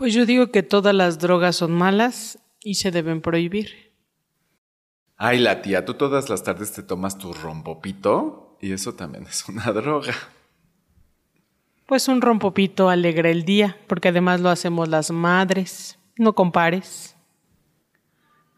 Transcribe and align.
Pues 0.00 0.14
yo 0.14 0.24
digo 0.24 0.50
que 0.50 0.62
todas 0.62 0.94
las 0.94 1.18
drogas 1.18 1.56
son 1.56 1.72
malas 1.72 2.38
y 2.64 2.76
se 2.76 2.90
deben 2.90 3.20
prohibir. 3.20 3.92
Ay, 5.18 5.38
la 5.38 5.60
tía, 5.60 5.84
tú 5.84 5.92
todas 5.92 6.30
las 6.30 6.42
tardes 6.42 6.72
te 6.72 6.82
tomas 6.82 7.18
tu 7.18 7.34
rompopito 7.34 8.56
y 8.62 8.72
eso 8.72 8.94
también 8.94 9.26
es 9.26 9.46
una 9.46 9.70
droga. 9.74 10.14
Pues 11.84 12.08
un 12.08 12.22
rompopito 12.22 12.88
alegra 12.88 13.28
el 13.28 13.44
día, 13.44 13.76
porque 13.88 14.08
además 14.08 14.40
lo 14.40 14.48
hacemos 14.48 14.88
las 14.88 15.10
madres. 15.10 15.98
No 16.16 16.32
compares. 16.34 17.14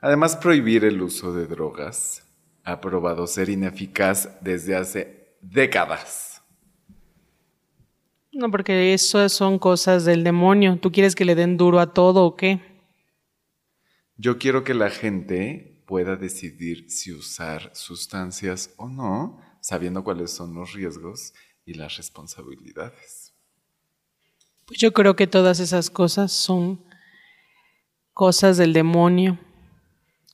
Además, 0.00 0.36
prohibir 0.36 0.84
el 0.84 1.02
uso 1.02 1.34
de 1.34 1.48
drogas 1.48 2.24
ha 2.62 2.80
probado 2.80 3.26
ser 3.26 3.48
ineficaz 3.48 4.28
desde 4.42 4.76
hace 4.76 5.34
décadas. 5.40 6.31
No, 8.32 8.50
porque 8.50 8.94
eso 8.94 9.28
son 9.28 9.58
cosas 9.58 10.04
del 10.04 10.24
demonio. 10.24 10.78
¿Tú 10.80 10.90
quieres 10.90 11.14
que 11.14 11.26
le 11.26 11.34
den 11.34 11.58
duro 11.58 11.80
a 11.80 11.92
todo 11.92 12.24
o 12.24 12.34
qué? 12.34 12.60
Yo 14.16 14.38
quiero 14.38 14.64
que 14.64 14.72
la 14.72 14.88
gente 14.88 15.82
pueda 15.86 16.16
decidir 16.16 16.90
si 16.90 17.12
usar 17.12 17.70
sustancias 17.74 18.72
o 18.78 18.88
no, 18.88 19.38
sabiendo 19.60 20.02
cuáles 20.02 20.30
son 20.30 20.54
los 20.54 20.72
riesgos 20.72 21.34
y 21.66 21.74
las 21.74 21.98
responsabilidades. 21.98 23.34
Pues 24.64 24.80
yo 24.80 24.92
creo 24.92 25.16
que 25.16 25.26
todas 25.26 25.60
esas 25.60 25.90
cosas 25.90 26.32
son 26.32 26.82
cosas 28.14 28.56
del 28.56 28.72
demonio 28.72 29.38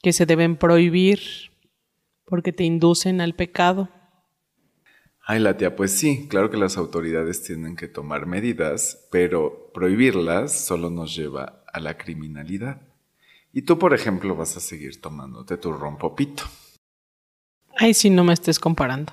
que 0.03 0.13
se 0.13 0.27
deben 0.27 0.57
prohibir 0.57 1.21
porque 2.25 2.53
te 2.53 2.63
inducen 2.63 3.21
al 3.21 3.35
pecado. 3.35 3.89
Ay, 5.31 5.41
la 5.41 5.59
tía, 5.59 5.77
pues 5.77 5.93
sí, 5.93 6.27
claro 6.27 6.49
que 6.49 6.57
las 6.57 6.79
autoridades 6.79 7.43
tienen 7.43 7.77
que 7.77 7.87
tomar 7.87 8.25
medidas, 8.25 9.07
pero 9.11 9.71
prohibirlas 9.75 10.59
solo 10.59 10.89
nos 10.89 11.15
lleva 11.15 11.65
a 11.71 11.81
la 11.81 11.99
criminalidad. 11.99 12.81
Y 13.53 13.61
tú, 13.61 13.79
por 13.79 13.93
ejemplo, 13.93 14.35
vas 14.35 14.57
a 14.57 14.61
seguir 14.61 15.03
tomándote 15.03 15.59
tu 15.59 15.71
rompopito. 15.75 16.45
Ay, 17.77 17.93
si 17.93 18.09
no 18.09 18.25
me 18.25 18.33
estés 18.33 18.59
comparando. 18.59 19.13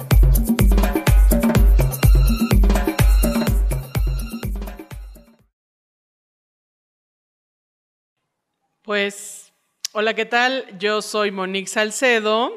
Pues, 8.83 9.53
hola, 9.93 10.15
¿qué 10.15 10.25
tal? 10.25 10.65
Yo 10.79 11.03
soy 11.03 11.29
Monique 11.29 11.69
Salcedo 11.69 12.49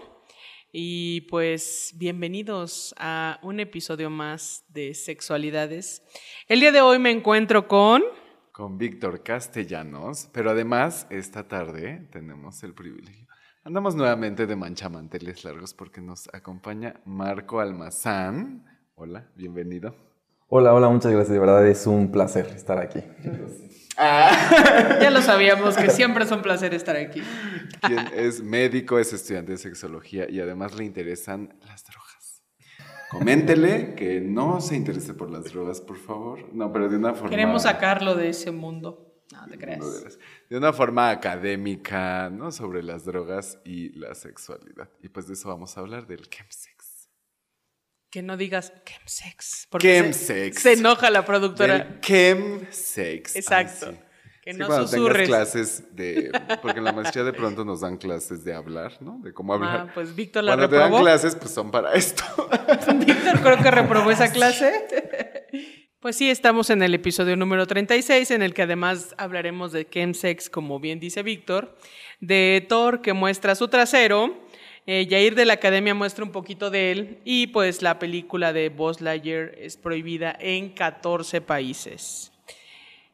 y 0.73 1.21
pues 1.29 1.93
bienvenidos 1.97 2.95
a 2.97 3.39
un 3.43 3.61
episodio 3.61 4.09
más 4.09 4.65
de 4.69 4.95
Sexualidades. 4.95 6.03
El 6.49 6.61
día 6.61 6.73
de 6.73 6.81
hoy 6.81 6.99
me 6.99 7.11
encuentro 7.11 7.69
con... 7.69 8.03
Con 8.53 8.79
Víctor 8.79 9.23
Castellanos, 9.23 10.31
pero 10.33 10.53
además 10.53 11.07
esta 11.11 11.47
tarde 11.47 12.09
tenemos 12.11 12.63
el 12.63 12.73
privilegio. 12.73 13.27
Andamos 13.63 13.95
nuevamente 13.95 14.47
de 14.47 14.57
manchamanteles 14.57 15.45
largos 15.45 15.75
porque 15.75 16.01
nos 16.01 16.33
acompaña 16.33 17.03
Marco 17.05 17.61
Almazán. 17.61 18.65
Hola, 18.95 19.31
bienvenido. 19.37 19.95
Hola, 20.49 20.73
hola, 20.73 20.89
muchas 20.89 21.13
gracias. 21.13 21.35
De 21.35 21.39
verdad 21.39 21.67
es 21.69 21.87
un 21.87 22.11
placer 22.11 22.47
estar 22.47 22.79
aquí. 22.79 23.01
Ya 23.97 25.11
lo 25.11 25.23
sabíamos 25.23 25.77
que 25.77 25.91
siempre 25.91 26.25
es 26.25 26.31
un 26.31 26.43
placer 26.43 26.75
estar 26.75 26.97
aquí. 26.97 27.23
Quien 27.81 27.99
es 28.15 28.43
médico, 28.43 28.99
es 28.99 29.13
estudiante 29.13 29.53
de 29.53 29.59
sexología 29.59 30.29
y 30.29 30.41
además 30.41 30.75
le 30.75 30.85
interesan 30.85 31.57
las 31.67 31.85
drogas. 31.85 32.43
Coméntele 33.11 33.95
que 33.95 34.21
no 34.21 34.61
se 34.61 34.75
interese 34.75 35.15
por 35.15 35.31
las 35.31 35.45
drogas, 35.45 35.81
por 35.81 35.97
favor. 35.97 36.53
No, 36.53 36.73
pero 36.73 36.89
de 36.89 36.97
una 36.97 37.15
forma. 37.15 37.31
Queremos 37.31 37.63
sacarlo 37.63 38.17
de 38.17 38.31
ese 38.31 38.51
mundo. 38.51 39.23
No 39.33 39.47
te 39.49 39.57
creas. 39.59 40.19
De 40.49 40.57
una 40.57 40.73
forma 40.73 41.11
académica, 41.11 42.31
¿no? 42.31 42.51
Sobre 42.53 42.83
las 42.83 43.05
drogas 43.05 43.59
y 43.65 43.91
la 43.99 44.15
sexualidad. 44.15 44.89
Y 45.03 45.09
pues 45.09 45.27
de 45.27 45.35
eso 45.35 45.49
vamos 45.49 45.77
a 45.77 45.81
hablar 45.81 46.07
del 46.07 46.29
chemsex. 46.29 46.74
Que 48.15 48.23
no 48.23 48.37
digas 48.37 48.73
chemsex. 48.85 49.67
porque 49.71 49.89
Chemsex. 49.89 50.57
Se, 50.57 50.63
se 50.63 50.73
enoja 50.81 51.11
la 51.11 51.25
productora. 51.25 51.99
Chemsex. 52.01 53.35
Ay, 53.35 53.41
Exacto. 53.41 53.91
sí. 53.91 53.99
Que 54.41 54.53
Sí, 54.53 54.59
no 54.59 54.67
cuando 54.69 54.85
tengas 54.89 54.91
susurres. 55.01 55.29
clases 55.29 55.97
de... 55.97 56.31
Porque 56.63 56.79
en 56.79 56.85
la 56.85 56.93
maestría 56.93 57.25
de 57.25 57.33
pronto 57.33 57.65
nos 57.65 57.81
dan 57.81 57.97
clases 57.97 58.45
de 58.45 58.55
hablar, 58.55 58.93
¿no? 59.01 59.19
De 59.23 59.33
cómo 59.33 59.55
hablar. 59.55 59.87
Ah, 59.89 59.93
pues 59.93 60.15
Víctor 60.15 60.45
la 60.45 60.53
Cuando 60.53 60.69
te 60.69 60.77
dan 60.77 60.85
reprobó. 60.91 61.03
clases, 61.03 61.35
pues 61.35 61.51
son 61.51 61.71
para 61.73 61.93
esto. 61.95 62.23
Víctor 63.05 63.41
creo 63.41 63.57
que 63.57 63.71
reprobó 63.73 64.11
esa 64.13 64.31
clase. 64.31 64.87
Pues 65.99 66.15
sí, 66.17 66.31
estamos 66.31 66.69
en 66.71 66.83
el 66.83 66.95
episodio 66.95 67.35
número 67.37 67.67
36, 67.67 68.31
en 68.33 68.43
el 68.43 68.53
que 68.55 68.63
además 68.63 69.15
hablaremos 69.17 69.73
de 69.73 69.89
chemsex, 69.89 70.51
como 70.51 70.79
bien 70.79 71.01
dice 71.01 71.23
Víctor, 71.23 71.77
de 72.21 72.65
Thor 72.69 73.01
que 73.01 73.15
muestra 73.15 73.55
su 73.55 73.69
trasero, 73.69 74.44
eh, 74.87 75.07
Yair 75.07 75.35
de 75.35 75.47
la 75.47 75.55
Academia 75.55 75.95
muestra 75.95 76.25
un 76.25 76.33
poquito 76.33 76.71
de 76.71 76.93
él, 76.93 77.19
y 77.25 77.47
pues 77.49 77.81
la 77.81 77.99
película 77.99 78.53
de 78.53 78.69
Buzz 78.69 79.01
Lightyear 79.01 79.55
es 79.59 79.77
prohibida 79.77 80.37
en 80.39 80.71
14 80.71 81.41
países. 81.41 82.33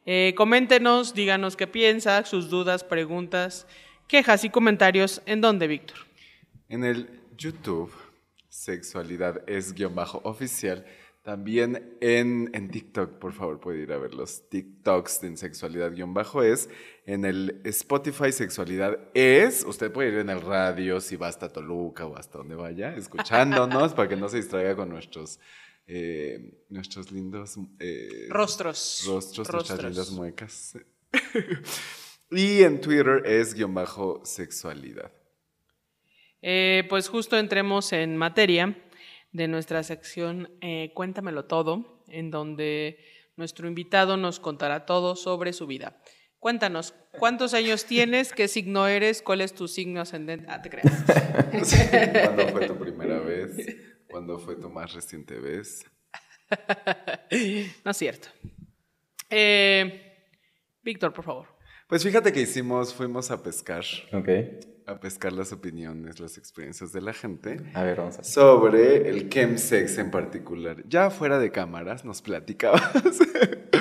Eh, 0.05 0.33
coméntenos, 0.35 1.13
díganos 1.13 1.55
qué 1.55 1.67
piensa, 1.67 2.25
sus 2.25 2.49
dudas, 2.49 2.83
preguntas, 2.83 3.67
quejas 4.07 4.43
y 4.43 4.49
comentarios. 4.49 5.21
¿En 5.25 5.39
dónde, 5.39 5.67
Víctor? 5.67 5.97
En 6.67 6.83
el 6.83 7.21
YouTube, 7.37 7.93
sexualidad 8.49 9.41
es 9.47 9.73
guion 9.73 9.95
bajo 9.95 10.19
oficial. 10.23 10.85
También 11.23 11.97
en, 12.01 12.49
en 12.53 12.71
TikTok, 12.71 13.19
por 13.19 13.33
favor, 13.33 13.59
puede 13.59 13.83
ir 13.83 13.93
a 13.93 13.97
ver 13.99 14.15
los 14.15 14.49
TikToks 14.49 15.21
de 15.21 15.37
sexualidad 15.37 15.93
guion 15.93 16.15
bajo 16.15 16.41
es. 16.41 16.67
En 17.05 17.25
el 17.25 17.61
Spotify 17.65 18.31
sexualidad 18.31 18.99
es. 19.13 19.63
Usted 19.65 19.91
puede 19.91 20.09
ir 20.09 20.17
en 20.19 20.29
el 20.29 20.41
radio 20.41 21.01
si 21.01 21.15
va 21.15 21.27
hasta 21.27 21.49
Toluca 21.49 22.05
o 22.05 22.15
hasta 22.15 22.37
donde 22.37 22.55
vaya, 22.55 22.95
escuchándonos 22.95 23.93
para 23.95 24.07
que 24.07 24.15
no 24.15 24.29
se 24.29 24.37
distraiga 24.37 24.75
con 24.75 24.89
nuestros, 24.89 25.39
eh, 25.87 26.63
nuestros 26.69 27.11
lindos 27.11 27.57
eh, 27.79 28.27
Rostros. 28.29 29.03
rostros, 29.07 29.49
nuestras 29.49 29.69
Rostros. 29.69 29.83
lindas 29.83 30.11
muecas. 30.11 30.77
y 32.31 32.61
en 32.61 32.79
Twitter 32.79 33.23
es 33.25 33.55
guion 33.55 33.73
bajo 33.73 34.21
sexualidad. 34.23 35.11
Eh, 36.43 36.85
pues 36.87 37.09
justo 37.09 37.37
entremos 37.37 37.93
en 37.93 38.15
materia 38.15 38.77
de 39.31 39.47
nuestra 39.47 39.83
sección 39.83 40.49
Cuéntamelo 40.93 41.45
todo, 41.45 42.03
en 42.07 42.29
donde 42.29 42.99
nuestro 43.37 43.67
invitado 43.67 44.17
nos 44.17 44.39
contará 44.39 44.85
todo 44.85 45.15
sobre 45.15 45.53
su 45.53 45.65
vida. 45.65 45.99
Cuéntanos, 46.41 46.95
¿cuántos 47.19 47.53
años 47.53 47.85
tienes? 47.85 48.33
¿Qué 48.33 48.47
signo 48.47 48.87
eres? 48.87 49.21
¿Cuál 49.21 49.41
es 49.41 49.53
tu 49.53 49.67
signo 49.67 50.01
ascendente? 50.01 50.47
Ah, 50.49 50.59
te 50.59 50.71
creas. 50.71 51.03
¿Cuándo 52.25 52.47
fue 52.47 52.65
tu 52.67 52.77
primera 52.79 53.19
vez? 53.19 53.51
¿Cuándo 54.09 54.39
fue 54.39 54.55
tu 54.55 54.67
más 54.71 54.91
reciente 54.91 55.39
vez? 55.39 55.85
No 57.85 57.91
es 57.91 57.97
cierto. 57.97 58.27
Eh, 59.29 60.25
Víctor, 60.81 61.13
por 61.13 61.23
favor. 61.23 61.47
Pues 61.87 62.03
fíjate 62.03 62.33
que 62.33 62.41
hicimos, 62.41 62.91
fuimos 62.93 63.29
a 63.29 63.43
pescar, 63.43 63.85
Ok. 64.11 64.29
a 64.87 64.99
pescar 64.99 65.31
las 65.33 65.53
opiniones, 65.53 66.19
las 66.19 66.37
experiencias 66.39 66.91
de 66.91 67.01
la 67.01 67.13
gente 67.13 67.61
A 67.75 67.83
ver, 67.83 67.97
vamos 67.97 68.17
a 68.17 68.23
sobre 68.23 69.09
el 69.09 69.29
chemsex 69.29 69.99
en 69.99 70.09
particular. 70.09 70.83
Ya 70.87 71.11
fuera 71.11 71.37
de 71.37 71.51
cámaras 71.51 72.03
nos 72.03 72.21
platicabas 72.23 72.81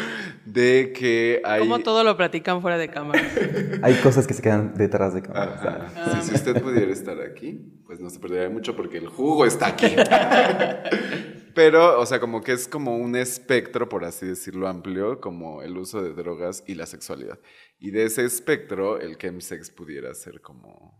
de 0.53 0.93
que 0.93 1.41
hay... 1.45 1.61
Como 1.61 1.79
todo 1.81 2.05
lo 2.05 2.17
platican 2.17 2.61
fuera 2.61 2.79
de 2.79 2.89
cámara. 2.89 3.23
Hay 3.83 3.95
cosas 3.95 4.27
que 4.27 4.35
se 4.35 4.43
quedan 4.43 4.75
detrás 4.75 5.15
de 5.15 5.23
cámara. 5.23 5.91
Ajá. 5.95 6.23
Sí, 6.23 6.29
si 6.29 6.35
usted 6.35 6.61
pudiera 6.63 6.93
estar 6.93 7.21
aquí, 7.21 7.61
pues 7.87 8.01
no 8.01 8.11
se 8.11 8.19
perdería 8.19 8.51
mucho 8.51 8.77
porque 8.77 8.99
el 8.99 9.09
jugo 9.09 9.47
está 9.47 9.69
aquí. 9.69 9.87
Pero, 11.55 12.01
o 12.01 12.07
sea, 12.07 12.21
como 12.21 12.43
que 12.43 12.53
es 12.53 12.69
como 12.69 12.97
un 12.97 13.17
espectro, 13.17 13.89
por 13.89 14.05
así 14.05 14.27
decirlo, 14.27 14.69
amplio, 14.69 15.21
como 15.21 15.63
el 15.63 15.77
uso 15.77 16.03
de 16.03 16.13
drogas 16.13 16.63
y 16.67 16.75
la 16.75 16.87
sexualidad. 16.87 17.39
Y 17.79 17.91
de 17.91 18.05
ese 18.05 18.25
espectro, 18.25 19.01
el 19.01 19.19
chemsex 19.19 19.71
pudiera 19.71 20.15
ser 20.15 20.41
como, 20.41 21.00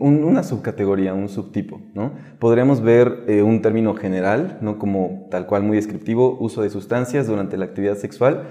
Un- 0.00 0.24
una 0.24 0.42
subcategoría, 0.42 1.14
un 1.14 1.28
subtipo, 1.28 1.80
¿no? 1.94 2.12
Podríamos 2.38 2.80
ver 2.82 3.24
eh, 3.26 3.42
un 3.42 3.62
término 3.62 3.94
general, 3.94 4.58
¿no? 4.60 4.78
Como 4.78 5.26
tal 5.30 5.46
cual 5.46 5.62
muy 5.62 5.76
descriptivo, 5.76 6.36
uso 6.40 6.62
de 6.62 6.70
sustancias 6.70 7.26
durante 7.26 7.56
la 7.56 7.64
actividad 7.66 7.96
sexual. 7.96 8.44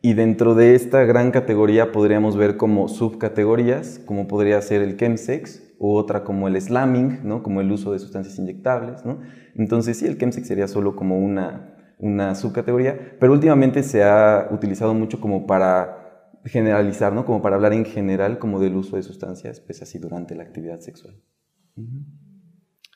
Y 0.00 0.14
dentro 0.14 0.54
de 0.54 0.74
esta 0.74 1.04
gran 1.04 1.30
categoría 1.30 1.92
podríamos 1.92 2.36
ver 2.36 2.56
como 2.56 2.88
subcategorías, 2.88 4.00
como 4.04 4.26
podría 4.26 4.60
ser 4.60 4.82
el 4.82 4.96
chemsex, 4.96 5.62
u 5.78 5.94
otra 5.94 6.24
como 6.24 6.48
el 6.48 6.60
slamming, 6.60 7.20
¿no? 7.24 7.42
Como 7.42 7.60
el 7.60 7.70
uso 7.70 7.92
de 7.92 7.98
sustancias 7.98 8.38
inyectables, 8.38 9.04
¿no? 9.04 9.20
Entonces 9.56 9.98
sí, 9.98 10.06
el 10.06 10.18
chemsex 10.18 10.46
sería 10.46 10.66
solo 10.68 10.96
como 10.96 11.18
una, 11.18 11.74
una 11.98 12.34
subcategoría, 12.34 13.16
pero 13.20 13.32
últimamente 13.32 13.82
se 13.82 14.02
ha 14.02 14.48
utilizado 14.50 14.94
mucho 14.94 15.20
como 15.20 15.46
para 15.46 16.01
generalizar, 16.44 17.12
¿no? 17.12 17.24
Como 17.24 17.42
para 17.42 17.56
hablar 17.56 17.72
en 17.72 17.84
general 17.84 18.38
como 18.38 18.60
del 18.60 18.74
uso 18.74 18.96
de 18.96 19.02
sustancias, 19.02 19.60
pues 19.60 19.82
así 19.82 19.98
durante 19.98 20.34
la 20.34 20.42
actividad 20.42 20.80
sexual. 20.80 21.14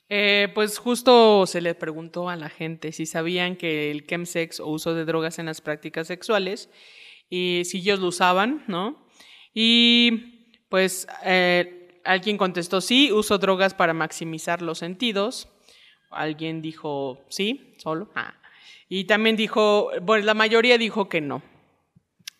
Eh, 0.08 0.48
pues 0.54 0.78
justo 0.78 1.46
se 1.46 1.60
le 1.60 1.74
preguntó 1.74 2.28
a 2.28 2.36
la 2.36 2.48
gente 2.48 2.92
si 2.92 3.06
sabían 3.06 3.56
que 3.56 3.90
el 3.90 4.06
chemsex 4.06 4.60
o 4.60 4.68
uso 4.68 4.94
de 4.94 5.04
drogas 5.04 5.38
en 5.38 5.46
las 5.46 5.60
prácticas 5.60 6.06
sexuales 6.06 6.70
y 7.28 7.62
si 7.64 7.78
ellos 7.78 7.98
lo 7.98 8.08
usaban, 8.08 8.64
¿no? 8.68 9.04
Y 9.52 10.54
pues 10.68 11.06
eh, 11.24 12.00
alguien 12.04 12.38
contestó 12.38 12.80
sí, 12.80 13.10
uso 13.12 13.38
drogas 13.38 13.74
para 13.74 13.94
maximizar 13.94 14.62
los 14.62 14.78
sentidos. 14.78 15.48
Alguien 16.10 16.62
dijo 16.62 17.24
sí, 17.28 17.74
solo. 17.78 18.10
Ah. 18.14 18.34
Y 18.88 19.04
también 19.04 19.34
dijo, 19.34 19.90
bueno, 20.02 20.24
la 20.24 20.34
mayoría 20.34 20.78
dijo 20.78 21.08
que 21.08 21.20
no. 21.20 21.42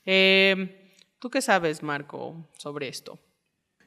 Eh, 0.05 0.86
¿Tú 1.27 1.31
qué 1.31 1.43
sabes, 1.43 1.83
Marco, 1.83 2.37
sobre 2.57 2.87
esto? 2.87 3.19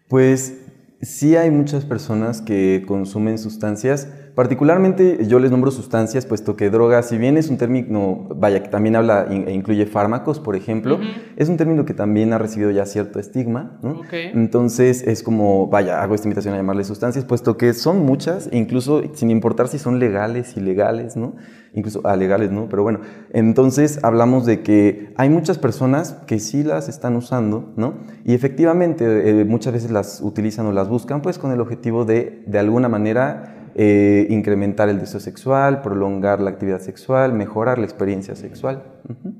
Pues 0.09 0.59
sí 1.01 1.38
hay 1.38 1.50
muchas 1.51 1.86
personas 1.86 2.41
que 2.41 2.83
consumen 2.86 3.38
sustancias, 3.38 4.09
particularmente 4.39 5.25
yo 5.27 5.38
les 5.38 5.51
nombro 5.51 5.69
sustancias, 5.69 6.25
puesto 6.25 6.56
que 6.56 6.69
droga, 6.69 7.03
si 7.03 7.18
bien 7.18 7.36
es 7.36 7.50
un 7.50 7.57
término, 7.57 8.25
vaya, 8.38 8.63
que 8.63 8.69
también 8.69 8.95
habla 8.95 9.27
e 9.30 9.51
incluye 9.51 9.86
fármacos, 9.86 10.39
por 10.39 10.56
ejemplo, 10.56 10.97
es 11.36 11.50
un 11.50 11.57
término 11.57 11.83
que 11.83 11.94
también 11.94 12.31
ha 12.31 12.38
recibido 12.38 12.71
ya 12.71 12.86
cierto 12.86 13.19
estigma, 13.19 13.77
¿no? 13.83 14.00
Entonces 14.13 15.06
es 15.06 15.24
como, 15.24 15.68
vaya, 15.68 16.01
hago 16.01 16.15
esta 16.15 16.25
invitación 16.25 16.53
a 16.53 16.57
llamarle 16.57 16.86
sustancias, 16.86 17.25
puesto 17.25 17.57
que 17.57 17.74
son 17.74 18.06
muchas, 18.06 18.47
e 18.53 18.57
incluso 18.57 19.03
sin 19.13 19.30
importar 19.30 19.68
si 19.68 19.77
son 19.77 20.00
legales, 20.00 20.56
ilegales, 20.56 21.18
¿no? 21.18 21.35
Incluso 21.74 22.07
alegales, 22.07 22.50
¿no? 22.50 22.69
Pero 22.69 22.81
bueno, 22.83 23.01
entonces 23.33 24.01
hablamos 24.03 24.45
de 24.45 24.62
que 24.63 25.12
hay 25.18 25.30
muchas 25.30 25.57
personas 25.57 26.13
que 26.27 26.39
sí 26.39 26.63
las 26.63 26.88
están 26.88 27.18
usando, 27.18 27.74
¿no? 27.75 27.95
Y 28.24 28.35
efectivamente 28.35 29.42
eh, 29.42 29.44
muchas 29.44 29.74
veces 29.74 29.92
las 29.92 30.21
utilizan 30.21 30.65
o 30.65 30.71
las 30.71 30.88
buscan, 30.88 31.21
pues 31.21 31.38
con 31.38 31.51
el 31.51 31.59
objetivo 31.59 32.06
de, 32.06 32.42
de 32.47 32.57
alguna 32.57 32.88
manera, 32.88 33.57
eh, 33.75 34.27
incrementar 34.30 34.89
el 34.89 35.00
deseo 35.00 35.19
sexual, 35.19 35.81
prolongar 35.81 36.39
la 36.42 36.50
actividad 36.51 36.80
sexual, 36.81 37.33
mejorar 37.33 37.77
la 37.80 37.86
experiencia 37.86 38.36
sexual. 38.36 38.83
Ujú. 39.10 39.33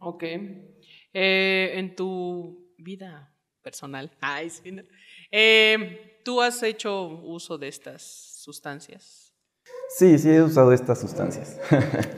Ok. 0.00 0.24
Eh, 1.14 1.72
en 1.74 1.94
tu 1.96 2.72
vida 2.78 3.34
personal, 3.62 4.10
ay, 4.20 4.50
sí, 4.50 4.72
no. 4.72 4.82
Eh, 5.30 6.20
¿tú 6.24 6.40
has 6.42 6.62
hecho 6.62 7.06
uso 7.24 7.58
de 7.58 7.68
estas 7.68 8.02
sustancias? 8.02 9.24
Sí, 9.96 10.18
sí 10.18 10.28
he 10.30 10.42
usado 10.42 10.72
estas 10.72 11.00
sustancias. 11.00 11.58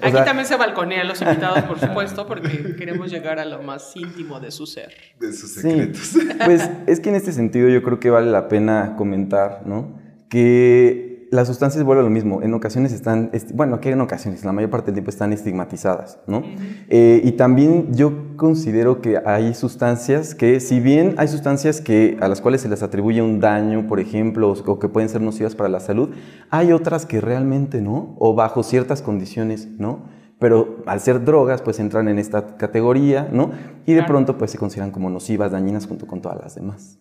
O 0.03 0.07
Aquí 0.07 0.13
sea, 0.13 0.25
también 0.25 0.47
se 0.47 0.57
balconea 0.57 1.03
a 1.03 1.05
los 1.05 1.21
invitados, 1.23 1.63
por 1.65 1.79
supuesto, 1.87 2.27
porque 2.27 2.75
queremos 2.77 3.11
llegar 3.13 3.39
a 3.39 3.45
lo 3.45 3.63
más 3.63 3.95
íntimo 3.97 4.41
de 4.41 4.51
su 4.51 4.67
ser. 4.67 4.93
de 5.21 5.33
sus 5.33 5.55
Sí, 5.55 5.61
secretos. 5.61 6.17
pues 6.45 6.69
es 6.87 6.99
que 7.01 7.11
en 7.11 7.15
este 7.17 7.33
sentido 7.33 7.69
yo 7.69 7.83
creo 7.83 8.01
que 8.01 8.11
vale 8.11 8.31
la 8.31 8.49
pena 8.49 8.95
comentar, 8.97 9.63
¿no? 9.67 10.01
Que 10.29 11.10
las 11.31 11.47
sustancias 11.47 11.85
vuelven 11.85 12.05
a 12.05 12.09
lo 12.09 12.13
mismo. 12.13 12.43
En 12.43 12.53
ocasiones 12.55 12.93
están, 12.93 13.31
bueno, 13.55 13.81
que 13.81 13.91
en 13.91 14.01
ocasiones, 14.01 14.45
la 14.45 14.53
mayor 14.53 14.71
parte 14.71 14.87
del 14.87 14.95
tiempo 14.95 15.11
están 15.11 15.33
estigmatizadas, 15.33 16.19
¿no? 16.27 16.43
Eh, 16.89 17.21
y 17.25 17.33
también 17.33 17.95
yo 17.95 18.37
considero 18.37 19.01
que 19.01 19.19
hay 19.25 19.55
sustancias 19.55 20.35
que, 20.35 20.59
si 20.61 20.81
bien 20.81 21.15
hay 21.19 21.29
sustancias 21.29 21.81
que, 21.81 22.17
a 22.21 22.29
las 22.29 22.41
cuales 22.41 22.63
se 22.63 22.69
les 22.69 22.83
atribuye 22.83 23.23
un 23.23 23.39
daño, 23.39 23.87
por 23.87 24.01
ejemplo, 24.01 24.51
o, 24.51 24.53
o 24.73 24.79
que 24.79 24.89
pueden 24.89 25.09
ser 25.09 25.21
nocivas 25.21 25.55
para 25.55 25.69
la 25.69 25.79
salud, 25.81 26.11
hay 26.51 26.73
otras 26.73 27.07
que 27.07 27.21
realmente 27.21 27.81
no, 27.81 28.17
o 28.19 28.35
bajo 28.35 28.63
ciertas 28.63 29.01
condiciones, 29.01 29.69
¿no? 29.79 30.19
Pero 30.41 30.83
al 30.87 31.01
ser 31.01 31.25
drogas, 31.25 31.61
pues 31.63 31.79
entran 31.81 32.09
en 32.09 32.19
esta 32.19 32.57
categoría, 32.57 33.29
¿no? 33.31 33.51
Y 33.87 33.93
de 33.93 33.99
Claro. 33.99 34.07
pronto, 34.07 34.39
pues 34.39 34.51
se 34.51 34.59
consideran 34.59 34.91
como 34.91 35.11
nocivas, 35.11 35.53
dañinas 35.53 35.87
junto 35.87 36.07
con 36.07 36.21
todas 36.23 36.41
las 36.41 36.55
demás. 36.55 36.99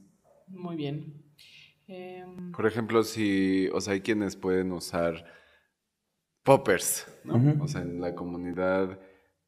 Muy 0.49 0.75
bien. 0.75 1.18
Em, 2.39 2.51
Por 2.51 2.65
ejemplo, 2.65 3.03
si, 3.03 3.67
o 3.73 3.81
sea, 3.81 3.93
hay 3.93 4.01
quienes 4.01 4.35
pueden 4.35 4.71
usar 4.71 5.25
poppers, 6.43 7.05
¿no? 7.23 7.63
O 7.63 7.67
sea, 7.67 7.81
en 7.81 8.01
la 8.01 8.15
comunidad, 8.15 8.99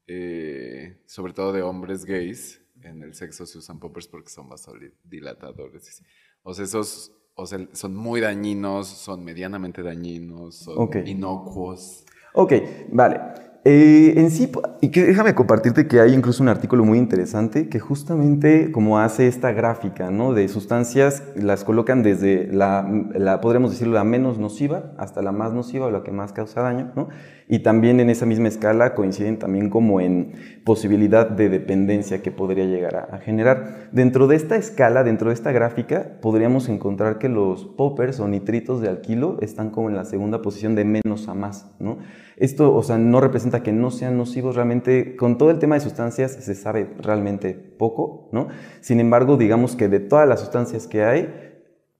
eh, 0.06 1.02
sobre 1.06 1.32
todo 1.32 1.52
de 1.52 1.62
hombres 1.62 2.04
gays, 2.04 2.60
en 2.82 3.02
el 3.02 3.14
sexo 3.14 3.46
se 3.46 3.58
usan 3.58 3.78
poppers 3.78 4.08
porque 4.08 4.30
son 4.30 4.48
vasodilatadores. 4.48 6.02
O 6.42 6.52
sea, 6.54 6.64
esos, 6.64 7.12
o 7.34 7.46
sea, 7.46 7.66
son 7.72 7.94
muy 7.94 8.20
dañinos, 8.20 8.88
son 8.88 9.24
medianamente 9.24 9.82
dañinos, 9.82 10.56
son 10.56 10.74
Ok. 10.78 10.96
inocuos. 11.06 12.04
Ok, 12.34 12.52
vale. 12.90 13.20
Eh, 13.64 14.14
en 14.16 14.32
sí, 14.32 14.50
y 14.80 14.88
que 14.88 15.04
déjame 15.04 15.36
compartirte 15.36 15.86
que 15.86 16.00
hay 16.00 16.14
incluso 16.14 16.42
un 16.42 16.48
artículo 16.48 16.84
muy 16.84 16.98
interesante 16.98 17.68
que 17.68 17.78
justamente 17.78 18.72
como 18.72 18.98
hace 18.98 19.28
esta 19.28 19.52
gráfica, 19.52 20.10
¿no? 20.10 20.34
De 20.34 20.48
sustancias, 20.48 21.22
las 21.36 21.62
colocan 21.62 22.02
desde 22.02 22.48
la, 22.48 22.90
la 23.14 23.40
podríamos 23.40 23.70
decirlo, 23.70 23.94
la 23.94 24.02
menos 24.02 24.38
nociva 24.38 24.92
hasta 24.98 25.22
la 25.22 25.30
más 25.30 25.52
nociva 25.52 25.86
o 25.86 25.90
la 25.92 26.02
que 26.02 26.10
más 26.10 26.32
causa 26.32 26.60
daño, 26.60 26.90
¿no? 26.96 27.08
Y 27.46 27.60
también 27.60 28.00
en 28.00 28.10
esa 28.10 28.26
misma 28.26 28.48
escala 28.48 28.94
coinciden 28.94 29.38
también 29.38 29.70
como 29.70 30.00
en 30.00 30.32
posibilidad 30.64 31.30
de 31.30 31.48
dependencia 31.48 32.20
que 32.20 32.32
podría 32.32 32.64
llegar 32.64 32.96
a, 32.96 33.14
a 33.14 33.18
generar. 33.20 33.90
Dentro 33.92 34.26
de 34.26 34.34
esta 34.34 34.56
escala, 34.56 35.04
dentro 35.04 35.28
de 35.28 35.34
esta 35.34 35.52
gráfica, 35.52 36.18
podríamos 36.20 36.68
encontrar 36.68 37.18
que 37.18 37.28
los 37.28 37.66
poppers 37.66 38.18
o 38.18 38.26
nitritos 38.26 38.80
de 38.80 38.88
alquilo 38.88 39.38
están 39.40 39.70
como 39.70 39.88
en 39.88 39.94
la 39.94 40.04
segunda 40.04 40.42
posición 40.42 40.74
de 40.74 40.84
menos 40.84 41.28
a 41.28 41.34
más, 41.34 41.70
¿no? 41.78 41.98
Esto, 42.36 42.74
o 42.74 42.82
sea, 42.82 42.98
no 42.98 43.20
representa 43.20 43.62
que 43.62 43.72
no 43.72 43.90
sean 43.90 44.16
nocivos, 44.16 44.56
realmente 44.56 45.16
con 45.16 45.38
todo 45.38 45.50
el 45.50 45.58
tema 45.58 45.74
de 45.74 45.80
sustancias 45.80 46.32
se 46.32 46.54
sabe 46.54 46.94
realmente 46.98 47.54
poco, 47.54 48.28
¿no? 48.32 48.48
Sin 48.80 49.00
embargo, 49.00 49.36
digamos 49.36 49.76
que 49.76 49.88
de 49.88 50.00
todas 50.00 50.28
las 50.28 50.40
sustancias 50.40 50.86
que 50.86 51.04
hay, 51.04 51.52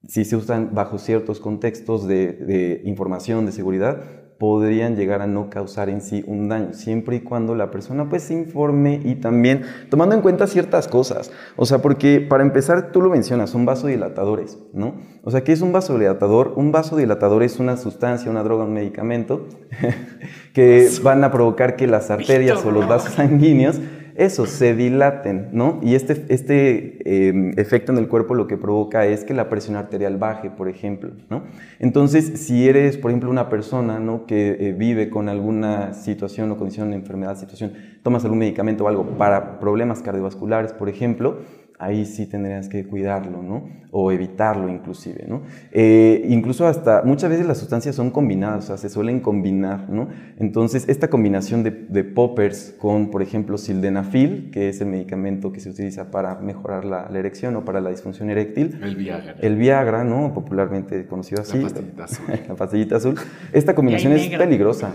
si 0.06 0.24
se 0.24 0.36
usan 0.36 0.74
bajo 0.74 0.98
ciertos 0.98 1.40
contextos 1.40 2.06
de, 2.06 2.32
de 2.32 2.82
información, 2.84 3.46
de 3.46 3.52
seguridad, 3.52 4.21
podrían 4.42 4.96
llegar 4.96 5.22
a 5.22 5.28
no 5.28 5.50
causar 5.50 5.88
en 5.88 6.00
sí 6.00 6.24
un 6.26 6.48
daño, 6.48 6.72
siempre 6.72 7.14
y 7.14 7.20
cuando 7.20 7.54
la 7.54 7.70
persona 7.70 8.08
pues 8.08 8.24
se 8.24 8.34
informe 8.34 9.00
y 9.04 9.14
también 9.14 9.62
tomando 9.88 10.16
en 10.16 10.20
cuenta 10.20 10.48
ciertas 10.48 10.88
cosas. 10.88 11.30
O 11.54 11.64
sea, 11.64 11.78
porque 11.78 12.20
para 12.20 12.42
empezar, 12.42 12.90
tú 12.90 13.00
lo 13.00 13.08
mencionas, 13.08 13.50
son 13.50 13.64
vasodilatadores, 13.66 14.58
¿no? 14.72 14.96
O 15.22 15.30
sea, 15.30 15.44
¿qué 15.44 15.52
es 15.52 15.60
un 15.60 15.70
vasodilatador? 15.70 16.54
Un 16.56 16.72
vasodilatador 16.72 17.44
es 17.44 17.60
una 17.60 17.76
sustancia, 17.76 18.32
una 18.32 18.42
droga, 18.42 18.64
un 18.64 18.72
medicamento 18.72 19.46
que 20.52 20.90
van 21.04 21.22
a 21.22 21.30
provocar 21.30 21.76
que 21.76 21.86
las 21.86 22.10
arterias 22.10 22.64
o 22.64 22.72
los 22.72 22.88
vasos 22.88 23.12
sanguíneos 23.12 23.80
eso, 24.14 24.46
se 24.46 24.74
dilaten, 24.74 25.48
¿no? 25.52 25.80
Y 25.82 25.94
este, 25.94 26.26
este 26.28 26.98
eh, 27.04 27.54
efecto 27.56 27.92
en 27.92 27.98
el 27.98 28.08
cuerpo 28.08 28.34
lo 28.34 28.46
que 28.46 28.56
provoca 28.56 29.06
es 29.06 29.24
que 29.24 29.34
la 29.34 29.48
presión 29.48 29.76
arterial 29.76 30.16
baje, 30.16 30.50
por 30.50 30.68
ejemplo, 30.68 31.12
¿no? 31.30 31.44
Entonces, 31.78 32.40
si 32.40 32.68
eres, 32.68 32.98
por 32.98 33.10
ejemplo, 33.10 33.30
una 33.30 33.48
persona, 33.48 33.98
¿no? 33.98 34.26
Que 34.26 34.56
eh, 34.60 34.72
vive 34.72 35.08
con 35.08 35.28
alguna 35.28 35.94
situación 35.94 36.50
o 36.50 36.56
condición, 36.56 36.92
enfermedad, 36.92 37.36
situación, 37.36 37.72
tomas 38.02 38.24
algún 38.24 38.38
medicamento 38.38 38.84
o 38.84 38.88
algo 38.88 39.04
para 39.16 39.58
problemas 39.60 40.02
cardiovasculares, 40.02 40.72
por 40.72 40.88
ejemplo, 40.88 41.38
ahí 41.82 42.06
sí 42.06 42.26
tendrías 42.26 42.68
que 42.68 42.86
cuidarlo, 42.86 43.42
¿no? 43.42 43.68
O 43.90 44.12
evitarlo 44.12 44.68
inclusive, 44.68 45.26
¿no? 45.28 45.42
Eh, 45.72 46.24
incluso 46.28 46.66
hasta, 46.66 47.02
muchas 47.02 47.28
veces 47.28 47.46
las 47.46 47.58
sustancias 47.58 47.96
son 47.96 48.10
combinadas, 48.10 48.64
o 48.64 48.66
sea, 48.68 48.76
se 48.76 48.88
suelen 48.88 49.18
combinar, 49.18 49.90
¿no? 49.90 50.08
Entonces, 50.38 50.88
esta 50.88 51.08
combinación 51.08 51.64
de, 51.64 51.72
de 51.72 52.04
poppers 52.04 52.76
con, 52.78 53.10
por 53.10 53.20
ejemplo, 53.20 53.58
sildenafil, 53.58 54.50
que 54.52 54.68
es 54.68 54.80
el 54.80 54.88
medicamento 54.88 55.52
que 55.52 55.58
se 55.58 55.70
utiliza 55.70 56.10
para 56.12 56.36
mejorar 56.36 56.84
la, 56.84 57.08
la 57.10 57.18
erección 57.18 57.56
o 57.56 57.64
para 57.64 57.80
la 57.80 57.90
disfunción 57.90 58.30
eréctil, 58.30 58.78
El 58.80 58.94
Viagra. 58.94 59.34
el 59.40 59.56
Viagra, 59.56 60.04
¿no? 60.04 60.32
Popularmente 60.32 61.06
conocido 61.06 61.42
así. 61.42 61.58
La 61.58 61.64
pastillita 61.64 62.04
azul. 62.04 62.24
la 62.48 62.54
pastillita 62.54 62.96
azul. 62.96 63.14
Esta 63.52 63.74
combinación 63.74 64.12
es 64.12 64.28
peligrosa 64.28 64.92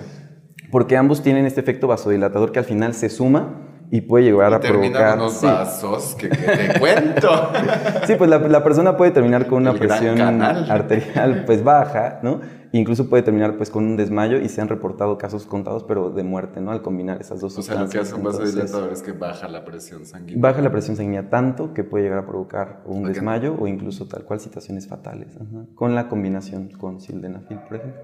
porque 0.71 0.97
ambos 0.97 1.21
tienen 1.21 1.45
este 1.45 1.59
efecto 1.61 1.87
vasodilatador 1.87 2.51
que 2.51 2.59
al 2.59 2.65
final 2.65 2.93
se 2.93 3.09
suma 3.09 3.76
Y 3.89 4.01
puede 4.01 4.25
llegar 4.25 4.53
a 4.53 4.59
provocar... 4.59 5.17
unos 5.17 5.33
sí. 5.33 5.45
vasos 5.45 6.15
que, 6.15 6.29
que 6.29 6.35
te 6.37 6.79
cuento. 6.79 7.29
Sí, 8.05 8.15
pues 8.15 8.29
la, 8.29 8.37
la 8.39 8.63
persona 8.63 8.95
puede 8.95 9.11
terminar 9.11 9.47
con 9.47 9.61
una 9.63 9.71
El 9.71 9.79
presión 9.79 10.21
arterial 10.21 11.43
pues 11.45 11.63
baja, 11.63 12.19
¿no? 12.23 12.39
Incluso 12.71 13.09
puede 13.09 13.23
terminar 13.23 13.55
pues 13.57 13.69
con 13.69 13.85
un 13.85 13.97
desmayo 13.97 14.37
y 14.39 14.49
se 14.49 14.61
han 14.61 14.67
reportado 14.67 15.17
casos 15.17 15.45
contados, 15.45 15.83
pero 15.83 16.09
de 16.09 16.23
muerte, 16.23 16.59
¿no? 16.61 16.71
Al 16.71 16.81
combinar 16.81 17.19
esas 17.21 17.39
dos 17.41 17.57
O 17.57 17.61
sea, 17.61 17.75
lo 17.75 17.89
que 17.89 17.97
sustancias. 17.97 18.13
hace 18.13 18.15
un 18.15 18.23
vasodilatador 18.23 18.91
es 18.93 19.01
que 19.01 19.11
baja 19.13 19.47
la 19.47 19.63
presión 19.65 20.05
sanguínea. 20.05 20.41
Baja 20.41 20.61
la 20.61 20.71
presión 20.71 20.95
sanguínea 20.95 21.29
tanto 21.29 21.73
que 21.73 21.83
puede 21.83 22.03
llegar 22.05 22.19
a 22.19 22.25
provocar 22.25 22.81
un 22.85 23.03
desmayo 23.05 23.55
o 23.59 23.67
incluso 23.67 24.07
tal 24.07 24.23
cual 24.23 24.39
situaciones 24.39 24.87
fatales, 24.87 25.35
ajá, 25.35 25.65
con 25.75 25.95
la 25.95 26.07
combinación 26.09 26.69
con 26.69 26.99
sildenafil, 27.01 27.59
por 27.59 27.77
ejemplo. 27.77 28.01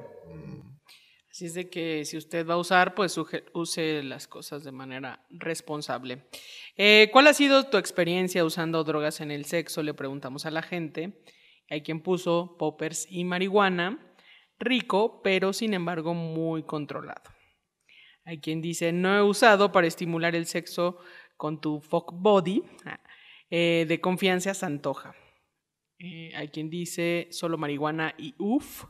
Así 1.34 1.48
es 1.48 1.56
de 1.56 1.68
que 1.68 2.06
si 2.06 2.16
usted 2.16 2.48
va 2.48 2.54
a 2.54 2.58
usar, 2.58 2.94
pues 2.94 3.18
use 3.54 4.04
las 4.04 4.28
cosas 4.28 4.64
de 4.64 4.72
manera 4.72 5.26
responsable. 5.32 6.28
Eh, 6.78 7.10
¿Cuál 7.12 7.26
ha 7.26 7.34
sido 7.34 7.64
tu 7.72 7.78
experiencia 7.78 8.46
usando 8.46 8.84
drogas 8.84 9.20
en 9.20 9.32
el 9.32 9.46
sexo? 9.46 9.82
Le 9.82 9.96
preguntamos 9.96 10.46
a 10.46 10.52
la 10.52 10.62
gente. 10.62 11.24
Hay 11.72 11.82
quien 11.82 12.02
puso 12.02 12.56
poppers 12.60 13.08
y 13.10 13.24
marihuana, 13.24 14.16
rico, 14.60 15.24
pero 15.24 15.54
sin 15.54 15.74
embargo 15.74 16.14
muy 16.14 16.62
controlado. 16.62 17.24
Hay 18.26 18.38
quien 18.38 18.62
dice, 18.62 18.92
no 18.92 19.18
he 19.18 19.24
usado 19.24 19.72
para 19.72 19.88
estimular 19.88 20.36
el 20.36 20.46
sexo 20.46 21.00
con 21.36 21.60
tu 21.60 21.82
fuck 21.82 22.12
body, 22.14 22.62
ah, 22.86 23.02
eh, 23.50 23.86
de 23.88 24.00
confianza 24.00 24.54
se 24.54 24.68
antoja. 24.68 25.16
Eh, 25.98 26.32
hay 26.36 26.50
quien 26.50 26.70
dice 26.70 27.28
solo 27.32 27.58
marihuana 27.58 28.14
y 28.20 28.36
uff, 28.38 28.86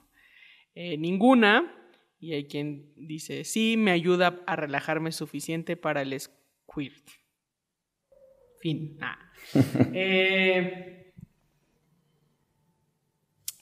ninguna. 0.76 1.80
Y 2.24 2.32
hay 2.32 2.46
quien 2.46 2.90
dice, 2.96 3.44
sí, 3.44 3.76
me 3.76 3.92
ayuda 3.92 4.42
a 4.48 4.56
relajarme 4.56 5.12
suficiente 5.12 5.76
para 5.76 6.04
el 6.04 6.18
squirt. 6.18 7.06
Fin. 8.62 8.98
Ah. 9.02 9.20
Eh, 9.94 11.12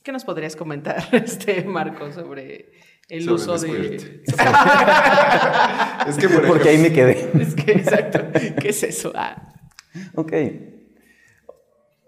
¿Qué 0.04 0.12
nos 0.12 0.24
podrías 0.24 0.56
comentar, 0.56 1.04
este 1.12 1.64
Marco, 1.64 2.12
sobre 2.12 2.72
el 3.10 3.24
Sobre 3.24 3.34
uso 3.34 3.56
el 3.56 3.62
de... 3.62 4.00
squirt. 4.00 4.30
Es 6.08 6.18
que, 6.20 6.30
por 6.30 6.46
Porque 6.46 6.70
ahí 6.70 6.78
me 6.78 6.94
quedé. 6.94 7.32
es 7.42 7.56
que, 7.56 7.72
exacto. 7.72 8.20
¿Qué 8.62 8.70
es 8.70 8.84
eso? 8.84 9.12
Ah. 9.16 9.56
Ok. 10.14 10.34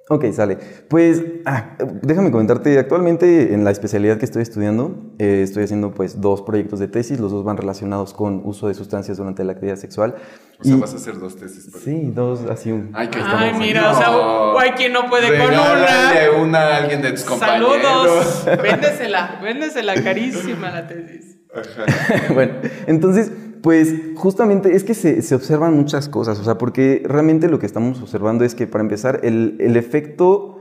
Ok, 0.10 0.26
sale. 0.34 0.58
Pues, 0.90 1.24
ah, 1.46 1.78
déjame 2.02 2.30
comentarte, 2.30 2.78
actualmente 2.78 3.54
en 3.54 3.64
la 3.64 3.72
especialidad 3.72 4.18
que 4.18 4.26
estoy 4.26 4.42
estudiando, 4.42 4.98
eh, 5.18 5.42
estoy 5.44 5.64
haciendo 5.64 5.94
pues 5.94 6.20
dos 6.20 6.42
proyectos 6.42 6.80
de 6.80 6.90
tesis, 6.90 7.22
los 7.22 7.32
dos 7.32 7.46
van 7.46 7.56
relacionados 7.56 8.14
con 8.14 8.42
uso 8.44 8.68
de 8.68 8.74
sustancias 8.74 9.16
durante 9.18 9.46
la 9.46 9.54
actividad 9.54 9.78
sexual. 9.78 10.16
o 10.60 10.64
sea, 10.66 10.76
Y- 10.76 10.80
vas 10.80 10.94
a 10.94 10.98
hacer 10.98 11.20
dos 11.20 11.38
tesis. 11.38 11.70
pero- 11.72 11.84
Sí, 11.86 12.12
dos, 12.14 12.42
así 12.50 12.72
un... 12.72 12.90
Ay, 12.94 13.08
que 13.08 13.20
Ay, 13.24 13.54
mira, 13.58 13.92
o 13.92 13.96
sea, 13.96 14.12
o 14.16 14.60
hay 14.60 14.72
quien 14.72 14.92
no 14.92 15.10
puede 15.10 15.28
con 15.38 15.48
Regálale 15.50 16.30
una. 16.32 16.42
una 16.44 16.60
a 16.60 16.78
alguien 16.78 17.02
de 17.02 17.12
tus 17.12 17.24
compañeros. 17.24 17.82
Saludos. 17.82 18.46
Véndesela, 18.62 19.40
véndesela 19.42 19.96
carísima 20.04 20.70
la 20.70 20.86
tesis. 20.88 21.38
bueno, 22.34 22.54
entonces, 22.88 23.32
pues 23.64 23.96
justamente 24.16 24.76
es 24.76 24.84
que 24.84 24.94
se, 24.94 25.22
se 25.22 25.36
observan 25.36 25.74
muchas 25.74 26.10
cosas, 26.10 26.38
o 26.38 26.44
sea, 26.44 26.58
porque 26.58 27.02
realmente 27.06 27.48
lo 27.48 27.60
que 27.60 27.66
estamos 27.66 28.02
observando 28.02 28.44
es 28.44 28.56
que 28.56 28.68
para 28.68 28.84
empezar, 28.84 29.22
el, 29.24 29.56
el 29.62 29.78
efecto 29.78 30.60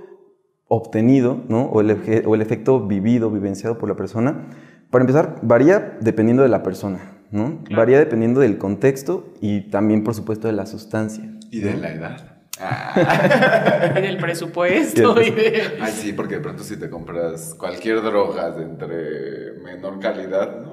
obtenido, 0.69 1.43
¿no? 1.49 1.65
O 1.65 1.81
el, 1.81 2.23
o 2.25 2.35
el 2.37 2.41
efecto 2.41 2.87
vivido, 2.87 3.29
vivenciado 3.29 3.77
por 3.77 3.89
la 3.89 3.97
persona, 3.97 4.47
para 4.91 5.03
empezar, 5.03 5.41
varía 5.43 5.99
dependiendo 6.01 6.45
de 6.45 6.49
la 6.49 6.63
persona, 6.63 7.01
¿no? 7.33 7.65
Claro. 7.65 7.83
Varía 7.83 7.99
dependiendo 7.99 8.41
del 8.41 8.57
contexto 8.57 9.33
y 9.41 9.69
también, 9.69 10.05
por 10.05 10.15
supuesto, 10.15 10.47
de 10.47 10.53
la 10.53 10.67
sustancia. 10.67 11.29
Y 11.51 11.59
de 11.59 11.75
la 11.75 11.93
edad. 11.93 12.33
Ah. 12.61 13.95
Y 13.99 14.01
del 14.01 14.19
presupuesto 14.19 15.21
y 15.21 15.31
de... 15.31 15.63
Ay, 15.81 15.93
sí, 15.93 16.13
porque 16.13 16.37
de 16.37 16.41
pronto 16.41 16.63
si 16.63 16.79
te 16.79 16.89
compras 16.89 17.55
cualquier 17.59 18.01
droga 18.01 18.53
de 18.53 18.63
entre 18.63 19.53
menor 19.65 19.99
calidad, 19.99 20.63
¿no? 20.63 20.72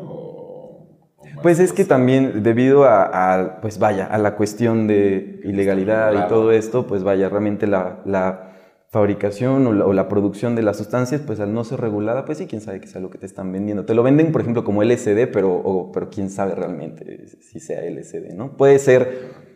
Pues 1.41 1.59
es 1.59 1.73
que 1.73 1.85
también 1.85 2.43
debido 2.43 2.83
a, 2.85 3.03
a, 3.33 3.61
pues 3.61 3.79
vaya, 3.79 4.05
a 4.05 4.17
la 4.17 4.35
cuestión 4.35 4.87
de 4.87 5.39
ilegalidad 5.43 6.13
y 6.25 6.27
todo 6.27 6.51
esto, 6.51 6.85
pues 6.87 7.03
vaya, 7.03 7.29
realmente 7.29 7.67
la, 7.67 7.99
la 8.05 8.45
fabricación 8.89 9.67
o 9.67 9.73
la, 9.73 9.85
o 9.85 9.93
la 9.93 10.07
producción 10.09 10.55
de 10.55 10.63
las 10.63 10.77
sustancias, 10.77 11.21
pues 11.25 11.39
al 11.39 11.53
no 11.53 11.63
ser 11.63 11.79
regulada, 11.79 12.25
pues 12.25 12.39
sí, 12.39 12.47
quién 12.47 12.61
sabe 12.61 12.81
qué 12.81 12.87
sea 12.87 12.99
lo 13.01 13.09
que 13.09 13.17
te 13.19 13.25
están 13.27 13.51
vendiendo. 13.51 13.85
Te 13.85 13.93
lo 13.93 14.01
venden, 14.03 14.31
por 14.31 14.41
ejemplo, 14.41 14.63
como 14.63 14.81
LSD, 14.83 15.27
pero, 15.31 15.51
o- 15.53 15.91
pero 15.91 16.09
quién 16.09 16.29
sabe 16.29 16.55
realmente 16.55 17.27
si 17.41 17.59
sea 17.59 17.81
LSD, 17.83 18.33
¿no? 18.35 18.57
Puede 18.57 18.79
ser 18.79 19.49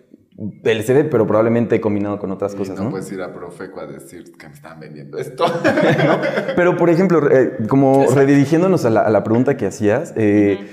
LSD, 0.63 1.05
pero 1.11 1.27
probablemente 1.27 1.79
combinado 1.81 2.17
con 2.19 2.31
otras 2.31 2.53
Y 2.53 2.57
cosas, 2.57 2.77
no 2.77 2.85
¿no? 2.85 2.89
puedes 2.91 3.11
ir 3.11 3.21
a 3.21 3.33
Profeco 3.33 3.79
a 3.81 3.85
decir 3.87 4.31
que 4.37 4.47
me 4.47 4.53
están 4.53 4.79
vendiendo 4.79 5.17
esto. 5.17 5.45
Pero, 6.55 6.75
por 6.77 6.89
ejemplo, 6.89 7.29
eh, 7.31 7.57
como 7.67 8.05
redirigiéndonos 8.13 8.83
a 8.85 8.89
la, 8.89 9.01
a 9.01 9.09
la 9.11 9.23
pregunta 9.23 9.57
que 9.57 9.67
hacías, 9.67 10.13
eh, 10.15 10.67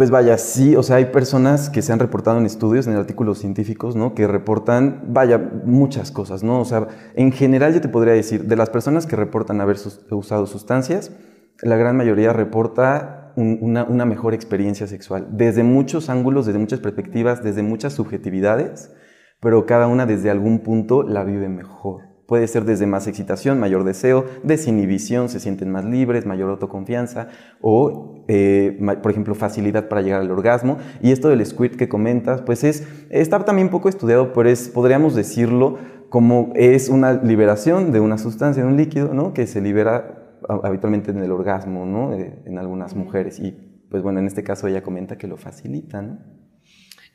pues 0.00 0.10
vaya, 0.10 0.38
sí, 0.38 0.76
o 0.76 0.82
sea, 0.82 0.96
hay 0.96 1.04
personas 1.04 1.68
que 1.68 1.82
se 1.82 1.92
han 1.92 1.98
reportado 1.98 2.38
en 2.38 2.46
estudios, 2.46 2.86
en 2.86 2.94
artículos 2.94 3.38
científicos, 3.38 3.96
¿no? 3.96 4.14
Que 4.14 4.26
reportan, 4.26 5.02
vaya, 5.08 5.36
muchas 5.66 6.10
cosas, 6.10 6.42
¿no? 6.42 6.58
O 6.58 6.64
sea, 6.64 6.88
en 7.16 7.32
general 7.32 7.74
yo 7.74 7.82
te 7.82 7.90
podría 7.90 8.14
decir, 8.14 8.44
de 8.46 8.56
las 8.56 8.70
personas 8.70 9.04
que 9.04 9.14
reportan 9.14 9.60
haber 9.60 9.76
usado 10.10 10.46
sustancias, 10.46 11.12
la 11.60 11.76
gran 11.76 11.98
mayoría 11.98 12.32
reporta 12.32 13.34
un- 13.36 13.58
una, 13.60 13.84
una 13.84 14.06
mejor 14.06 14.32
experiencia 14.32 14.86
sexual, 14.86 15.28
desde 15.32 15.64
muchos 15.64 16.08
ángulos, 16.08 16.46
desde 16.46 16.58
muchas 16.60 16.80
perspectivas, 16.80 17.42
desde 17.42 17.62
muchas 17.62 17.92
subjetividades, 17.92 18.90
pero 19.38 19.66
cada 19.66 19.86
una 19.86 20.06
desde 20.06 20.30
algún 20.30 20.60
punto 20.60 21.02
la 21.02 21.24
vive 21.24 21.50
mejor. 21.50 22.09
Puede 22.30 22.46
ser 22.46 22.64
desde 22.64 22.86
más 22.86 23.08
excitación, 23.08 23.58
mayor 23.58 23.82
deseo, 23.82 24.24
desinhibición, 24.44 25.28
se 25.28 25.40
sienten 25.40 25.72
más 25.72 25.84
libres, 25.84 26.26
mayor 26.26 26.48
autoconfianza 26.50 27.26
o, 27.60 28.24
eh, 28.28 28.78
por 29.02 29.10
ejemplo, 29.10 29.34
facilidad 29.34 29.88
para 29.88 30.00
llegar 30.00 30.20
al 30.20 30.30
orgasmo. 30.30 30.78
Y 31.02 31.10
esto 31.10 31.28
del 31.28 31.44
squirt 31.44 31.74
que 31.74 31.88
comentas, 31.88 32.40
pues 32.42 32.62
es, 32.62 32.86
está 33.10 33.44
también 33.44 33.68
poco 33.68 33.88
estudiado, 33.88 34.32
pero 34.32 34.48
es, 34.48 34.68
podríamos 34.68 35.16
decirlo 35.16 35.78
como 36.08 36.52
es 36.54 36.88
una 36.88 37.14
liberación 37.14 37.90
de 37.90 37.98
una 37.98 38.16
sustancia, 38.16 38.62
de 38.62 38.68
un 38.68 38.76
líquido, 38.76 39.12
¿no? 39.12 39.32
Que 39.34 39.48
se 39.48 39.60
libera 39.60 40.38
a- 40.48 40.60
habitualmente 40.68 41.10
en 41.10 41.18
el 41.18 41.32
orgasmo, 41.32 41.84
¿no? 41.84 42.12
En 42.14 42.58
algunas 42.58 42.94
mujeres. 42.94 43.40
Y, 43.40 43.56
pues 43.90 44.04
bueno, 44.04 44.20
en 44.20 44.26
este 44.28 44.44
caso 44.44 44.68
ella 44.68 44.84
comenta 44.84 45.18
que 45.18 45.26
lo 45.26 45.36
facilita, 45.36 46.00
¿no? 46.00 46.18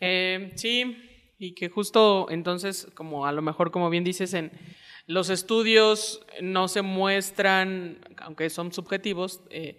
Eh, 0.01 0.51
sí, 0.55 0.97
y 1.39 1.55
que 1.55 1.69
justo 1.69 2.29
entonces, 2.29 2.87
como 2.95 3.25
a 3.25 3.31
lo 3.31 3.41
mejor, 3.41 3.71
como 3.71 3.89
bien 3.89 4.03
dices, 4.03 4.33
en 4.33 4.51
los 5.07 5.29
estudios 5.29 6.25
no 6.41 6.67
se 6.67 6.81
muestran, 6.81 7.99
aunque 8.17 8.49
son 8.49 8.73
subjetivos, 8.73 9.41
eh, 9.49 9.77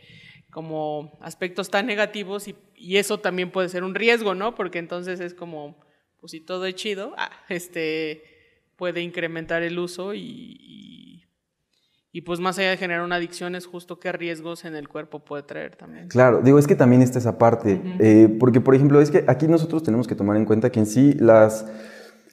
como 0.51 1.19
aspectos 1.21 1.69
tan 1.69 1.87
negativos 1.87 2.49
y, 2.49 2.57
y 2.75 2.97
eso 2.97 3.19
también 3.19 3.51
puede 3.51 3.69
ser 3.69 3.85
un 3.85 3.95
riesgo, 3.95 4.35
¿no? 4.35 4.55
Porque 4.55 4.79
entonces 4.79 5.21
es 5.21 5.35
como, 5.35 5.77
pues 6.21 6.31
si 6.31 6.41
todo 6.41 6.65
es 6.67 6.75
chido, 6.75 7.13
ah, 7.19 7.31
este 7.49 8.23
puede 8.77 9.01
incrementar 9.01 9.63
el 9.63 9.79
uso 9.79 10.13
y, 10.13 10.21
y, 10.21 11.25
y, 12.13 12.21
pues 12.21 12.41
más 12.41 12.59
allá 12.59 12.71
de 12.71 12.77
generar 12.77 13.03
una 13.03 13.17
adicción 13.17 13.55
es 13.55 13.67
justo 13.67 13.99
qué 13.99 14.13
riesgos 14.13 14.67
en 14.67 14.77
el 14.77 14.87
cuerpo 14.87 15.25
puede 15.25 15.43
traer 15.45 15.77
también. 15.77 16.09
Claro, 16.09 16.43
digo, 16.43 16.59
es 16.59 16.67
que 16.67 16.75
también 16.75 17.01
está 17.01 17.19
esa 17.19 17.39
parte, 17.39 17.81
eh, 17.99 18.29
porque 18.39 18.61
por 18.61 18.75
ejemplo, 18.75 19.01
es 19.01 19.11
que 19.11 19.25
aquí 19.29 19.49
nosotros 19.49 19.83
tenemos 19.83 20.07
que 20.07 20.15
tomar 20.15 20.37
en 20.37 20.45
cuenta 20.45 20.71
que 20.71 20.81
en 20.81 20.87
sí 20.87 21.15
las, 21.15 21.67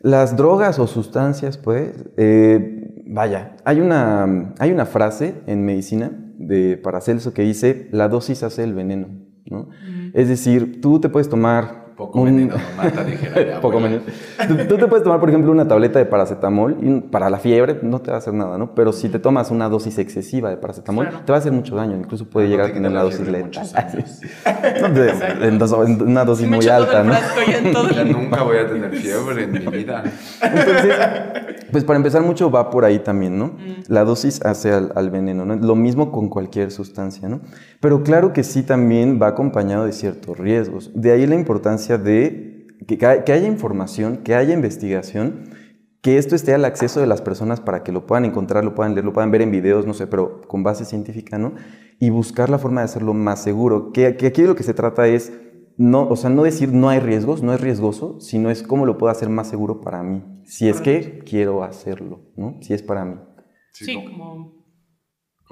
las 0.04 0.36
drogas 0.36 0.80
o 0.80 0.86
sustancias, 0.86 1.58
pues, 1.58 1.94
eh, 2.18 3.04
vaya, 3.08 3.56
hay 3.64 3.80
una, 3.80 4.54
hay 4.60 4.72
una 4.72 4.86
frase 4.86 5.42
en 5.48 5.66
medicina 5.66 6.12
de 6.38 6.78
Paracelso 6.78 7.34
que 7.34 7.42
dice, 7.42 7.88
la 7.92 8.10
dosis 8.10 8.44
hace 8.44 8.64
el 8.64 8.74
veneno, 8.74 9.08
¿no? 9.46 9.70
Es 10.14 10.28
decir, 10.28 10.82
tú 10.82 11.00
te 11.00 11.10
puedes 11.10 11.30
tomar... 11.30 11.83
Poco 12.06 12.20
un- 12.20 12.26
veneno 12.26 12.56
no 12.56 12.84
mata, 12.84 13.04
dijera 13.04 13.60
Poco 13.62 13.80
menos. 13.80 14.02
Tú, 14.48 14.56
tú 14.68 14.78
te 14.78 14.88
puedes 14.88 15.04
tomar, 15.04 15.20
por 15.20 15.30
ejemplo, 15.30 15.52
una 15.52 15.68
tableta 15.68 16.00
de 16.00 16.06
paracetamol 16.06 16.78
y 16.82 17.00
para 17.02 17.30
la 17.30 17.38
fiebre 17.40 17.80
no 17.82 18.00
te 18.00 18.12
va 18.12 18.18
a 18.18 18.20
hacer 18.20 18.34
nada, 18.34 18.58
¿no? 18.58 18.74
Pero 18.76 18.92
si 18.94 19.10
te 19.10 19.20
tomas 19.20 19.52
una 19.52 19.70
dosis 19.70 19.98
excesiva 19.98 20.50
de 20.50 20.58
paracetamol, 20.58 21.08
Claro. 21.08 21.26
te 21.26 21.32
va 21.32 21.38
a 21.38 21.40
hacer 21.40 21.52
mucho 21.52 21.76
daño. 21.76 21.96
Incluso 21.98 22.30
puede 22.30 22.48
No 22.48 22.52
llegar 22.52 22.70
a 22.70 22.74
tener 22.74 22.92
la 22.92 23.00
la 23.00 23.04
dosis 23.04 23.28
letal. 23.28 23.44
muchos 23.44 23.76
años. 23.76 24.22
No, 24.82 24.90
de- 24.90 25.48
en, 25.48 25.58
dos- 25.60 25.74
en 25.88 26.02
una 26.02 26.26
dosis 26.26 26.48
muy 26.48 26.68
alta, 26.68 27.04
¿no? 27.04 27.14
ya 27.14 28.04
nunca 28.06 28.44
voy 28.44 28.58
a 28.58 28.68
tener 28.68 28.92
fiebre 28.96 29.44
en 29.44 29.52
mi 29.52 29.60
vida. 29.60 30.04
Entonces, 30.42 30.96
pues 31.72 31.84
para 31.84 31.98
empezar 31.98 32.22
mucho 32.22 32.52
va 32.52 32.70
por 32.70 32.86
ahí 32.86 33.00
también, 33.00 33.38
¿no? 33.38 33.54
La 33.88 34.04
dosis 34.04 34.42
hace 34.46 34.72
al, 34.72 34.92
al 34.96 35.10
veneno, 35.10 35.46
¿no? 35.46 35.56
Lo 35.56 35.76
mismo 35.76 36.12
con 36.12 36.30
cualquier 36.30 36.72
sustancia, 36.72 37.28
¿no? 37.30 37.42
Pero 37.80 38.04
claro 38.04 38.32
que 38.34 38.44
sí 38.44 38.64
también 38.64 39.20
va 39.22 39.28
acompañado 39.28 39.86
de 39.86 39.92
ciertos 39.92 40.38
riesgos. 40.38 40.92
De 40.94 41.12
ahí 41.12 41.26
la 41.28 41.36
importancia 41.36 41.93
de 41.98 42.68
que, 42.88 42.98
que 42.98 43.32
haya 43.32 43.48
información, 43.48 44.18
que 44.18 44.36
haya 44.36 44.54
investigación, 44.54 45.50
que 46.02 46.18
esto 46.18 46.36
esté 46.36 46.54
al 46.54 46.66
acceso 46.66 47.00
de 47.00 47.08
las 47.08 47.22
personas 47.22 47.62
para 47.62 47.84
que 47.84 47.92
lo 47.92 48.06
puedan 48.06 48.26
encontrar, 48.26 48.66
lo 48.66 48.76
puedan 48.76 48.94
leer, 48.94 49.06
lo 49.06 49.14
puedan 49.14 49.32
ver 49.32 49.42
en 49.42 49.52
videos, 49.52 49.86
no 49.86 49.94
sé, 49.94 50.08
pero 50.08 50.42
con 50.48 50.64
base 50.64 50.86
científica, 50.86 51.38
¿no? 51.38 51.54
Y 52.00 52.10
buscar 52.10 52.50
la 52.50 52.60
forma 52.60 52.82
de 52.82 52.86
hacerlo 52.86 53.14
más 53.14 53.42
seguro. 53.42 53.92
Que, 53.94 54.18
que 54.18 54.28
aquí 54.28 54.42
de 54.42 54.50
lo 54.50 54.56
que 54.56 54.64
se 54.64 54.74
trata 54.74 55.08
es 55.08 55.32
no, 55.78 56.08
o 56.08 56.16
sea, 56.16 56.30
no 56.30 56.44
decir 56.44 56.74
no 56.74 56.90
hay 56.90 57.00
riesgos, 57.00 57.42
no 57.42 57.54
es 57.54 57.62
riesgoso, 57.62 58.20
sino 58.20 58.50
es 58.50 58.64
cómo 58.64 58.86
lo 58.86 58.98
puedo 58.98 59.12
hacer 59.12 59.30
más 59.30 59.48
seguro 59.48 59.82
para 59.82 60.04
mí, 60.04 60.24
si 60.46 60.70
es 60.70 60.82
que 60.82 61.20
quiero 61.20 61.64
hacerlo, 61.64 62.32
¿no? 62.36 62.58
Si 62.62 62.74
es 62.74 62.84
para 62.84 63.06
mí. 63.06 63.16
Sí, 63.72 63.96
como 63.96 64.64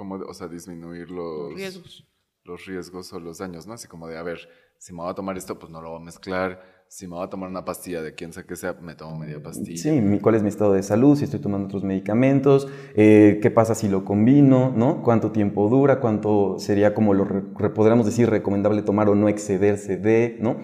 como, 0.02 0.16
o 0.16 0.34
sea, 0.34 0.48
disminuir 0.48 1.10
los 1.10 1.54
riesgos. 1.54 2.08
los 2.44 2.66
riesgos 2.66 3.12
o 3.12 3.20
los 3.20 3.38
daños, 3.38 3.66
¿no? 3.66 3.74
Así 3.74 3.88
como 3.88 4.08
de, 4.08 4.18
a 4.18 4.22
ver, 4.22 4.48
si 4.82 4.92
me 4.92 4.98
voy 4.98 5.12
a 5.12 5.14
tomar 5.14 5.36
esto, 5.36 5.60
pues 5.60 5.70
no 5.70 5.80
lo 5.80 5.90
voy 5.90 6.00
a 6.00 6.04
mezclar. 6.04 6.60
Si 6.88 7.06
me 7.06 7.14
voy 7.14 7.24
a 7.24 7.28
tomar 7.28 7.48
una 7.48 7.64
pastilla 7.64 8.02
de 8.02 8.16
quien 8.16 8.32
sea 8.32 8.42
que 8.42 8.56
sea, 8.56 8.72
me 8.72 8.96
tomo 8.96 9.16
media 9.16 9.40
pastilla. 9.40 9.80
Sí, 9.80 10.18
cuál 10.20 10.34
es 10.34 10.42
mi 10.42 10.48
estado 10.48 10.72
de 10.72 10.82
salud, 10.82 11.16
si 11.16 11.22
estoy 11.22 11.38
tomando 11.38 11.66
otros 11.66 11.84
medicamentos, 11.84 12.66
eh, 12.96 13.38
qué 13.40 13.50
pasa 13.52 13.76
si 13.76 13.88
lo 13.88 14.04
combino, 14.04 14.72
¿no? 14.76 15.04
Cuánto 15.04 15.30
tiempo 15.30 15.68
dura, 15.68 16.00
cuánto 16.00 16.58
sería 16.58 16.94
como 16.94 17.14
lo 17.14 17.26
podríamos 17.72 18.06
decir 18.06 18.28
recomendable 18.28 18.82
tomar 18.82 19.08
o 19.08 19.14
no 19.14 19.28
excederse 19.28 19.98
de, 19.98 20.36
¿no? 20.40 20.56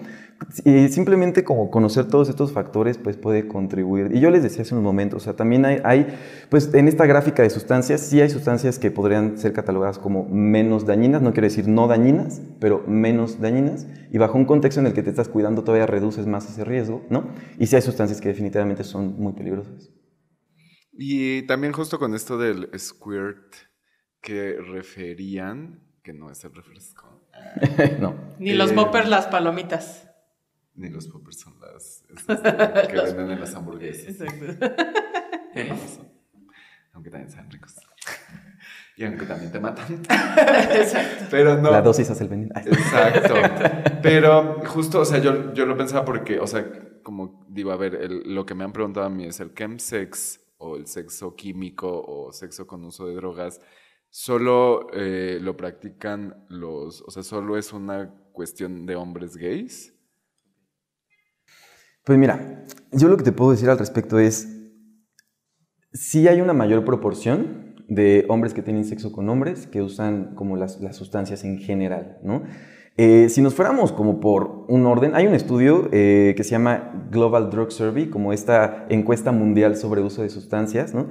Y 0.63 0.87
simplemente 0.87 1.43
como 1.43 1.69
conocer 1.69 2.07
todos 2.07 2.29
estos 2.29 2.53
factores 2.53 2.97
pues 2.97 3.17
puede 3.17 3.47
contribuir. 3.47 4.15
Y 4.15 4.19
yo 4.19 4.29
les 4.31 4.41
decía 4.41 4.61
hace 4.61 4.73
unos 4.73 4.83
momentos, 4.83 5.21
o 5.21 5.23
sea, 5.23 5.35
también 5.35 5.65
hay, 5.65 5.81
hay, 5.83 6.07
pues 6.49 6.73
en 6.73 6.87
esta 6.87 7.05
gráfica 7.05 7.43
de 7.43 7.49
sustancias, 7.49 8.01
sí 8.01 8.21
hay 8.21 8.29
sustancias 8.29 8.79
que 8.79 8.89
podrían 8.89 9.37
ser 9.37 9.53
catalogadas 9.53 9.99
como 9.99 10.27
menos 10.29 10.85
dañinas, 10.85 11.21
no 11.21 11.33
quiero 11.33 11.47
decir 11.47 11.67
no 11.67 11.87
dañinas, 11.87 12.41
pero 12.59 12.83
menos 12.87 13.39
dañinas, 13.41 13.85
y 14.11 14.17
bajo 14.17 14.37
un 14.37 14.45
contexto 14.45 14.79
en 14.79 14.87
el 14.87 14.93
que 14.93 15.03
te 15.03 15.09
estás 15.09 15.27
cuidando 15.27 15.63
todavía 15.63 15.85
reduces 15.85 16.25
más 16.25 16.49
ese 16.49 16.63
riesgo, 16.63 17.05
¿no? 17.09 17.29
Y 17.59 17.67
sí 17.67 17.75
hay 17.75 17.81
sustancias 17.81 18.21
que 18.21 18.29
definitivamente 18.29 18.83
son 18.83 19.19
muy 19.19 19.33
peligrosas. 19.33 19.91
Y 20.93 21.43
también 21.47 21.73
justo 21.73 21.99
con 21.99 22.15
esto 22.15 22.37
del 22.37 22.69
squirt 22.77 23.55
que 24.21 24.57
referían, 24.59 25.81
que 26.03 26.13
no 26.13 26.31
es 26.31 26.43
el 26.43 26.53
refresco, 26.53 27.29
no. 27.99 28.15
Ni 28.39 28.53
los 28.53 28.71
Eh, 28.71 28.75
poppers, 28.75 29.09
las 29.09 29.27
palomitas. 29.27 30.08
Ni 30.79 30.89
los 30.89 31.07
poppers 31.07 31.39
son 31.39 31.53
las 31.59 32.03
esas 32.09 32.41
de- 32.43 32.87
que 32.87 33.01
venden 33.01 33.31
en 33.31 33.39
las 33.39 33.53
hamburguesas. 33.55 34.07
Exacto. 34.21 34.55
Aunque 36.93 37.09
también 37.11 37.31
sean 37.31 37.49
ricos. 37.51 37.75
Y 38.97 39.05
aunque 39.05 39.25
también 39.25 39.49
te 39.51 39.59
matan. 39.61 40.01
Exacto. 40.73 41.25
Pero 41.31 41.55
no. 41.57 41.71
La 41.71 41.81
dosis 41.81 42.09
hace 42.09 42.23
el 42.25 42.29
veneno. 42.29 42.53
Exacto. 42.57 43.33
Pero 44.03 44.61
justo, 44.65 44.99
o 44.99 45.05
sea, 45.05 45.19
yo, 45.19 45.53
yo 45.53 45.65
lo 45.65 45.77
pensaba 45.77 46.03
porque, 46.03 46.37
o 46.39 46.47
sea, 46.47 46.69
como 47.01 47.45
digo, 47.49 47.71
a 47.71 47.77
ver, 47.77 47.95
el- 47.95 48.35
lo 48.35 48.45
que 48.45 48.55
me 48.55 48.65
han 48.65 48.73
preguntado 48.73 49.05
a 49.05 49.09
mí 49.09 49.25
es 49.25 49.39
el 49.39 49.53
chemsex 49.53 50.41
o 50.57 50.75
el 50.75 50.87
sexo 50.87 51.33
químico 51.35 52.03
o 52.05 52.33
sexo 52.33 52.67
con 52.67 52.83
uso 52.83 53.07
de 53.07 53.15
drogas, 53.15 53.61
solo 54.09 54.87
eh, 54.91 55.37
lo 55.41 55.55
practican 55.55 56.43
los, 56.49 57.01
o 57.03 57.11
sea, 57.11 57.23
solo 57.23 57.57
es 57.57 57.71
una 57.71 58.13
cuestión 58.33 58.85
de 58.85 58.97
hombres 58.97 59.37
gays. 59.37 59.93
Pues 62.05 62.17
mira, 62.17 62.65
yo 62.91 63.07
lo 63.07 63.17
que 63.17 63.23
te 63.23 63.31
puedo 63.31 63.51
decir 63.51 63.69
al 63.69 63.77
respecto 63.77 64.19
es, 64.19 64.47
sí 65.93 66.27
hay 66.27 66.41
una 66.41 66.53
mayor 66.53 66.85
proporción 66.85 67.75
de 67.87 68.25
hombres 68.29 68.53
que 68.53 68.61
tienen 68.61 68.85
sexo 68.85 69.11
con 69.11 69.29
hombres 69.29 69.67
que 69.67 69.81
usan 69.81 70.35
como 70.35 70.55
las, 70.55 70.79
las 70.79 70.95
sustancias 70.95 71.43
en 71.43 71.57
general, 71.57 72.19
¿no? 72.23 72.43
Eh, 73.01 73.29
si 73.29 73.41
nos 73.41 73.53
fuéramos 73.53 73.93
como 73.93 74.19
por 74.19 74.65
un 74.67 74.85
orden, 74.85 75.15
hay 75.15 75.25
un 75.25 75.33
estudio 75.33 75.87
eh, 75.93 76.33
que 76.35 76.43
se 76.43 76.51
llama 76.51 77.07
Global 77.09 77.49
Drug 77.49 77.71
Survey, 77.71 78.09
como 78.09 78.33
esta 78.33 78.87
encuesta 78.89 79.31
mundial 79.31 79.77
sobre 79.77 80.01
uso 80.01 80.21
de 80.21 80.27
sustancias, 80.27 80.93
¿no? 80.93 81.07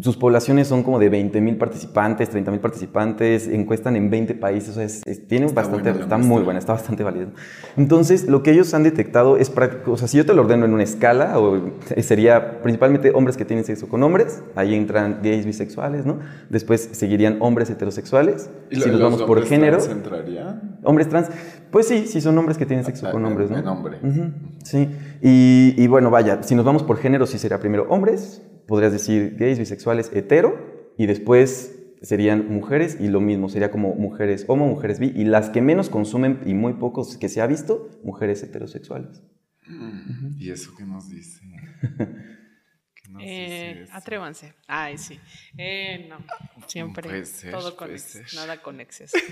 Sus 0.00 0.16
poblaciones 0.16 0.66
son 0.66 0.82
como 0.82 0.98
de 0.98 1.08
20 1.08 1.40
mil 1.40 1.56
participantes, 1.56 2.28
30 2.30 2.50
mil 2.50 2.58
participantes, 2.60 3.46
encuestan 3.46 3.94
en 3.94 4.10
20 4.10 4.34
países, 4.34 4.70
o 4.70 4.72
sea, 4.74 4.84
es, 4.84 5.02
es- 5.06 5.28
tiene 5.28 5.46
Está 5.46 5.62
bastante, 5.62 5.90
está 5.90 5.98
muestra. 6.16 6.18
muy 6.18 6.42
buena, 6.42 6.58
está 6.58 6.72
bastante 6.72 7.04
válido. 7.04 7.28
Entonces, 7.76 8.26
lo 8.28 8.42
que 8.42 8.50
ellos 8.50 8.74
han 8.74 8.82
detectado 8.82 9.36
es 9.36 9.48
práctico, 9.48 9.92
o 9.92 9.96
sea, 9.96 10.08
si 10.08 10.16
yo 10.16 10.26
te 10.26 10.34
lo 10.34 10.42
ordeno 10.42 10.64
en 10.64 10.72
una 10.74 10.82
escala, 10.82 11.38
o, 11.38 11.70
sería 11.98 12.62
principalmente 12.62 13.12
hombres 13.14 13.36
que 13.36 13.44
tienen 13.44 13.64
sexo 13.64 13.88
con 13.88 14.02
hombres, 14.02 14.42
ahí 14.56 14.74
entran 14.74 15.20
gays 15.22 15.46
bisexuales, 15.46 16.04
¿no? 16.04 16.18
Después 16.48 16.88
seguirían 16.92 17.36
hombres 17.40 17.70
heterosexuales, 17.70 18.50
¿Y 18.70 18.76
si 18.76 18.80
lo- 18.80 18.86
nos 18.92 19.00
los 19.00 19.10
vamos 19.10 19.22
por 19.22 19.38
hombres 19.38 19.48
género, 19.48 19.76
trans 19.78 19.90
entrarían? 19.92 20.78
hombres 20.82 21.08
trans, 21.08 21.28
pues 21.70 21.86
sí, 21.86 22.06
sí 22.08 22.20
son 22.20 22.36
hombres 22.38 22.58
que 22.58 22.66
tienen 22.66 22.84
sexo 22.84 23.06
Ah, 23.06 23.12
con 23.12 23.24
hombres, 23.24 23.50
¿no? 23.50 23.58
En 23.58 23.68
hombre. 23.68 23.98
Ujú, 24.02 24.32
Sí, 24.64 24.88
y, 25.22 25.74
y 25.76 25.86
bueno, 25.86 26.10
vaya, 26.10 26.42
si 26.42 26.54
nos 26.54 26.64
vamos 26.64 26.82
por 26.82 26.96
género, 26.98 27.26
sí 27.26 27.38
sería 27.38 27.58
primero 27.60 27.86
hombres, 27.88 28.42
podrías 28.70 28.92
decir 28.92 29.34
gays, 29.36 29.58
bisexuales, 29.58 30.10
hetero, 30.14 30.94
y 30.96 31.06
después 31.06 31.76
serían 32.02 32.48
mujeres, 32.48 32.96
y 33.00 33.08
lo 33.08 33.20
mismo, 33.20 33.48
sería 33.48 33.70
como 33.70 33.94
mujeres 33.96 34.44
homo, 34.48 34.66
mujeres 34.66 35.00
bi, 35.00 35.12
y 35.14 35.24
las 35.24 35.50
que 35.50 35.60
menos 35.60 35.90
consumen, 35.90 36.40
y 36.46 36.54
muy 36.54 36.74
pocos 36.74 37.16
que 37.18 37.28
se 37.28 37.40
ha 37.42 37.46
visto, 37.48 37.90
mujeres 38.04 38.42
heterosexuales. 38.44 39.22
Mm, 39.66 40.36
¿Y 40.38 40.50
eso 40.50 40.72
qué 40.78 40.84
nos 40.84 41.10
dice? 41.10 41.40
¿Qué 42.94 43.08
nos 43.10 43.22
Eh, 43.24 43.76
dice 43.80 43.92
atrévanse. 43.92 44.54
Ay, 44.68 44.98
sí. 44.98 45.18
Eh, 45.58 46.06
no, 46.08 46.18
siempre 46.68 47.02
Puede 47.02 47.26
ser, 47.26 47.50
todo 47.50 47.76
con 47.76 47.98
ser. 47.98 48.24
nada 48.36 48.62
con 48.62 48.80
exceso. 48.80 49.18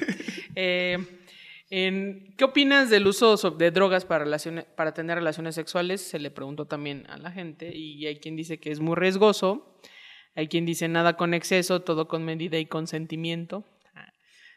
Eh, 0.61 0.99
en- 1.71 2.35
¿Qué 2.37 2.45
opinas 2.45 2.91
del 2.91 3.07
uso 3.07 3.37
so- 3.37 3.51
de 3.51 3.71
drogas 3.71 4.05
para, 4.05 4.25
relaciones, 4.25 4.65
para 4.65 4.95
tener 4.95 5.17
relaciones 5.19 5.55
sexuales? 5.55 6.01
Se 6.01 6.19
le 6.19 6.31
preguntó 6.31 6.67
también 6.67 7.07
a 7.09 7.19
la 7.19 7.31
gente 7.31 7.75
y 7.75 8.07
hay 8.07 8.19
quien 8.19 8.37
dice 8.37 8.59
que 8.59 8.71
es 8.71 8.81
muy 8.81 8.97
riesgoso, 8.97 9.79
hay 10.35 10.49
quien 10.49 10.65
dice 10.67 10.89
nada 10.89 11.17
con 11.17 11.35
exceso, 11.35 11.81
todo 11.83 12.09
con 12.09 12.25
medida 12.25 12.59
y 12.59 12.67
consentimiento. 12.67 13.65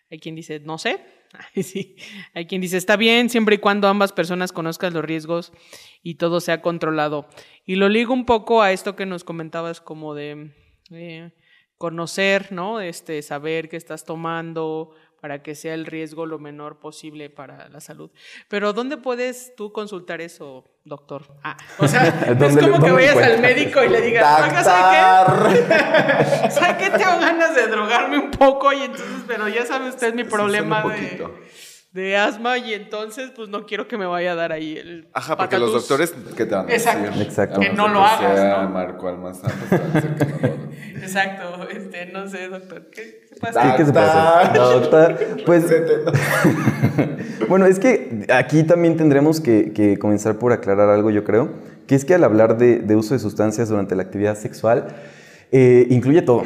Hay 0.09 0.19
quien 0.19 0.35
dice 0.35 0.59
no 0.59 0.77
sé. 0.77 0.99
Sí. 1.63 1.95
Hay 2.33 2.45
quien 2.45 2.59
dice 2.59 2.75
está 2.75 2.97
bien 2.97 3.29
siempre 3.29 3.55
y 3.55 3.59
cuando 3.59 3.87
ambas 3.87 4.11
personas 4.11 4.51
conozcan 4.51 4.93
los 4.93 5.05
riesgos 5.05 5.53
y 6.03 6.15
todo 6.15 6.41
sea 6.41 6.61
controlado. 6.61 7.25
Y 7.65 7.75
lo 7.75 7.87
ligo 7.87 8.13
un 8.13 8.25
poco 8.25 8.61
a 8.61 8.73
esto 8.73 8.97
que 8.97 9.05
nos 9.05 9.23
comentabas 9.23 9.79
como 9.79 10.13
de 10.13 10.51
eh, 10.91 11.31
conocer, 11.77 12.51
¿no? 12.51 12.81
Este, 12.81 13.21
saber 13.21 13.69
qué 13.69 13.77
estás 13.77 14.03
tomando 14.03 14.93
para 15.21 15.41
que 15.43 15.55
sea 15.55 15.73
el 15.75 15.85
riesgo 15.85 16.25
lo 16.25 16.39
menor 16.39 16.79
posible 16.79 17.29
para 17.29 17.69
la 17.69 17.79
salud. 17.79 18.09
Pero 18.49 18.73
¿dónde 18.73 18.97
puedes 18.97 19.55
tú 19.55 19.71
consultar 19.71 20.19
eso, 20.19 20.65
doctor? 20.83 21.25
Ah, 21.43 21.55
o 21.77 21.87
sea, 21.87 22.03
no 22.37 22.45
es 22.47 22.55
¿Dónde- 22.55 22.61
como 22.71 22.83
que 22.83 22.91
vayas 22.91 23.15
al 23.17 23.39
médico 23.39 23.83
y 23.83 23.89
le 23.89 24.01
digas, 24.01 24.41
"Oiga, 24.43 24.63
¿sabe 24.63 25.53
qué? 25.53 26.49
¿Sabe 26.51 26.77
qué? 26.77 26.89
Tengo 26.89 27.19
ganas 27.19 27.55
de 27.55 27.67
drogarme 27.67 28.17
un 28.17 28.31
poco 28.31 28.73
y 28.73 28.81
entonces, 28.81 29.23
pero 29.27 29.47
ya 29.47 29.65
sabe 29.65 29.89
usted 29.89 30.13
mi 30.13 30.23
problema 30.23 30.83
de. 30.83 31.23
De 31.91 32.15
asma 32.15 32.57
y 32.57 32.73
entonces 32.73 33.31
pues 33.35 33.49
no 33.49 33.65
quiero 33.65 33.87
que 33.87 33.97
me 33.97 34.05
vaya 34.05 34.31
a 34.31 34.35
dar 34.35 34.53
ahí 34.53 34.77
el 34.77 35.09
Ajá, 35.13 35.35
porque 35.35 35.57
los 35.59 35.73
doctores, 35.73 36.13
¿qué 36.37 36.45
te 36.45 36.55
van 36.55 36.69
a 36.69 36.73
Exacto. 36.73 37.07
decir? 37.07 37.21
Exacto. 37.21 37.59
Que 37.59 37.69
no 37.73 37.89
lo 37.89 38.01
hagas, 38.01 38.39
sea 38.39 38.61
¿no? 38.61 38.69
Marco 38.69 39.09
Almazán, 39.09 39.51
pues 39.51 39.69
te 39.69 39.77
van 39.77 39.91
a 39.91 39.93
decir 39.93 40.15
que 40.15 40.25
no 40.25 40.31
lo 40.31 40.47
hagas. 40.47 40.61
Exacto, 41.01 41.67
este, 41.69 42.05
no 42.07 42.27
sé, 42.29 42.47
doctor. 42.47 42.89
¿Qué, 42.91 43.27
qué 43.29 43.39
pasa? 43.41 43.61
¿Qué, 43.71 43.77
qué 43.77 43.85
se 43.85 43.93
pasa? 43.93 44.53
Doctor, 44.53 45.17
pues 45.45 45.65
bueno, 47.49 47.65
es 47.65 47.79
que 47.79 48.25
aquí 48.33 48.63
también 48.63 48.95
tendremos 48.95 49.41
que, 49.41 49.73
que 49.73 49.97
comenzar 49.97 50.37
por 50.37 50.53
aclarar 50.53 50.89
algo, 50.89 51.09
yo 51.09 51.23
creo, 51.25 51.51
que 51.87 51.95
es 51.95 52.05
que 52.05 52.13
al 52.13 52.23
hablar 52.23 52.57
de, 52.57 52.77
de 52.79 52.95
uso 52.95 53.15
de 53.15 53.19
sustancias 53.19 53.67
durante 53.67 53.95
la 53.95 54.03
actividad 54.03 54.37
sexual, 54.37 54.87
eh, 55.51 55.87
incluye 55.89 56.21
todo. 56.21 56.43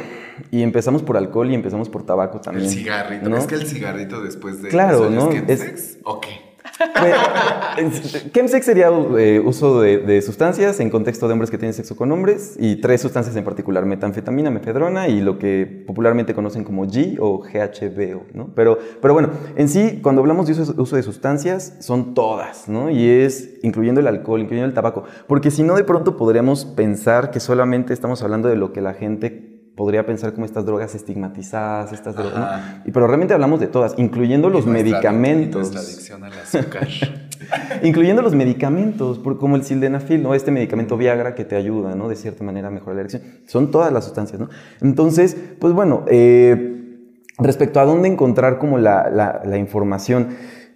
Y 0.50 0.62
empezamos 0.62 1.02
por 1.02 1.16
alcohol 1.16 1.50
y 1.50 1.54
empezamos 1.54 1.88
por 1.88 2.04
tabaco 2.04 2.40
también. 2.40 2.66
El 2.66 2.72
cigarrito. 2.72 3.28
¿no? 3.28 3.38
Es 3.38 3.46
que 3.46 3.54
el 3.54 3.66
cigarrito 3.66 4.22
después 4.22 4.62
de. 4.62 4.68
Claro, 4.68 5.08
¿no? 5.10 5.30
¿Es 5.30 5.48
Es- 5.48 5.60
chemsex? 5.60 5.98
Chemsex 8.32 8.64
sería 8.64 8.88
eh, 9.18 9.40
uso 9.44 9.80
de, 9.80 9.98
de 9.98 10.22
sustancias 10.22 10.80
en 10.80 10.90
contexto 10.90 11.26
de 11.26 11.32
hombres 11.32 11.50
que 11.50 11.58
tienen 11.58 11.74
sexo 11.74 11.96
con 11.96 12.12
hombres 12.12 12.56
y 12.58 12.76
tres 12.76 13.00
sustancias 13.00 13.34
en 13.36 13.44
particular, 13.44 13.84
metanfetamina, 13.86 14.50
mefedrona 14.50 15.08
y 15.08 15.20
lo 15.20 15.38
que 15.38 15.84
popularmente 15.86 16.34
conocen 16.34 16.64
como 16.64 16.86
G 16.86 17.18
o 17.20 17.38
GHB, 17.38 18.34
¿no? 18.34 18.50
Pero, 18.54 18.78
pero 19.00 19.14
bueno, 19.14 19.30
en 19.56 19.68
sí, 19.68 20.00
cuando 20.02 20.20
hablamos 20.20 20.46
de 20.46 20.52
uso, 20.52 20.74
uso 20.76 20.96
de 20.96 21.02
sustancias, 21.02 21.76
son 21.80 22.14
todas, 22.14 22.68
¿no? 22.68 22.90
Y 22.90 23.08
es 23.08 23.54
incluyendo 23.62 24.00
el 24.00 24.06
alcohol, 24.06 24.40
incluyendo 24.40 24.68
el 24.68 24.74
tabaco, 24.74 25.04
porque 25.26 25.50
si 25.50 25.62
no, 25.62 25.76
de 25.76 25.84
pronto 25.84 26.16
podríamos 26.16 26.64
pensar 26.64 27.30
que 27.30 27.40
solamente 27.40 27.92
estamos 27.92 28.22
hablando 28.22 28.48
de 28.48 28.56
lo 28.56 28.72
que 28.72 28.80
la 28.80 28.94
gente 28.94 29.55
podría 29.76 30.04
pensar 30.06 30.32
como 30.32 30.46
estas 30.46 30.64
drogas 30.66 30.94
estigmatizadas, 30.94 31.92
estas 31.92 32.16
drogas, 32.16 32.34
¿no? 32.34 32.82
Y- 32.86 32.90
Pero 32.90 33.06
realmente 33.06 33.34
hablamos 33.34 33.60
de 33.60 33.66
todas, 33.68 33.94
incluyendo 33.98 34.48
los 34.50 34.66
nuestra- 34.66 34.82
medicamentos. 34.92 35.72
Nuestra 35.72 35.80
adicción 35.82 36.24
al 36.24 36.32
azúcar. 36.32 36.88
Incluyendo 37.82 38.22
los 38.22 38.34
medicamentos, 38.34 39.18
como 39.38 39.56
el 39.56 39.62
sildenafil, 39.64 40.22
¿no? 40.22 40.34
Este 40.34 40.50
medicamento 40.50 40.96
Viagra 40.96 41.34
que 41.34 41.44
te 41.44 41.54
ayuda, 41.54 41.94
¿no? 41.94 42.08
De 42.08 42.16
cierta 42.16 42.42
manera 42.42 42.68
a 42.68 42.70
mejorar 42.70 42.96
la 42.96 43.00
erección. 43.02 43.22
Son 43.46 43.70
todas 43.70 43.92
las 43.92 44.04
sustancias, 44.04 44.40
¿no? 44.40 44.48
Entonces, 44.80 45.36
pues 45.60 45.72
bueno, 45.74 46.04
eh, 46.08 46.72
respecto 47.38 47.78
a 47.78 47.84
dónde 47.84 48.08
encontrar 48.08 48.58
como 48.58 48.78
la, 48.78 49.10
la- 49.10 49.42
la 49.44 49.58
información, 49.58 50.28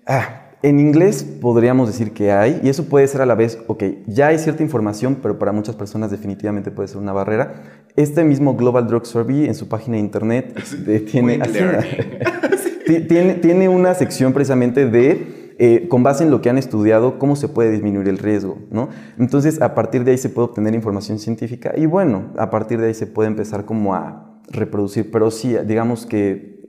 ah, 0.06 0.39
en 0.62 0.78
inglés 0.78 1.24
podríamos 1.24 1.88
decir 1.88 2.12
que 2.12 2.32
hay, 2.32 2.60
y 2.62 2.68
eso 2.68 2.84
puede 2.84 3.06
ser 3.08 3.22
a 3.22 3.26
la 3.26 3.34
vez, 3.34 3.58
ok, 3.66 3.82
ya 4.06 4.28
hay 4.28 4.38
cierta 4.38 4.62
información, 4.62 5.18
pero 5.22 5.38
para 5.38 5.52
muchas 5.52 5.74
personas 5.74 6.10
definitivamente 6.10 6.70
puede 6.70 6.88
ser 6.88 6.98
una 6.98 7.12
barrera. 7.12 7.62
Este 7.96 8.24
mismo 8.24 8.56
Global 8.56 8.86
Drug 8.86 9.06
Survey 9.06 9.46
en 9.46 9.54
su 9.54 9.68
página 9.68 9.96
de 9.96 10.00
internet 10.00 10.62
tiene, 11.10 11.40
así, 11.40 11.58
tiene, 13.08 13.34
tiene 13.34 13.68
una 13.68 13.94
sección 13.94 14.32
precisamente 14.32 14.86
de 14.86 15.40
eh, 15.62 15.88
con 15.88 16.02
base 16.02 16.24
en 16.24 16.30
lo 16.30 16.40
que 16.40 16.48
han 16.48 16.56
estudiado, 16.56 17.18
cómo 17.18 17.36
se 17.36 17.46
puede 17.46 17.70
disminuir 17.70 18.08
el 18.08 18.16
riesgo, 18.16 18.58
¿no? 18.70 18.88
Entonces, 19.18 19.60
a 19.60 19.74
partir 19.74 20.04
de 20.04 20.12
ahí 20.12 20.18
se 20.18 20.30
puede 20.30 20.48
obtener 20.48 20.74
información 20.74 21.18
científica 21.18 21.74
y 21.76 21.84
bueno, 21.84 22.32
a 22.38 22.48
partir 22.48 22.80
de 22.80 22.86
ahí 22.86 22.94
se 22.94 23.06
puede 23.06 23.28
empezar 23.28 23.66
como 23.66 23.94
a 23.94 24.40
reproducir, 24.48 25.10
pero 25.10 25.30
sí, 25.30 25.54
digamos 25.66 26.06
que 26.06 26.59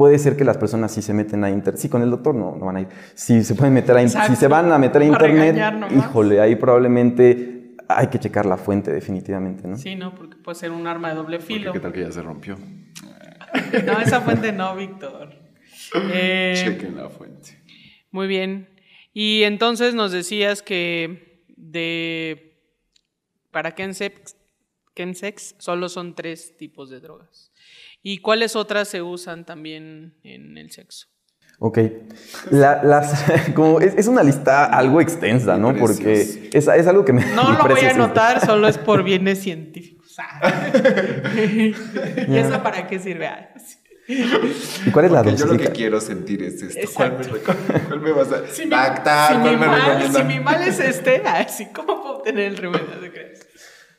puede 0.00 0.18
ser 0.18 0.34
que 0.34 0.44
las 0.44 0.56
personas 0.56 0.94
sí 0.94 1.02
se 1.02 1.12
meten 1.12 1.44
a 1.44 1.50
internet, 1.50 1.78
sí, 1.78 1.90
con 1.90 2.00
el 2.00 2.08
doctor 2.08 2.34
no, 2.34 2.56
no 2.56 2.64
van 2.64 2.76
a 2.76 2.80
ir, 2.80 2.88
si 3.12 3.44
se 3.44 3.54
pueden 3.54 3.74
meter 3.74 3.98
a 3.98 4.08
si 4.08 4.34
se 4.34 4.48
van 4.48 4.72
a 4.72 4.78
meter 4.78 5.02
a 5.02 5.04
internet, 5.04 5.62
híjole, 5.94 6.40
ahí 6.40 6.56
probablemente 6.56 7.76
hay 7.86 8.06
que 8.06 8.18
checar 8.18 8.46
la 8.46 8.56
fuente 8.56 8.90
definitivamente, 8.90 9.68
¿no? 9.68 9.76
Sí, 9.76 9.96
no, 9.96 10.14
porque 10.14 10.38
puede 10.38 10.54
ser 10.54 10.70
un 10.70 10.86
arma 10.86 11.10
de 11.10 11.16
doble 11.16 11.38
filo. 11.38 11.74
¿Qué 11.74 11.80
tal 11.80 11.92
que 11.92 12.00
ya 12.00 12.10
se 12.10 12.22
rompió? 12.22 12.56
no, 13.84 14.00
esa 14.00 14.22
fuente 14.22 14.52
no, 14.52 14.74
Víctor. 14.74 15.34
Eh, 15.94 16.54
Chequen 16.56 16.96
la 16.96 17.10
fuente. 17.10 17.62
Muy 18.10 18.26
bien. 18.26 18.70
Y 19.12 19.42
entonces 19.42 19.94
nos 19.94 20.12
decías 20.12 20.62
que 20.62 21.44
de 21.58 22.58
para 23.50 23.72
Kensex, 23.72 24.34
Kensex 24.94 25.56
solo 25.58 25.90
son 25.90 26.14
tres 26.14 26.56
tipos 26.56 26.88
de 26.88 27.00
drogas. 27.00 27.49
¿Y 28.02 28.18
cuáles 28.18 28.56
otras 28.56 28.88
se 28.88 29.02
usan 29.02 29.44
también 29.44 30.14
en 30.22 30.56
el 30.56 30.70
sexo? 30.70 31.08
Ok. 31.58 31.78
las, 32.50 33.24
como 33.54 33.80
es, 33.80 34.06
una 34.06 34.22
lista 34.22 34.64
algo 34.64 35.00
extensa, 35.00 35.58
¿no? 35.58 35.76
Porque 35.76 36.50
es, 36.52 36.52
es, 36.52 36.86
algo 36.86 37.04
que 37.04 37.12
me. 37.12 37.24
No 37.34 37.52
lo 37.52 37.68
voy 37.68 37.84
a 37.84 37.90
anotar, 37.90 38.44
solo 38.44 38.66
es 38.66 38.78
por 38.78 39.02
bienes 39.02 39.40
científicos. 39.40 40.16
¿Y 42.28 42.36
eso 42.36 42.62
para 42.62 42.86
qué 42.86 42.98
sirve? 42.98 43.26
Ah, 43.26 43.50
¿Y 44.86 44.90
cuál 44.90 45.04
es 45.04 45.12
la 45.12 45.22
Yo 45.22 45.46
lo 45.46 45.56
que 45.56 45.68
quiero 45.68 46.00
sentir 46.00 46.42
es 46.42 46.60
esto. 46.62 46.90
¿Cuál 46.94 47.16
me, 48.00 48.12
vas 48.12 48.32
a 48.32 48.46
si? 48.48 48.66
Mi, 48.66 48.74
si, 48.74 49.36
mi 49.36 49.56
mal, 49.56 50.12
si 50.12 50.22
mi 50.24 50.40
mal 50.40 50.62
es 50.62 50.80
este, 50.80 51.22
así, 51.24 51.66
¿cómo 51.66 52.02
puedo 52.02 52.16
obtener 52.16 52.46
el 52.46 52.56
remedio? 52.56 52.86
crees? 53.12 53.46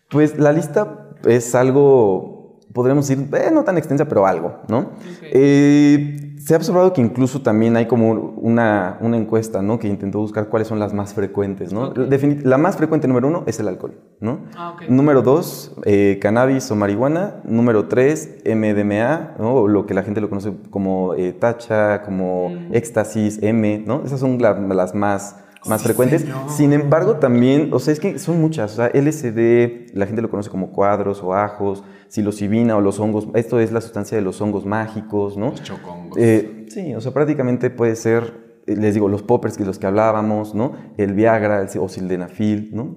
Pues 0.10 0.38
la 0.38 0.52
lista 0.52 1.12
es 1.26 1.56
algo, 1.56 2.41
podríamos 2.74 3.08
decir, 3.08 3.28
eh, 3.34 3.50
no 3.52 3.64
tan 3.64 3.78
extensa, 3.78 4.06
pero 4.06 4.26
algo, 4.26 4.60
¿no? 4.68 4.92
Eh, 5.22 6.32
se 6.44 6.56
ha 6.56 6.58
observado 6.58 6.92
que 6.92 7.02
incluso 7.02 7.42
también 7.42 7.78
hay 7.78 7.86
como 7.86 8.12
una, 8.12 8.98
una, 9.02 9.18
encuesta, 9.18 9.62
¿no? 9.62 9.78
Que 9.78 9.88
intentó 9.88 10.20
buscar 10.20 10.48
cuáles 10.50 10.68
son 10.68 10.80
las 10.80 10.94
más 10.94 11.14
frecuentes, 11.14 11.72
¿no? 11.72 11.94
La 11.96 12.58
más 12.58 12.78
frecuente 12.78 13.08
número 13.08 13.28
uno 13.28 13.44
es 13.46 13.60
el 13.60 13.68
alcohol, 13.68 13.94
¿no? 14.20 14.40
Ah, 14.56 14.76
número 14.90 15.22
dos, 15.22 15.76
eh, 15.86 16.18
cannabis 16.20 16.72
o 16.72 16.76
marihuana. 16.76 17.42
Número 17.44 17.88
tres, 17.88 18.38
MDMA, 18.44 19.36
¿no? 19.38 19.68
Lo 19.68 19.86
que 19.86 19.94
la 19.94 20.02
gente 20.04 20.20
lo 20.20 20.30
conoce 20.30 20.52
como 20.72 21.14
eh, 21.14 21.34
tacha, 21.34 22.02
como 22.02 22.50
mm. 22.50 22.74
éxtasis, 22.74 23.40
M, 23.44 23.84
¿no? 23.86 24.04
Esas 24.04 24.20
son 24.20 24.42
las 24.42 24.96
más 24.96 25.36
más 25.68 25.84
frecuentes. 25.84 26.26
Sin 26.50 26.74
embargo, 26.74 27.18
también, 27.18 27.74
o 27.74 27.80
sea, 27.80 27.94
es 27.94 28.00
que 28.00 28.20
son 28.20 28.40
muchas. 28.42 28.74
O 28.74 28.76
sea, 28.78 28.88
LSD, 28.94 29.96
la 29.96 30.06
gente 30.06 30.22
lo 30.22 30.30
conoce 30.30 30.50
como 30.50 30.72
cuadros 30.72 31.22
o 31.24 31.34
ajos, 31.34 31.84
psilocibina 32.08 32.76
o 32.76 32.82
los 32.82 33.00
hongos. 33.00 33.28
Esto 33.36 33.60
es 33.60 33.72
la 33.72 33.82
sustancia 33.82 34.18
de 34.18 34.24
los 34.24 34.40
hongos 34.42 34.66
mágicos, 34.66 35.38
¿no? 35.38 35.52
Los 35.52 35.64
chocongos. 35.64 36.18
Eh, 36.18 36.66
sí, 36.70 36.94
o 36.96 37.02
sea, 37.02 37.14
prácticamente 37.14 37.70
puede 37.70 37.96
ser, 37.96 38.62
eh, 38.68 38.76
les 38.76 38.94
digo, 38.94 39.08
los 39.08 39.24
poppers 39.24 39.58
que 39.58 39.66
los 39.66 39.80
que 39.80 39.88
hablábamos, 39.88 40.56
¿no? 40.56 40.76
El 40.98 41.14
Viagra 41.14 41.62
el, 41.62 41.70
o 41.80 41.90
sildenafil, 41.90 42.72
¿no? 42.74 42.96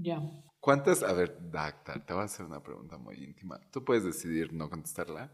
Ya. 0.00 0.20
¿Cuántas? 0.60 1.02
A 1.02 1.12
ver, 1.12 1.38
Dacta, 1.50 2.04
te 2.04 2.12
voy 2.12 2.22
a 2.22 2.24
hacer 2.24 2.46
una 2.46 2.62
pregunta 2.62 2.96
muy 2.98 3.16
íntima. 3.16 3.60
Tú 3.70 3.84
puedes 3.84 4.04
decidir 4.04 4.52
no 4.52 4.70
contestarla. 4.70 5.30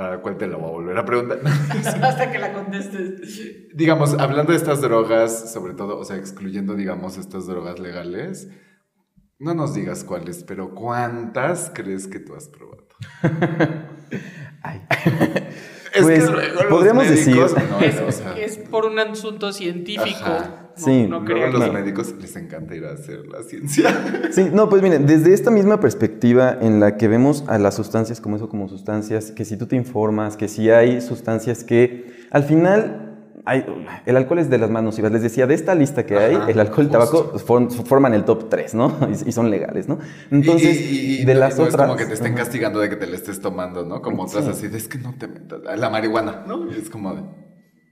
¿Para 0.00 0.22
cuál 0.22 0.38
te 0.38 0.46
la 0.46 0.56
voy 0.56 0.66
a 0.66 0.70
volver 0.70 0.96
a 0.96 1.04
preguntar? 1.04 1.40
Hasta 2.02 2.32
que 2.32 2.38
la 2.38 2.54
contestes. 2.54 3.68
Digamos, 3.74 4.14
hablando 4.14 4.52
de 4.52 4.56
estas 4.56 4.80
drogas, 4.80 5.52
sobre 5.52 5.74
todo, 5.74 5.98
o 5.98 6.04
sea, 6.06 6.16
excluyendo, 6.16 6.74
digamos, 6.74 7.18
estas 7.18 7.46
drogas 7.46 7.78
legales, 7.78 8.48
no 9.38 9.52
nos 9.52 9.74
digas 9.74 10.02
cuáles, 10.02 10.42
pero 10.42 10.74
¿cuántas 10.74 11.70
crees 11.74 12.06
que 12.06 12.18
tú 12.18 12.34
has 12.34 12.48
probado? 12.48 12.88
Ay. 14.62 14.86
Es 15.92 16.02
pues, 16.02 16.24
que 16.24 16.30
luego 16.30 16.68
podríamos 16.70 17.06
decir 17.06 17.36
es, 18.38 18.56
por 18.56 18.86
un 18.86 18.98
asunto 19.00 19.52
científico. 19.52 20.69
Sí, 20.84 21.06
no 21.08 21.24
creo 21.24 21.46
a 21.46 21.50
los 21.50 21.72
médicos 21.72 22.14
les 22.20 22.36
encanta 22.36 22.74
ir 22.74 22.84
a 22.84 22.92
hacer 22.92 23.26
la 23.26 23.42
ciencia. 23.42 23.90
Sí, 24.30 24.48
no, 24.52 24.68
pues 24.68 24.80
miren, 24.82 25.06
desde 25.06 25.34
esta 25.34 25.50
misma 25.50 25.80
perspectiva 25.80 26.56
en 26.60 26.78
la 26.78 26.96
que 26.96 27.08
vemos 27.08 27.44
a 27.48 27.58
las 27.58 27.74
sustancias 27.74 28.20
como 28.20 28.36
eso, 28.36 28.48
como 28.48 28.68
sustancias, 28.68 29.32
que 29.32 29.44
si 29.44 29.56
tú 29.56 29.66
te 29.66 29.76
informas, 29.76 30.36
que 30.36 30.46
si 30.46 30.70
hay 30.70 31.00
sustancias 31.00 31.64
que 31.64 32.26
al 32.30 32.44
final 32.44 33.10
el 34.06 34.16
alcohol 34.16 34.38
es 34.38 34.50
de 34.50 34.58
las 34.58 34.70
más 34.70 34.82
nocivas. 34.82 35.12
Les 35.12 35.22
decía, 35.22 35.46
de 35.46 35.54
esta 35.54 35.74
lista 35.74 36.04
que 36.04 36.16
hay, 36.16 36.38
el 36.48 36.60
alcohol 36.60 36.84
y 36.84 36.86
el 36.86 36.92
tabaco 36.92 37.38
forman 37.38 38.14
el 38.14 38.24
top 38.24 38.48
3, 38.48 38.74
¿no? 38.74 38.96
Y, 39.26 39.32
son 39.32 39.50
legales, 39.50 39.88
¿no? 39.88 39.98
Entonces, 40.30 41.26
de 41.26 41.34
las 41.34 41.58
otras... 41.58 41.74
Es 41.74 41.80
como 41.80 41.96
que 41.96 42.06
te 42.06 42.14
estén 42.14 42.34
castigando 42.34 42.80
de 42.80 42.88
que 42.88 42.96
te 42.96 43.06
la 43.06 43.16
estés 43.16 43.40
tomando, 43.40 43.84
¿no? 43.84 44.02
Como 44.02 44.24
otras 44.24 44.46
así, 44.46 44.68
de, 44.68 44.78
es 44.78 44.88
que 44.88 44.98
no 44.98 45.14
te 45.18 45.26
metas. 45.26 45.60
La 45.76 45.90
marihuana, 45.90 46.44
¿no? 46.46 46.70
Es 46.70 46.90
como 46.90 47.14
de... 47.14 47.22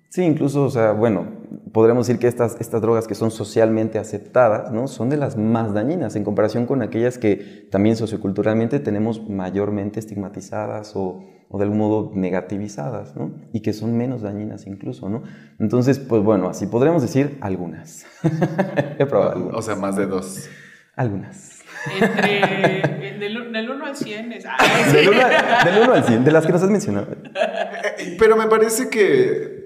Sí, 0.09 0.23
incluso, 0.23 0.65
o 0.65 0.71
sea, 0.71 0.93
bueno, 0.93 1.27
podremos 1.73 2.07
decir 2.07 2.19
que 2.19 2.29
estas, 2.29 2.57
estas 2.61 2.81
drogas 2.81 3.07
que 3.07 3.15
son 3.15 3.31
socialmente 3.31 3.99
aceptadas, 3.99 4.73
¿no? 4.73 4.89
Son 4.89 5.11
de 5.11 5.17
las 5.17 5.37
más 5.37 5.75
dañinas 5.75 6.17
en 6.17 6.25
comparación 6.25 6.67
con 6.67 6.83
aquellas 6.83 7.19
que 7.19 7.69
también 7.71 7.97
socioculturalmente 7.97 8.81
tenemos 8.81 9.29
mayormente 9.29 10.01
estigmatizadas 10.01 10.97
o 10.97 11.25
o 11.51 11.59
de 11.59 11.65
algún 11.65 11.79
modo 11.79 12.13
negativizadas, 12.15 13.17
¿no? 13.17 13.33
Y 13.53 13.61
que 13.61 13.73
son 13.73 13.97
menos 13.97 14.23
dañinas 14.23 14.67
incluso, 14.67 15.09
¿no? 15.09 15.23
Entonces, 15.59 15.99
pues 15.99 16.23
bueno, 16.23 16.49
así 16.49 16.67
podremos 16.67 17.01
decir 17.03 17.39
algunas. 17.41 18.07
He 18.99 19.07
probado 19.07 19.33
algunas. 19.33 19.57
O 19.57 19.63
sea, 19.63 19.75
más 19.75 19.97
de 19.97 20.07
dos. 20.07 20.49
Algunas. 20.95 21.61
Entre, 22.01 23.19
del, 23.19 23.71
1 23.71 23.87
al 23.87 23.97
100 23.97 24.33
es... 24.33 24.45
del, 24.93 25.09
1, 25.09 25.93
al 25.93 26.05
100, 26.05 26.25
de 26.25 26.33
las 26.33 26.45
que 26.45 26.53
nos 26.53 26.63
has 26.63 26.71
mencionado. 26.71 27.17
Pero 28.19 28.37
me 28.37 28.47
parece 28.49 28.91
que 28.91 29.58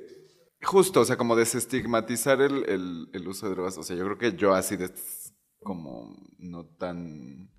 justo, 0.62 1.00
o 1.00 1.04
sea, 1.04 1.16
como 1.16 1.36
desestigmatizar 1.36 2.40
el, 2.40 2.68
el, 2.68 3.10
el 3.12 3.28
uso 3.28 3.46
de 3.48 3.54
drogas, 3.54 3.78
o 3.78 3.82
sea, 3.82 3.96
yo 3.96 4.04
creo 4.04 4.18
que 4.18 4.36
yo 4.36 4.54
así 4.54 4.76
de 4.76 4.90
como 5.62 6.16
no 6.38 6.66
tan 6.66 7.51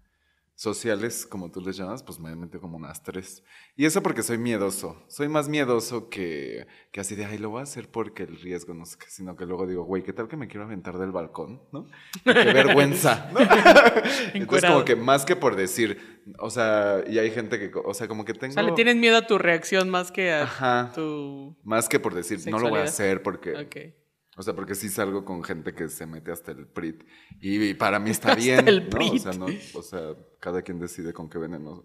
sociales, 0.63 1.25
como 1.25 1.51
tú 1.51 1.59
les 1.59 1.75
llamas, 1.75 2.01
pues 2.03 2.21
me 2.21 2.33
meto 2.37 2.61
como 2.61 2.77
unas 2.77 3.03
tres. 3.03 3.43
Y 3.75 3.83
eso 3.85 4.01
porque 4.01 4.23
soy 4.23 4.37
miedoso. 4.37 5.03
Soy 5.09 5.27
más 5.27 5.49
miedoso 5.49 6.09
que, 6.09 6.67
que 6.91 7.01
así 7.01 7.15
de, 7.15 7.25
ay, 7.25 7.37
lo 7.37 7.49
voy 7.49 7.59
a 7.59 7.63
hacer 7.63 7.91
porque 7.91 8.23
el 8.23 8.39
riesgo, 8.39 8.73
no 8.73 8.85
sé 8.85 8.97
qué, 8.97 9.09
sino 9.09 9.35
que 9.35 9.45
luego 9.45 9.67
digo, 9.67 9.83
güey, 9.83 10.03
¿qué 10.03 10.13
tal 10.13 10.29
que 10.29 10.37
me 10.37 10.47
quiero 10.47 10.63
aventar 10.63 10.97
del 10.97 11.11
balcón? 11.11 11.61
¿No? 11.73 11.85
Qué 12.23 12.53
vergüenza. 12.53 13.29
¿no? 13.33 13.39
Entonces, 14.33 14.69
como 14.69 14.85
que 14.85 14.95
más 14.95 15.25
que 15.25 15.35
por 15.35 15.57
decir, 15.57 16.23
o 16.39 16.49
sea, 16.49 17.03
y 17.07 17.19
hay 17.19 17.29
gente 17.31 17.59
que, 17.59 17.71
o 17.83 17.93
sea, 17.93 18.07
como 18.07 18.23
que 18.23 18.33
tengo... 18.33 18.51
O 18.51 18.53
sea, 18.53 18.63
le 18.63 18.71
tienes 18.71 18.95
miedo 18.95 19.17
a 19.17 19.27
tu 19.27 19.37
reacción 19.37 19.89
más 19.89 20.13
que 20.13 20.31
a 20.31 20.91
tu... 20.95 21.57
Más 21.63 21.89
que 21.89 21.99
por 21.99 22.15
decir, 22.15 22.39
no 22.49 22.57
lo 22.57 22.69
voy 22.69 22.79
a 22.79 22.83
hacer 22.83 23.21
porque... 23.21 23.53
Okay. 23.57 24.02
O 24.35 24.41
sea, 24.41 24.55
porque 24.55 24.73
sí 24.73 24.89
salgo 24.89 25.25
con 25.25 25.43
gente 25.43 25.73
que 25.75 25.89
se 25.89 26.07
mete 26.07 26.31
hasta 26.31 26.51
el 26.51 26.65
PRIT. 26.65 27.03
Y, 27.39 27.73
para 27.75 27.99
mí 27.99 28.09
está 28.09 28.35
bien. 28.35 28.67
el 28.67 28.89
¿no? 28.89 28.97
O 29.05 29.19
sea, 29.19 29.33
no, 29.33 29.45
o 29.75 29.81
sea, 29.81 30.15
cada 30.39 30.61
quien 30.61 30.79
decide 30.79 31.13
con 31.13 31.29
qué 31.29 31.37
veneno. 31.37 31.83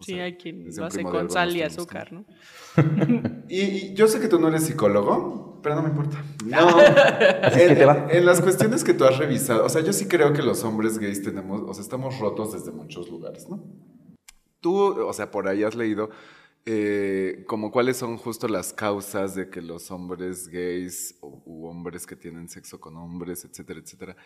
sí, 0.00 0.18
hay 0.18 0.36
quien 0.36 0.66
lo 0.74 0.86
hace 0.86 1.02
con 1.02 1.30
sal 1.30 1.54
y 1.54 1.62
azúcar, 1.62 2.12
¿no? 2.12 2.24
y, 3.48 3.92
yo 3.94 4.06
sé 4.06 4.20
que 4.20 4.28
tú 4.28 4.38
no 4.38 4.48
eres 4.48 4.64
psicólogo, 4.64 5.60
pero 5.62 5.74
no 5.74 5.82
me 5.82 5.90
importa. 5.90 6.24
No. 6.46 6.80
en, 6.80 8.10
en, 8.10 8.24
las 8.24 8.40
cuestiones 8.40 8.82
que 8.82 8.94
tú 8.94 9.04
has 9.04 9.18
revisado, 9.18 9.64
o 9.64 9.68
sea, 9.68 9.82
yo 9.82 9.92
sí 9.92 10.08
creo 10.08 10.32
que 10.32 10.42
los 10.42 10.64
hombres 10.64 10.98
gays 10.98 11.22
tenemos, 11.22 11.62
o 11.66 11.74
sea, 11.74 11.82
estamos 11.82 12.18
rotos 12.18 12.54
desde 12.54 12.72
muchos 12.72 13.10
lugares, 13.10 13.48
¿no? 13.48 13.62
Tú, 14.60 14.74
o 14.78 15.12
sea, 15.12 15.30
por 15.30 15.46
ahí 15.46 15.62
has 15.62 15.74
leído 15.74 16.08
eh, 16.66 17.44
como 17.46 17.70
cuáles 17.70 17.98
son 17.98 18.16
justo 18.16 18.48
las 18.48 18.72
causas 18.72 19.34
de 19.34 19.50
que 19.50 19.60
los 19.60 19.90
hombres 19.90 20.48
gays 20.48 21.18
u 21.20 21.66
hombres 21.66 22.06
que 22.06 22.16
tienen 22.16 22.48
sexo 22.48 22.80
con 22.80 22.96
hombres, 22.96 23.44
etcétera, 23.44 23.80
etcétera, 23.80 24.16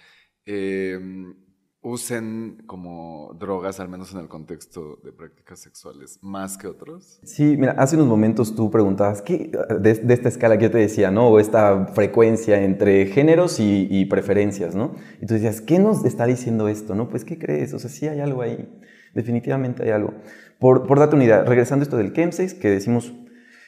em, 0.44 1.34
usen 1.80 2.62
como 2.66 3.36
drogas, 3.38 3.80
al 3.80 3.88
menos 3.88 4.12
en 4.12 4.20
el 4.20 4.28
contexto 4.28 5.00
de 5.04 5.12
prácticas 5.12 5.60
sexuales, 5.60 6.18
más 6.22 6.58
que 6.58 6.66
otros? 6.66 7.20
Sí, 7.24 7.56
mira, 7.56 7.72
hace 7.72 7.96
unos 7.96 8.08
momentos 8.08 8.54
tú 8.54 8.70
preguntabas, 8.70 9.22
¿qué, 9.22 9.50
de, 9.80 9.90
esta 9.90 10.28
escala 10.28 10.58
que 10.58 10.64
yo 10.64 10.70
te 10.70 10.78
decía, 10.78 11.10
¿no? 11.10 11.28
O 11.28 11.40
esta 11.40 11.86
frecuencia 11.86 12.62
entre 12.62 13.06
géneros 13.06 13.60
y, 13.60 13.88
y, 13.90 14.06
preferencias, 14.06 14.74
¿no? 14.74 14.94
Y 15.20 15.26
tú 15.26 15.34
decías, 15.34 15.60
¿qué 15.60 15.78
nos 15.78 16.04
está 16.04 16.26
diciendo 16.26 16.68
esto, 16.68 16.94
no? 16.94 17.08
Pues, 17.08 17.24
¿qué 17.24 17.38
crees? 17.38 17.72
O 17.74 17.78
sea, 17.78 17.90
sí 17.90 18.06
hay 18.08 18.20
algo 18.20 18.42
ahí, 18.42 18.68
definitivamente 19.14 19.84
hay 19.84 19.90
algo. 19.90 20.14
Por, 20.58 20.86
por 20.86 20.98
darte 20.98 21.16
unidad, 21.16 21.46
regresando 21.46 21.82
a 21.82 21.84
esto 21.84 21.96
del 21.96 22.12
chemsex, 22.12 22.54
que 22.54 22.68
decimos, 22.68 23.14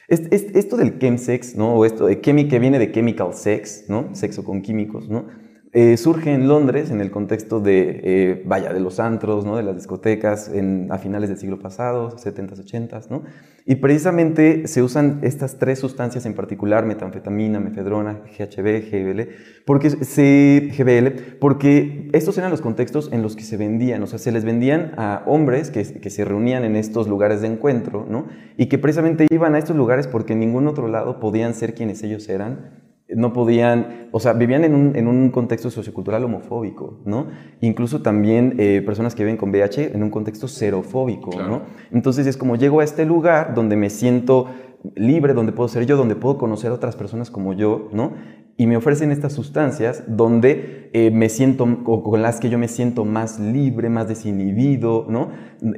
esto 0.07 0.75
del 0.77 0.99
chemsex, 0.99 1.55
¿no? 1.55 1.75
O 1.75 1.85
esto 1.85 2.07
de 2.07 2.19
que 2.19 2.59
viene 2.59 2.79
de 2.79 2.91
chemical 2.91 3.33
sex, 3.33 3.85
¿no? 3.87 4.13
Sexo 4.13 4.43
con 4.43 4.61
químicos, 4.61 5.07
¿no? 5.07 5.25
Eh, 5.73 5.95
surge 5.95 6.33
en 6.33 6.49
Londres 6.49 6.91
en 6.91 6.99
el 6.99 7.11
contexto 7.11 7.61
de, 7.61 8.01
eh, 8.03 8.43
vaya, 8.45 8.73
de 8.73 8.81
los 8.81 8.99
antros, 8.99 9.45
¿no? 9.45 9.55
de 9.55 9.63
las 9.63 9.75
discotecas 9.75 10.51
a 10.89 10.97
finales 10.97 11.29
del 11.29 11.37
siglo 11.37 11.59
pasado, 11.59 12.17
70s, 12.17 12.65
80s, 12.65 13.09
¿no? 13.09 13.23
Y 13.65 13.75
precisamente 13.75 14.67
se 14.67 14.81
usan 14.81 15.19
estas 15.21 15.59
tres 15.59 15.79
sustancias 15.79 16.25
en 16.25 16.33
particular, 16.33 16.85
metanfetamina, 16.85 17.59
mefedrona, 17.59 18.19
GHB, 18.37 18.89
GBL, 18.91 19.29
porque, 19.65 19.91
se, 19.91 20.71
GBL, 20.75 21.37
porque 21.39 22.09
estos 22.11 22.37
eran 22.37 22.51
los 22.51 22.59
contextos 22.59 23.09
en 23.13 23.21
los 23.21 23.37
que 23.37 23.43
se 23.43 23.55
vendían, 23.55 24.03
o 24.03 24.07
sea, 24.07 24.19
se 24.19 24.31
les 24.33 24.43
vendían 24.43 24.93
a 24.97 25.23
hombres 25.25 25.69
que, 25.69 25.83
que 25.83 26.09
se 26.09 26.25
reunían 26.25 26.65
en 26.65 26.75
estos 26.75 27.07
lugares 27.07 27.41
de 27.41 27.47
encuentro, 27.47 28.05
¿no? 28.09 28.27
Y 28.57 28.65
que 28.65 28.77
precisamente 28.77 29.27
iban 29.31 29.55
a 29.55 29.59
estos 29.59 29.77
lugares 29.77 30.07
porque 30.07 30.33
en 30.33 30.39
ningún 30.39 30.67
otro 30.67 30.87
lado 30.89 31.21
podían 31.21 31.53
ser 31.53 31.75
quienes 31.75 32.03
ellos 32.03 32.27
eran 32.27 32.80
no 33.15 33.33
podían, 33.33 34.09
o 34.11 34.19
sea, 34.19 34.33
vivían 34.33 34.63
en 34.63 34.75
un, 34.75 34.95
en 34.95 35.07
un 35.07 35.29
contexto 35.29 35.69
sociocultural 35.69 36.23
homofóbico, 36.23 36.99
¿no? 37.05 37.27
Incluso 37.59 38.01
también 38.01 38.55
eh, 38.57 38.81
personas 38.85 39.15
que 39.15 39.23
viven 39.23 39.37
con 39.37 39.49
VIH 39.49 39.93
en 39.93 40.03
un 40.03 40.09
contexto 40.09 40.47
xerofóbico, 40.47 41.31
¿no? 41.41 41.63
Entonces 41.91 42.27
es 42.27 42.37
como 42.37 42.55
llego 42.55 42.79
a 42.79 42.83
este 42.83 43.05
lugar 43.05 43.53
donde 43.53 43.75
me 43.75 43.89
siento 43.89 44.47
libre, 44.95 45.33
donde 45.33 45.51
puedo 45.51 45.67
ser 45.67 45.85
yo, 45.85 45.97
donde 45.97 46.15
puedo 46.15 46.37
conocer 46.37 46.71
a 46.71 46.73
otras 46.73 46.95
personas 46.95 47.29
como 47.29 47.53
yo, 47.53 47.89
¿no? 47.93 48.13
Y 48.57 48.67
me 48.67 48.77
ofrecen 48.77 49.11
estas 49.11 49.33
sustancias 49.33 50.03
donde 50.07 50.89
eh, 50.93 51.09
me 51.11 51.29
siento, 51.29 51.65
o 51.85 52.03
con 52.03 52.21
las 52.21 52.39
que 52.39 52.49
yo 52.49 52.57
me 52.57 52.67
siento 52.67 53.05
más 53.05 53.39
libre, 53.39 53.89
más 53.89 54.07
desinhibido, 54.07 55.05
¿no? 55.09 55.29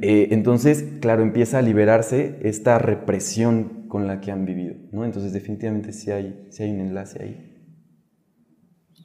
Eh, 0.02 0.28
entonces, 0.32 0.84
claro, 1.00 1.22
empieza 1.22 1.58
a 1.58 1.62
liberarse 1.62 2.38
esta 2.42 2.78
represión 2.78 3.83
con 3.94 4.08
la 4.08 4.20
que 4.20 4.32
han 4.32 4.44
vivido, 4.44 4.74
¿no? 4.90 5.04
Entonces 5.04 5.32
definitivamente 5.32 5.92
sí 5.92 6.10
hay, 6.10 6.48
sí 6.50 6.64
hay 6.64 6.72
un 6.72 6.80
enlace 6.80 7.22
ahí. 7.22 7.62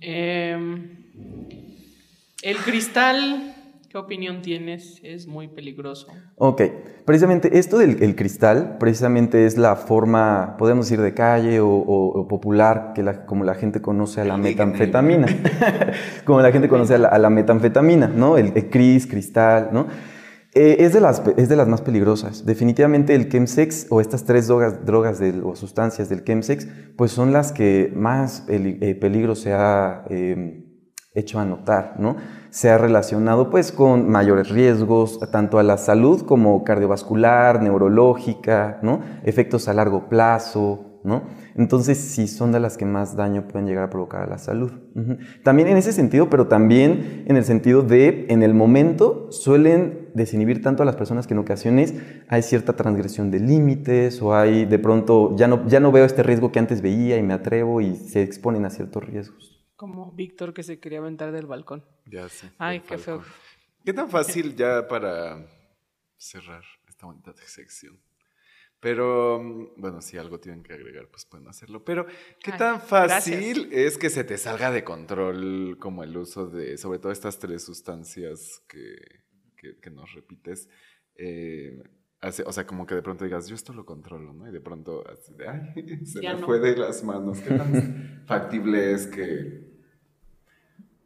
Em, 0.02 0.90
el 2.42 2.58
cristal, 2.58 3.54
¿qué 3.88 4.00
opinión 4.00 4.42
tienes? 4.42 5.00
Es 5.04 5.28
muy 5.28 5.48
peligroso. 5.48 6.08
Ok, 6.38 6.64
precisamente 7.06 7.60
esto 7.60 7.78
del 7.78 8.16
cristal, 8.16 8.78
precisamente 8.80 9.46
es 9.46 9.60
la 9.60 9.76
forma, 9.76 10.56
podemos 10.58 10.88
decir, 10.88 11.04
de 11.04 11.14
calle 11.14 11.60
o, 11.62 12.26
popular, 12.28 12.94
que 12.96 13.04
la, 13.04 13.28
como 13.28 13.44
la 13.44 13.54
gente 13.54 13.84
conoce 13.84 14.22
a 14.22 14.26
la 14.26 14.38
metanfetamina, 14.38 15.28
como 16.26 16.42
la 16.42 16.52
gente 16.52 16.68
conoce 16.68 16.96
a 16.96 16.98
la, 16.98 17.10
a 17.10 17.20
la 17.20 17.30
metanfetamina, 17.30 18.08
¿no? 18.08 18.40
El, 18.40 18.54
el 18.56 18.72
cris, 18.72 19.06
cristal, 19.06 19.70
¿no? 19.72 19.86
Eh, 20.54 20.78
es, 20.80 20.94
de 20.94 21.00
las, 21.00 21.22
es 21.38 21.48
de 21.48 21.56
las 21.56 21.68
más 21.68 21.82
peligrosas. 21.82 22.44
Definitivamente 22.46 23.14
el 23.14 23.30
chemsex 23.30 23.86
o 23.90 24.02
estas 24.02 24.24
tres 24.26 24.48
drogas, 24.48 24.84
drogas 24.84 25.22
o 25.44 25.56
sustancias 25.56 26.10
del 26.10 26.24
chemsex, 26.24 26.68
pues 26.98 27.12
son 27.12 27.32
las 27.32 27.52
que 27.52 27.94
más 27.96 28.46
eh, 28.48 28.98
peligro 29.00 29.36
se 29.36 29.54
ha 29.54 30.06
em, 30.10 30.66
hecho 31.14 31.40
a 31.40 31.46
notar, 31.46 31.96
¿no? 32.00 32.16
Se 32.50 32.72
ha 32.72 32.80
relacionado 32.80 33.52
pues 33.52 33.72
con 33.72 34.10
mayores 34.10 34.50
riesgos, 34.50 35.20
tanto 35.32 35.60
a 35.60 35.64
la 35.64 35.78
salud 35.78 36.24
como 36.24 36.64
cardiovascular, 36.64 37.62
neurológica, 37.62 38.80
¿no? 38.82 39.02
Efectos 39.24 39.68
a 39.68 39.74
largo 39.76 40.10
plazo, 40.10 41.02
¿no? 41.04 41.24
Entonces, 41.56 41.98
sí 41.98 42.28
son 42.28 42.52
de 42.52 42.60
las 42.60 42.78
que 42.78 42.86
más 42.86 43.16
daño 43.16 43.48
pueden 43.48 43.68
llegar 43.68 43.84
a 43.84 43.90
provocar 43.90 44.24
a 44.24 44.28
la 44.28 44.38
salud. 44.38 44.72
También 45.44 45.68
en 45.68 45.78
ese 45.78 45.92
sentido, 45.92 46.30
pero 46.30 46.48
también 46.48 47.24
en 47.28 47.38
el 47.38 47.46
sentido 47.46 47.82
de, 47.82 48.26
en 48.30 48.44
el 48.44 48.54
momento, 48.54 49.32
suelen 49.32 49.99
desinhibir 50.14 50.62
tanto 50.62 50.84
a 50.84 50.86
las 50.86 50.96
personas 50.96 51.28
que 51.28 51.34
en 51.34 51.40
ocasiones 51.40 51.94
hay 52.28 52.42
cierta 52.42 52.76
transgresión 52.76 53.32
de 53.32 53.40
límites 53.40 54.22
o 54.22 54.36
hay 54.36 54.66
de 54.66 54.80
pronto, 54.80 55.36
ya 55.36 55.48
no, 55.48 55.68
ya 55.68 55.80
no 55.80 55.92
veo 55.92 56.06
este 56.06 56.24
riesgo 56.24 56.52
que 56.52 56.60
antes 56.60 56.82
veía 56.82 57.18
y 57.18 57.24
me 57.24 57.34
atrevo 57.34 57.82
y 57.82 57.96
se 57.96 58.22
exponen 58.22 58.66
a 58.66 58.70
ciertos 58.70 59.04
riesgos. 59.04 59.66
Como 59.76 60.12
Víctor 60.12 60.54
que 60.54 60.64
se 60.64 60.80
quería 60.80 61.00
aventar 61.00 61.32
del 61.32 61.46
balcón. 61.46 61.86
Ya 62.06 62.28
sé. 62.30 62.52
Ay, 62.58 62.82
qué 62.82 62.98
feo. 62.98 63.24
¿Qué 63.86 63.94
tan 63.94 64.10
fácil 64.10 64.56
ya 64.56 64.88
para 64.88 65.46
cerrar 66.18 66.64
esta 66.88 67.06
bonita 67.06 67.34
sección? 67.46 68.00
Pero, 68.82 69.74
bueno, 69.76 70.02
si 70.02 70.18
algo 70.18 70.40
tienen 70.40 70.64
que 70.64 70.74
agregar, 70.74 71.10
pues 71.10 71.26
pueden 71.26 71.48
hacerlo. 71.50 71.84
Pero, 71.84 72.06
¿qué 72.42 72.54
tan 72.54 72.80
fácil 72.82 73.68
es 73.74 73.98
que 73.98 74.10
se 74.10 74.24
te 74.24 74.38
salga 74.38 74.72
de 74.72 74.86
control 74.86 75.78
como 75.80 76.04
el 76.04 76.16
uso 76.16 76.48
de, 76.48 76.78
sobre 76.78 77.00
todo 77.00 77.12
estas 77.12 77.40
tres 77.40 77.64
sustancias 77.64 78.64
que, 78.70 78.96
que, 79.60 79.90
nos 79.90 80.14
repites? 80.14 80.70
Eh, 81.16 81.82
o 82.46 82.52
sea, 82.52 82.66
como 82.66 82.86
que 82.86 82.96
de 82.96 83.02
pronto 83.02 83.24
digas, 83.24 83.48
yo 83.48 83.56
esto 83.56 83.74
lo 83.74 83.86
controlo, 83.86 84.34
¿no? 84.34 84.48
Y 84.48 84.52
de 84.52 84.62
pronto, 84.62 85.04
así 85.08 85.34
de, 85.36 85.48
ay, 85.48 86.06
se 86.06 86.22
me 86.22 86.38
fue 86.38 86.60
de 86.60 86.76
las 86.76 87.04
manos. 87.04 87.40
¿Qué 87.42 87.54
tan 87.54 88.24
factible 88.26 88.94
es 88.94 89.08
que 89.08 89.70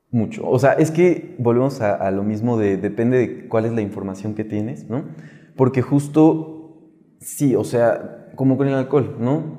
mucho. 0.10 0.48
O 0.48 0.60
sea, 0.60 0.74
es 0.74 0.92
que 0.92 1.36
volvemos 1.40 1.82
a, 1.82 1.96
a, 1.96 2.12
lo 2.12 2.24
mismo 2.24 2.56
de 2.56 2.78
depende 2.78 3.18
de 3.18 3.48
cuál 3.48 3.66
es 3.66 3.72
la 3.72 3.82
información 3.82 4.36
que 4.36 4.44
tienes, 4.44 4.88
¿no? 4.88 5.08
Porque 5.56 5.82
justo 5.82 6.54
Sí, 7.24 7.56
o 7.56 7.64
sea, 7.64 8.23
como 8.36 8.58
con 8.58 8.68
el 8.68 8.74
alcohol, 8.74 9.16
¿no? 9.20 9.58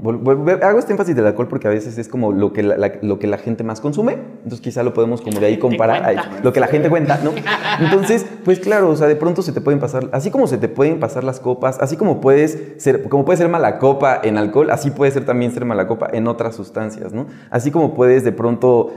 Hago 0.62 0.78
este 0.78 0.92
énfasis 0.92 1.14
del 1.14 1.26
alcohol 1.26 1.46
porque 1.46 1.68
a 1.68 1.70
veces 1.70 1.96
es 1.96 2.08
como 2.08 2.32
lo 2.32 2.52
que 2.52 2.64
la, 2.64 2.92
lo 3.02 3.20
que 3.20 3.28
la 3.28 3.38
gente 3.38 3.62
más 3.62 3.80
consume, 3.80 4.14
entonces 4.38 4.60
quizá 4.60 4.82
lo 4.82 4.92
podemos 4.92 5.20
como 5.20 5.38
de 5.38 5.46
ahí 5.46 5.58
comparar, 5.58 6.42
lo 6.42 6.52
que 6.52 6.58
la 6.58 6.66
gente 6.66 6.90
cuenta, 6.90 7.20
¿no? 7.22 7.30
Entonces, 7.80 8.26
pues 8.44 8.58
claro, 8.58 8.90
o 8.90 8.96
sea, 8.96 9.06
de 9.06 9.16
pronto 9.16 9.42
se 9.42 9.52
te 9.52 9.60
pueden 9.60 9.78
pasar, 9.78 10.08
así 10.12 10.30
como 10.30 10.46
se 10.48 10.58
te 10.58 10.68
pueden 10.68 10.98
pasar 10.98 11.22
las 11.22 11.38
copas, 11.38 11.78
así 11.80 11.96
como 11.96 12.20
puedes 12.20 12.74
ser, 12.78 13.08
como 13.08 13.24
puede 13.24 13.37
ser 13.37 13.48
mala 13.48 13.78
copa 13.78 14.20
en 14.22 14.38
alcohol, 14.38 14.70
así 14.70 14.90
puede 14.90 15.12
ser 15.12 15.24
también 15.24 15.52
ser 15.52 15.64
mala 15.64 15.87
copa 15.87 16.08
en 16.12 16.26
otras 16.26 16.56
sustancias, 16.56 17.12
¿no? 17.12 17.26
Así 17.50 17.70
como 17.70 17.94
puedes 17.94 18.24
de 18.24 18.32
pronto 18.32 18.92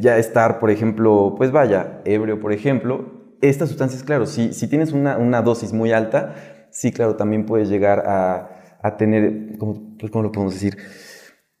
ya 0.00 0.18
estar, 0.18 0.58
por 0.58 0.70
ejemplo, 0.70 1.34
pues 1.36 1.50
vaya, 1.50 2.00
ebrio, 2.04 2.40
por 2.40 2.52
ejemplo, 2.52 3.06
estas 3.40 3.68
sustancias, 3.70 4.02
claro, 4.02 4.26
si, 4.26 4.52
si 4.52 4.68
tienes 4.68 4.92
una, 4.92 5.16
una 5.16 5.40
dosis 5.40 5.72
muy 5.72 5.92
alta, 5.92 6.34
sí, 6.70 6.92
claro, 6.92 7.16
también 7.16 7.46
puede 7.46 7.66
llegar 7.66 8.04
a, 8.06 8.53
tener, 8.96 9.56
pues, 9.58 10.10
¿cómo, 10.10 10.22
lo 10.22 10.32
podemos 10.32 10.54
decir? 10.54 10.76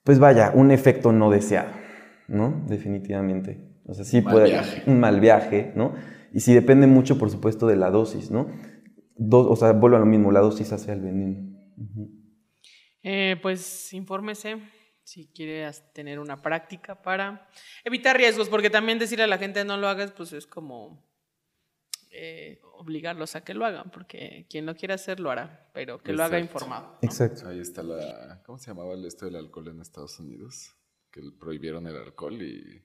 Pues 0.02 0.18
vaya, 0.18 0.52
un 0.54 0.70
efecto 0.70 1.12
no 1.12 1.30
deseado, 1.30 1.70
¿no? 2.28 2.64
Definitivamente. 2.68 3.80
O 3.86 3.94
sea, 3.94 4.04
sí 4.04 4.20
puede 4.20 4.60
un 4.86 5.00
mal 5.00 5.20
viaje, 5.20 5.72
¿no? 5.74 5.94
Y 6.32 6.40
sí 6.40 6.54
depende 6.54 6.86
mucho, 6.86 7.18
por 7.18 7.30
supuesto, 7.30 7.66
de 7.66 7.76
la 7.76 7.90
dosis, 7.90 8.30
¿no? 8.30 8.48
o 9.16 9.56
sea, 9.56 9.72
vuelvo 9.72 9.96
a 9.96 10.00
lo 10.00 10.06
mismo, 10.06 10.32
la 10.32 10.40
dosis 10.40 10.72
hace 10.72 10.92
el 10.92 11.00
veneno. 11.00 11.54
Eh, 13.02 13.36
pues 13.40 13.92
infórmese 13.92 14.58
si 15.04 15.30
quiere 15.32 15.70
tener 15.92 16.18
una 16.18 16.40
práctica 16.40 17.00
para 17.02 17.48
evitar 17.84 18.16
riesgos, 18.16 18.48
porque 18.48 18.70
también 18.70 18.98
decir 18.98 19.20
a 19.20 19.26
la 19.26 19.38
gente 19.38 19.64
no 19.64 19.76
lo 19.76 19.88
hagas, 19.88 20.10
pues 20.12 20.32
es 20.32 20.46
como 20.46 21.06
eh, 22.10 22.60
obligarlos 22.84 23.34
a 23.34 23.42
que 23.42 23.54
lo 23.54 23.64
hagan, 23.64 23.90
porque 23.90 24.46
quien 24.48 24.66
no 24.66 24.74
quiera 24.74 24.94
hacer 24.94 25.20
lo 25.20 25.30
hará, 25.30 25.68
pero 25.72 26.02
que 26.02 26.12
lo 26.12 26.22
haga 26.22 26.38
informado. 26.38 26.98
Exacto. 27.02 27.48
Ahí 27.48 27.58
está 27.58 27.82
la, 27.82 28.42
¿cómo 28.44 28.58
se 28.58 28.70
llamaba 28.70 28.94
el 28.94 29.04
esto 29.04 29.24
del 29.26 29.36
alcohol 29.36 29.68
en 29.68 29.80
Estados 29.80 30.18
Unidos? 30.20 30.74
Que 31.10 31.22
prohibieron 31.38 31.86
el 31.86 31.96
alcohol 31.96 32.40
y, 32.42 32.84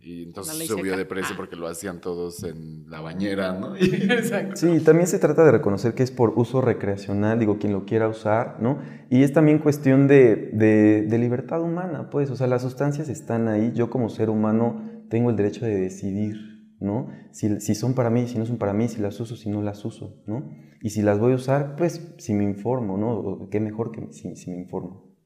y 0.00 0.22
entonces 0.22 0.66
subió 0.66 0.96
de 0.96 1.04
precio 1.04 1.36
porque 1.36 1.56
lo 1.56 1.66
hacían 1.68 2.00
todos 2.00 2.42
en 2.44 2.88
la 2.88 3.00
bañera, 3.00 3.52
¿no? 3.52 3.76
Exacto. 3.80 4.56
Sí, 4.56 4.80
también 4.80 5.06
se 5.06 5.18
trata 5.18 5.44
de 5.44 5.52
reconocer 5.52 5.94
que 5.94 6.02
es 6.02 6.10
por 6.10 6.32
uso 6.36 6.60
recreacional, 6.60 7.38
digo, 7.38 7.58
quien 7.58 7.72
lo 7.72 7.84
quiera 7.84 8.08
usar, 8.08 8.56
¿no? 8.60 8.80
Y 9.10 9.22
es 9.22 9.32
también 9.32 9.58
cuestión 9.58 10.08
de, 10.08 10.50
de, 10.52 11.02
de 11.02 11.18
libertad 11.18 11.60
humana, 11.60 12.08
pues, 12.10 12.30
o 12.30 12.36
sea, 12.36 12.46
las 12.46 12.62
sustancias 12.62 13.08
están 13.08 13.48
ahí, 13.48 13.72
yo 13.74 13.90
como 13.90 14.08
ser 14.08 14.30
humano 14.30 15.04
tengo 15.10 15.30
el 15.30 15.36
derecho 15.36 15.64
de 15.64 15.74
decidir 15.74 16.57
¿no? 16.80 17.10
Si, 17.32 17.60
si, 17.60 17.74
son 17.74 17.94
para 17.94 18.10
mí, 18.10 18.26
si 18.28 18.38
no 18.38 18.46
son 18.46 18.58
para 18.58 18.72
mí, 18.72 18.88
si 18.88 19.00
las 19.00 19.18
uso, 19.20 19.36
si 19.36 19.48
no 19.48 19.62
las 19.62 19.84
uso, 19.84 20.22
¿no? 20.26 20.50
Y 20.80 20.90
si 20.90 21.02
las 21.02 21.18
voy 21.18 21.32
a 21.32 21.36
usar, 21.36 21.76
pues 21.76 22.14
si 22.18 22.34
me 22.34 22.44
informo, 22.44 22.96
¿no? 22.96 23.48
Qué 23.50 23.60
mejor 23.60 23.90
que 23.90 24.12
si, 24.12 24.36
si 24.36 24.50
me 24.50 24.58
informo. 24.58 25.16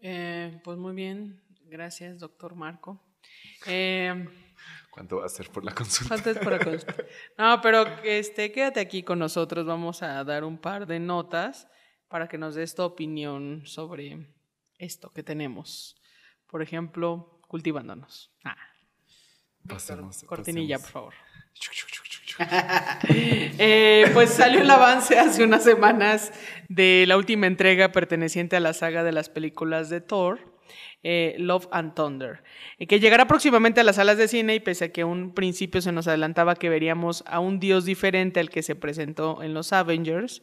Eh, 0.00 0.60
pues 0.62 0.78
muy 0.78 0.94
bien, 0.94 1.42
gracias, 1.64 2.18
doctor 2.18 2.54
Marco. 2.54 3.02
Eh, 3.66 4.26
¿Cuánto 4.90 5.18
va 5.18 5.26
a 5.26 5.28
ser 5.28 5.48
por 5.50 5.64
la 5.64 5.74
consulta? 5.74 6.14
¿Cuánto 6.14 6.30
es 6.30 6.38
por 6.38 6.52
la 6.52 6.58
consulta? 6.58 6.94
No, 7.38 7.60
pero 7.60 7.84
este, 8.04 8.52
quédate 8.52 8.80
aquí 8.80 9.02
con 9.02 9.18
nosotros, 9.18 9.64
vamos 9.66 10.02
a 10.02 10.22
dar 10.24 10.44
un 10.44 10.58
par 10.58 10.86
de 10.86 10.98
notas 11.00 11.68
para 12.08 12.28
que 12.28 12.38
nos 12.38 12.54
des 12.54 12.74
tu 12.74 12.82
opinión 12.82 13.62
sobre 13.64 14.34
esto 14.78 15.10
que 15.12 15.22
tenemos. 15.22 15.96
Por 16.46 16.62
ejemplo, 16.62 17.40
cultivándonos. 17.46 18.32
Ah. 18.44 18.56
Pasemos, 19.68 20.24
Cortinilla, 20.24 20.78
por 20.78 20.88
favor. 20.88 21.14
Eh, 23.60 24.08
pues 24.14 24.30
salió 24.30 24.60
el 24.60 24.70
avance 24.70 25.18
hace 25.18 25.42
unas 25.42 25.64
semanas 25.64 26.32
de 26.68 27.04
la 27.08 27.16
última 27.16 27.48
entrega 27.48 27.90
perteneciente 27.90 28.54
a 28.54 28.60
la 28.60 28.72
saga 28.74 29.02
de 29.02 29.10
las 29.10 29.28
películas 29.28 29.90
de 29.90 30.00
Thor, 30.00 30.38
eh, 31.02 31.34
Love 31.38 31.66
and 31.72 31.94
Thunder, 31.94 32.42
que 32.88 33.00
llegará 33.00 33.26
próximamente 33.26 33.80
a 33.80 33.84
las 33.84 33.96
salas 33.96 34.18
de 34.18 34.28
cine 34.28 34.54
y 34.54 34.60
pese 34.60 34.86
a 34.86 34.92
que 34.92 35.02
un 35.02 35.34
principio 35.34 35.80
se 35.80 35.90
nos 35.90 36.06
adelantaba 36.06 36.54
que 36.54 36.68
veríamos 36.68 37.24
a 37.26 37.40
un 37.40 37.58
dios 37.58 37.84
diferente 37.84 38.38
al 38.38 38.50
que 38.50 38.62
se 38.62 38.76
presentó 38.76 39.42
en 39.42 39.54
los 39.54 39.72
Avengers, 39.72 40.42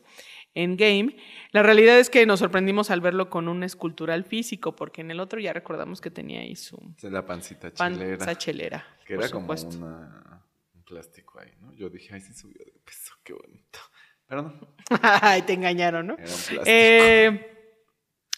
en 0.53 0.77
Game, 0.77 1.17
la 1.51 1.63
realidad 1.63 1.99
es 1.99 2.09
que 2.09 2.25
nos 2.25 2.39
sorprendimos 2.39 2.89
al 2.89 3.01
verlo 3.01 3.29
con 3.29 3.49
un 3.49 3.63
escultural 3.63 4.23
físico, 4.23 4.75
porque 4.75 5.01
en 5.01 5.11
el 5.11 5.19
otro 5.19 5.39
ya 5.39 5.51
recordamos 5.51 5.99
que 5.99 6.09
tenía 6.09 6.39
ahí 6.39 6.55
su... 6.55 6.77
la 7.03 7.25
pancita 7.25 7.73
chelera. 7.73 8.35
chelera 8.35 8.94
Que 9.05 9.13
era 9.13 9.21
Por 9.23 9.31
como 9.31 9.55
supuesto. 9.57 9.77
una, 9.85 10.43
un 10.73 10.83
plástico 10.83 11.39
ahí, 11.39 11.51
¿no? 11.61 11.73
Yo 11.73 11.89
dije, 11.89 12.13
ay, 12.13 12.21
sí 12.21 12.33
subió 12.33 12.63
de 12.65 12.73
peso, 12.83 13.13
qué 13.23 13.33
bonito. 13.33 13.79
Pero 14.27 14.41
no, 14.41 14.75
Ay, 15.01 15.43
te 15.43 15.53
engañaron, 15.53 16.07
¿no? 16.07 16.13
era 16.15 16.23
un 16.23 16.29
plástico. 16.29 16.63
Eh, 16.65 17.51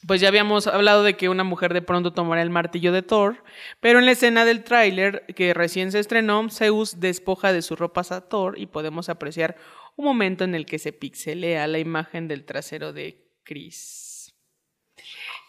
pues 0.05 0.21
ya 0.21 0.27
habíamos 0.27 0.67
hablado 0.67 1.01
de 1.03 1.15
que 1.17 1.27
una 1.29 1.43
mujer 1.43 1.73
de 1.73 1.81
pronto 1.81 2.13
tomará 2.13 2.41
el 2.41 2.49
martillo 2.49 2.91
de 2.91 3.01
Thor, 3.01 3.43
pero 3.79 3.97
en 3.99 4.05
la 4.05 4.11
escena 4.11 4.45
del 4.45 4.63
tráiler 4.63 5.25
que 5.35 5.53
recién 5.53 5.91
se 5.91 5.99
estrenó, 5.99 6.47
Zeus 6.49 6.99
despoja 6.99 7.51
de 7.53 7.61
sus 7.61 7.79
ropas 7.79 8.11
a 8.11 8.27
Thor 8.29 8.59
y 8.59 8.67
podemos 8.67 9.09
apreciar 9.09 9.55
un 9.95 10.05
momento 10.05 10.43
en 10.43 10.53
el 10.53 10.65
que 10.65 10.77
se 10.77 10.93
pixelea 10.93 11.65
la 11.67 11.79
imagen 11.79 12.27
del 12.27 12.45
trasero 12.45 12.93
de 12.93 13.25
Chris. 13.43 14.35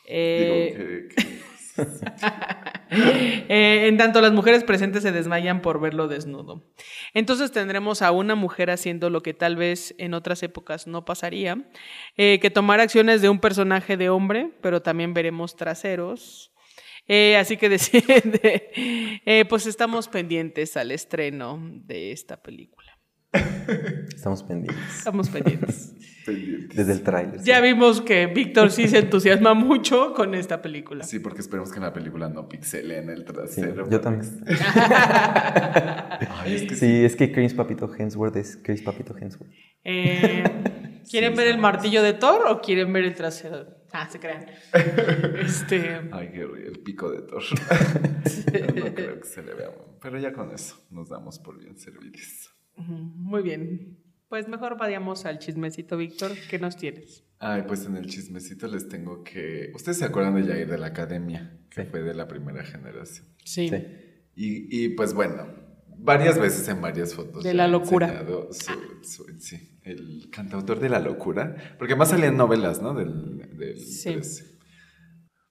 Eh, 0.07 0.75
Digo, 0.75 1.15
que, 1.15 1.15
que- 1.15 1.38
eh, 2.91 3.87
en 3.89 3.97
tanto, 3.97 4.21
las 4.21 4.33
mujeres 4.33 4.65
presentes 4.65 5.03
se 5.03 5.13
desmayan 5.13 5.63
por 5.63 5.81
verlo 5.81 6.09
desnudo. 6.09 6.65
Entonces 7.15 7.53
tendremos 7.53 8.03
a 8.03 8.11
una 8.11 8.35
mujer 8.35 8.71
haciendo 8.71 9.11
lo 9.11 9.23
que 9.23 9.35
tal 9.35 9.57
vez 9.57 9.95
en 9.99 10.15
otras 10.15 10.43
épocas 10.43 10.87
no 10.87 11.05
pasaría, 11.05 11.69
eh, 12.17 12.39
que 12.41 12.51
tomar 12.51 12.81
acciones 12.81 13.23
de 13.23 13.29
un 13.29 13.41
personaje 13.41 13.97
de 13.97 14.11
hombre, 14.11 14.53
pero 14.61 14.83
también 14.83 15.15
veremos 15.15 15.57
traseros. 15.57 16.53
Eh, 17.11 17.37
así 17.39 17.57
que 17.57 17.71
pues 19.49 19.67
estamos 19.67 20.09
pendientes 20.09 20.77
al 20.77 20.91
estreno 20.91 21.59
de 21.63 22.13
esta 22.13 22.43
película. 22.43 22.78
Estamos 24.15 24.43
pendientes. 24.43 24.97
Estamos 24.99 25.29
pendientes. 25.29 25.95
pendientes. 26.27 26.77
Desde 26.77 26.93
el 26.93 27.03
tráiler. 27.03 27.41
Ya 27.43 27.61
vimos 27.61 28.01
que 28.03 28.27
Víctor 28.27 28.71
sí 28.71 28.89
se 28.89 28.99
entusiasma 28.99 29.55
mucho 29.55 30.13
con 30.15 30.35
esta 30.35 30.61
película. 30.63 31.05
Sí, 31.05 31.19
porque 31.21 31.41
esperemos 31.41 31.71
que 31.71 31.77
en 31.79 31.85
la 31.85 31.93
película 31.93 32.29
no 32.29 32.49
pixelen 32.49 33.09
el 33.11 33.19
Sí, 33.21 33.25
trasero. 33.33 33.89
yo 33.91 34.01
también. 34.01 34.31
Ay, 36.31 36.55
es 36.55 36.63
que 36.63 36.71
sí. 36.71 36.77
Sí, 36.77 37.05
es 37.05 37.17
que 37.17 37.33
Chris 37.33 37.55
Papito 37.55 37.91
Hemsworth 37.95 38.37
es 38.37 38.57
Chris 38.63 38.83
Papito 38.83 39.17
Hemsworth. 39.17 39.51
Eh, 39.85 40.45
¿Quieren 41.09 41.35
ver 41.35 41.47
el 41.49 41.59
martillo 41.59 42.03
de 42.03 42.13
Thor 42.13 42.47
o 42.49 42.61
quieren 42.61 42.93
ver 42.93 43.05
el 43.05 43.15
trasero? 43.15 43.67
Ah, 43.93 44.07
se 44.11 44.19
crean. 44.21 44.47
Este, 45.41 46.01
Ay, 46.13 46.31
el 46.35 46.81
pico 46.85 47.11
de 47.11 47.23
Thor. 47.23 47.43
no, 48.77 48.95
creo 48.95 49.21
que 49.21 49.27
se 49.27 49.43
le 49.43 49.55
vea. 49.55 49.71
Pero 50.03 50.19
ya 50.19 50.33
con 50.33 50.53
eso 50.53 50.77
nos 50.91 51.09
damos 51.09 51.39
por 51.39 51.59
bien 51.59 51.79
servidos. 51.79 52.51
Muy 52.87 53.43
bien. 53.43 53.99
Pues 54.29 54.47
mejor 54.49 54.77
vayamos 54.79 55.25
al 55.25 55.39
chismecito, 55.39 55.97
Víctor. 55.97 56.33
¿Qué 56.51 56.59
nos 56.59 56.77
tienes? 56.77 57.25
Ay, 57.39 57.63
pues 57.67 57.87
en 57.87 57.97
el 57.97 58.07
chismecito 58.07 58.67
les 58.69 58.89
tengo 58.89 59.23
que. 59.25 59.71
¿Ustedes 59.75 59.99
se 59.99 60.05
acuerdan 60.05 60.35
de 60.35 60.45
Jair 60.53 60.69
de 60.69 60.77
la 60.79 60.89
Academia? 60.89 61.59
Que 61.71 61.85
Sí. 61.85 61.89
fue 61.91 62.03
de 62.03 62.15
la 62.15 62.29
primera 62.29 62.65
generación. 62.65 63.27
Sí. 63.45 63.69
Sí. 63.69 63.77
Y, 64.35 64.85
y, 64.85 64.89
pues 64.91 65.15
bueno, 65.15 65.47
varias 65.97 66.39
veces 66.39 66.69
en 66.69 66.81
varias 66.81 67.15
fotos. 67.15 67.43
De 67.45 67.55
la 67.55 67.69
locura. 67.69 68.07
enseñado 68.09 68.49
su- 68.53 69.03
su- 69.03 69.41
sí, 69.41 69.79
el 69.83 70.29
cantautor 70.31 70.79
de 70.81 70.89
la 70.91 71.01
locura. 71.01 71.57
Porque 71.79 71.97
más 71.97 72.11
salían 72.11 72.37
novelas, 72.37 72.83
¿no? 72.83 72.95
Del, 72.95 73.57
del 73.57 73.79
Sí. 73.79 74.11
13. 74.13 74.58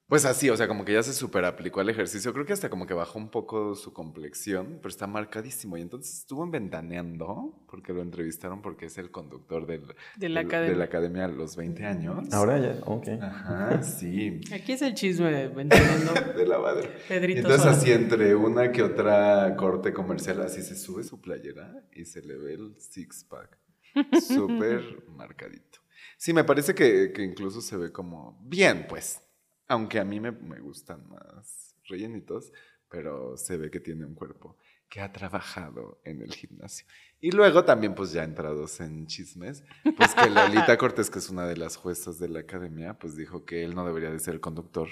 Pues 0.08 0.24
así, 0.24 0.48
o 0.48 0.56
sea, 0.56 0.66
como 0.68 0.86
que 0.86 0.94
ya 0.94 1.02
se 1.02 1.12
super 1.12 1.44
aplicó 1.44 1.80
al 1.80 1.90
ejercicio. 1.90 2.32
Creo 2.32 2.46
que 2.46 2.54
hasta 2.54 2.70
como 2.70 2.86
que 2.86 2.94
bajó 2.94 3.18
un 3.18 3.30
poco 3.30 3.74
su 3.74 3.92
complexión, 3.92 4.78
pero 4.80 4.88
está 4.88 5.06
marcadísimo. 5.06 5.76
Y 5.76 5.82
entonces 5.82 6.14
estuvo 6.20 6.44
en 6.44 6.50
Ventaneando, 6.50 7.62
porque 7.70 7.92
lo 7.92 8.00
entrevistaron 8.00 8.62
porque 8.62 8.86
es 8.86 8.96
el 8.96 9.10
conductor 9.10 9.66
del, 9.66 9.82
De 10.16 10.30
la 10.30 10.40
del- 10.40 10.46
academia. 10.48 10.70
de 10.72 10.76
la 10.78 10.84
academia 10.86 11.24
a 11.26 11.28
los 11.28 11.56
20 11.56 11.84
años. 11.84 12.32
Ahora 12.32 12.58
ya, 12.58 12.78
ok. 12.86 13.06
Ajá, 13.20 13.82
sí. 13.82 14.40
Aquí 14.52 14.72
es 14.72 14.80
el 14.80 14.94
chisme 14.94 15.30
de 15.30 15.48
Ventaneando. 15.48 16.12
De 16.38 16.46
la 16.46 16.58
madre. 16.58 16.88
Pedrito 17.06 17.40
Y 17.40 17.42
entonces 17.42 17.60
Sola. 17.62 17.76
así 17.76 17.92
entre 17.92 18.34
una 18.34 18.72
que 18.72 18.82
otra 18.82 19.54
corte 19.56 19.92
comercial, 19.92 20.40
así 20.40 20.62
se 20.62 20.74
sube 20.74 21.04
su 21.04 21.20
playera 21.20 21.84
y 21.92 22.06
se 22.06 22.22
le 22.22 22.34
ve 22.38 22.54
el 22.54 22.74
six 22.78 23.24
pack. 23.24 23.58
Súper 24.26 25.04
marcadito. 25.08 25.80
Sí, 26.16 26.32
me 26.32 26.44
parece 26.44 26.74
que, 26.74 27.12
que 27.12 27.22
incluso 27.22 27.60
se 27.60 27.76
ve 27.76 27.92
como 27.92 28.40
bien, 28.42 28.86
pues. 28.88 29.20
Aunque 29.68 30.00
a 30.00 30.04
mí 30.04 30.18
me, 30.18 30.32
me 30.32 30.60
gustan 30.60 31.08
más 31.08 31.76
rellenitos, 31.84 32.52
pero 32.88 33.36
se 33.36 33.56
ve 33.56 33.70
que 33.70 33.80
tiene 33.80 34.04
un 34.04 34.14
cuerpo 34.14 34.56
que 34.88 35.00
ha 35.00 35.12
trabajado 35.12 36.00
en 36.04 36.22
el 36.22 36.32
gimnasio. 36.32 36.86
Y 37.20 37.30
luego 37.32 37.64
también, 37.64 37.94
pues 37.94 38.12
ya 38.12 38.24
entrados 38.24 38.80
en 38.80 39.06
chismes, 39.06 39.64
pues 39.96 40.14
que 40.14 40.30
Lolita 40.30 40.76
Cortés, 40.78 41.10
que 41.10 41.18
es 41.18 41.28
una 41.28 41.46
de 41.46 41.56
las 41.56 41.76
juezas 41.76 42.18
de 42.18 42.28
la 42.28 42.40
academia, 42.40 42.98
pues 42.98 43.16
dijo 43.16 43.44
que 43.44 43.64
él 43.64 43.74
no 43.74 43.84
debería 43.84 44.10
de 44.10 44.18
ser 44.18 44.34
el 44.34 44.40
conductor 44.40 44.88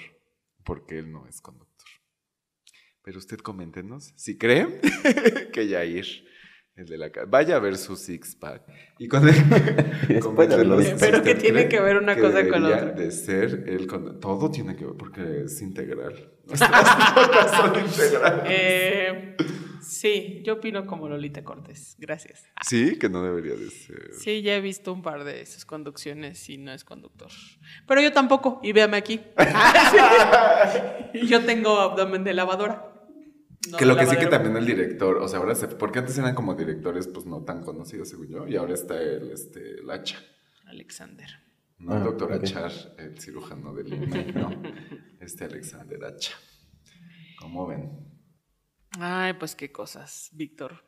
porque 0.63 0.99
él 0.99 1.11
no 1.11 1.25
es 1.27 1.41
conductor. 1.41 1.87
Pero 3.01 3.19
usted 3.19 3.39
coméntenos 3.39 4.13
si 4.15 4.37
cree 4.37 4.81
que 5.53 5.67
Yair, 5.67 6.26
el 6.77 6.85
de 6.85 6.97
la 6.97 7.09
vaya 7.27 7.55
a 7.55 7.59
ver 7.59 7.75
su 7.75 7.95
six 7.95 8.35
pack 8.35 8.61
y 8.99 9.07
con 9.07 9.23
Pero 10.07 10.21
que 11.23 11.31
usted 11.31 11.39
tiene 11.41 11.67
que 11.67 11.79
ver 11.79 11.97
una 11.97 12.15
cosa 12.15 12.47
con 12.47 12.63
otra. 12.65 12.91
De 12.91 13.11
ser 13.11 13.63
el 13.67 13.87
condu- 13.87 14.19
todo 14.19 14.51
tiene 14.51 14.75
que 14.75 14.85
ver 14.85 14.93
porque 14.95 15.43
es 15.45 15.61
integral. 15.61 16.31
Nuestras 16.45 17.15
notas 17.15 17.51
son 17.51 17.79
integrales. 17.83 18.43
Eh, 18.47 19.35
sí, 19.81 20.41
yo 20.45 20.53
opino 20.53 20.85
como 20.85 21.09
Lolita 21.09 21.43
Cortés. 21.43 21.95
Gracias. 21.97 22.43
Sí, 22.65 22.97
que 22.99 23.09
no 23.09 23.23
debería 23.23 23.55
de 23.55 23.69
ser. 23.71 24.13
Sí, 24.13 24.43
ya 24.43 24.55
he 24.55 24.61
visto 24.61 24.93
un 24.93 25.01
par 25.01 25.23
de 25.23 25.45
sus 25.47 25.65
conducciones 25.65 26.47
y 26.47 26.57
no 26.59 26.71
es 26.71 26.83
conductor. 26.83 27.31
Pero 27.87 28.01
yo 28.01 28.13
tampoco, 28.13 28.59
y 28.63 28.71
véame 28.71 28.97
aquí. 28.97 29.19
yo 31.27 31.43
tengo 31.43 31.79
abdomen 31.79 32.23
de 32.23 32.33
lavadora. 32.35 32.93
No 33.71 33.77
que 33.77 33.85
lo 33.85 33.95
que 33.97 34.05
sí 34.05 34.17
que 34.17 34.27
también 34.27 34.55
el 34.57 34.65
director, 34.65 35.17
o 35.17 35.27
sea, 35.27 35.39
ahora 35.39 35.55
se, 35.55 35.67
porque 35.67 35.99
antes 35.99 36.17
eran 36.17 36.35
como 36.35 36.55
directores 36.55 37.07
pues 37.07 37.25
no 37.25 37.43
tan 37.43 37.63
conocidos 37.63 38.09
según 38.09 38.27
yo, 38.27 38.47
y 38.47 38.55
ahora 38.55 38.73
está 38.73 39.01
el, 39.01 39.31
este, 39.31 39.79
el 39.81 39.89
Hacha, 39.89 40.17
Alexander. 40.65 41.29
no 41.79 41.95
el 41.95 42.01
Ah, 42.01 42.05
doctor 42.05 42.31
ok. 42.33 42.43
Achar, 42.43 42.71
el 42.97 43.19
cirujano 43.19 43.73
del 43.73 43.93
INME, 43.93 44.31
no, 44.33 44.49
este 45.19 45.45
Alexander 45.45 46.03
Hacha. 46.05 46.33
¿Cómo 47.39 47.67
ven? 47.67 47.91
Ay, 48.99 49.33
pues 49.33 49.55
qué 49.55 49.71
cosas, 49.71 50.29
Víctor. 50.33 50.83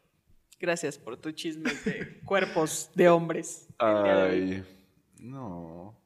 Gracias 0.60 0.98
por 0.98 1.16
tu 1.18 1.32
chisme 1.32 1.72
de 1.86 2.20
cuerpos 2.26 2.90
de 2.96 3.08
hombres. 3.10 3.68
Ay, 3.78 4.64
no, 5.20 5.99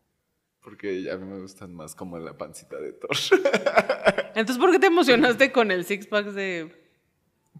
porque 0.63 1.11
a 1.11 1.17
mí 1.17 1.25
me 1.25 1.39
gustan 1.39 1.73
más 1.73 1.93
como 1.93 2.17
la 2.17 2.37
pancita 2.37 2.79
de 2.79 2.93
Thor. 2.93 3.11
Entonces, 4.35 4.57
¿por 4.57 4.71
qué 4.71 4.79
te 4.79 4.87
emocionaste 4.87 5.51
con 5.51 5.71
el 5.71 5.85
six 5.85 6.07
pack 6.07 6.27
de 6.27 6.71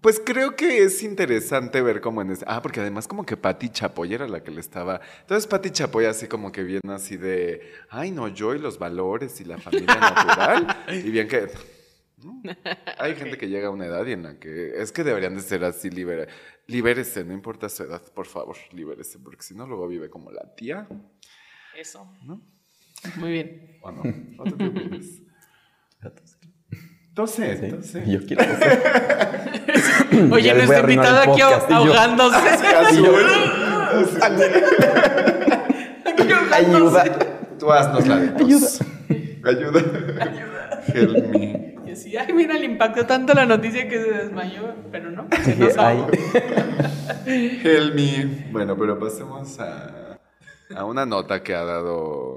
Pues 0.02 0.22
creo 0.26 0.56
que 0.56 0.84
es 0.84 1.04
interesante 1.04 1.82
ver 1.82 2.02
cómo 2.02 2.22
en 2.22 2.32
ese... 2.32 2.46
Ah, 2.48 2.62
porque 2.62 2.80
además 2.80 3.08
como 3.08 3.26
que 3.26 3.36
Patti 3.36 3.70
Chapoy 3.70 4.14
era 4.14 4.28
la 4.28 4.42
que 4.44 4.52
le 4.52 4.62
estaba... 4.62 5.02
Entonces 5.22 5.48
Patti 5.48 5.72
Chapoy 5.72 6.06
así 6.06 6.28
como 6.28 6.52
que 6.52 6.64
bien 6.64 6.82
así 6.90 7.18
de... 7.18 7.62
Ay, 7.90 8.12
no, 8.12 8.30
yo 8.30 8.56
y 8.56 8.60
los 8.60 8.80
valores 8.80 9.40
y 9.42 9.46
la 9.46 9.58
familia 9.58 9.96
natural. 9.96 10.86
y 10.88 11.12
bien 11.12 11.28
que... 11.28 11.50
¿no? 12.24 12.42
Hay 12.98 13.16
gente 13.16 13.38
que 13.38 13.50
llega 13.50 13.68
a 13.68 13.72
una 13.72 13.86
edad 13.86 14.06
y 14.06 14.14
en 14.14 14.24
la 14.24 14.40
que... 14.40 14.82
Es 14.82 14.94
que 14.94 15.04
deberían 15.04 15.36
de 15.36 15.42
ser 15.42 15.66
así, 15.66 15.90
libera... 15.90 16.28
libérese, 16.68 17.26
no 17.26 17.34
importa 17.34 17.68
su 17.68 17.84
edad, 17.84 18.02
por 18.14 18.28
favor, 18.28 18.56
libérese, 18.72 19.20
porque 19.20 19.44
si 19.44 19.54
no 19.54 19.68
luego 19.68 19.90
vive 19.90 20.10
como 20.10 20.32
la 20.32 20.56
tía, 20.56 20.88
eso? 21.76 22.08
¿no? 22.24 22.42
Muy 23.18 23.32
bien. 23.32 23.78
¿O 23.82 23.92
no? 23.92 24.02
¿O 24.40 24.44
tú 24.46 24.58
qué 24.58 24.66
opinas? 24.68 25.06
Entonces, 27.10 27.60
Sí, 27.60 27.66
entonces... 27.66 28.08
Yo 28.08 28.26
quiero. 28.26 28.44
Oye, 30.34 30.44
Ya 30.44 30.54
les 30.56 30.66
voy 30.68 30.76
nuestro 30.76 30.76
a 30.76 30.80
arruinar 30.80 31.06
invitado 31.06 31.24
el 31.24 31.30
aquí 31.32 31.42
ahogándose. 31.74 32.38
Ayuda. 36.52 37.04
Tú 37.60 37.72
haznos 37.72 38.08
la 38.08 38.18
de 38.18 38.28
tos. 38.30 38.82
Ayuda. 39.46 39.80
Ayuda. 40.22 40.84
Help 40.88 41.28
me. 41.30 41.76
Y 41.86 41.92
así, 41.92 42.18
ay, 42.18 42.34
mira, 42.34 42.56
le 42.56 42.66
impactó 42.66 43.06
tanto 43.06 43.34
la 43.34 43.46
noticia 43.46 43.88
que 43.88 44.02
se 44.02 44.12
desmayó, 44.12 44.74
pero 44.92 45.12
no, 45.12 45.28
se 45.44 45.56
nos 45.56 45.78
Ay. 45.78 45.98
ahogó. 46.00 46.12
Help 47.28 47.96
me. 47.96 48.48
Bueno, 48.52 48.76
pero 48.78 48.98
pasemos 49.00 49.60
a, 49.60 50.18
a 50.76 50.86
una 50.86 51.06
nota 51.06 51.44
que 51.44 51.54
ha 51.54 51.64
dado 51.64 52.33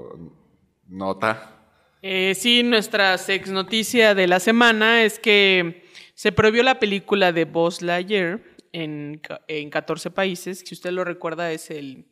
nota. 0.87 1.53
Eh, 2.01 2.33
sí, 2.35 2.63
nuestra 2.63 3.17
sex 3.17 3.49
noticia 3.49 4.15
de 4.15 4.27
la 4.27 4.39
semana 4.39 5.03
es 5.03 5.19
que 5.19 5.83
se 6.13 6.31
prohibió 6.31 6.63
la 6.63 6.79
película 6.79 7.31
de 7.31 7.45
Buzz 7.45 7.81
Lightyear 7.81 8.41
en, 8.71 9.21
en 9.47 9.69
14 9.69 10.11
países. 10.11 10.59
Si 10.65 10.73
usted 10.73 10.91
lo 10.91 11.03
recuerda, 11.03 11.51
es 11.51 11.69
el 11.71 12.05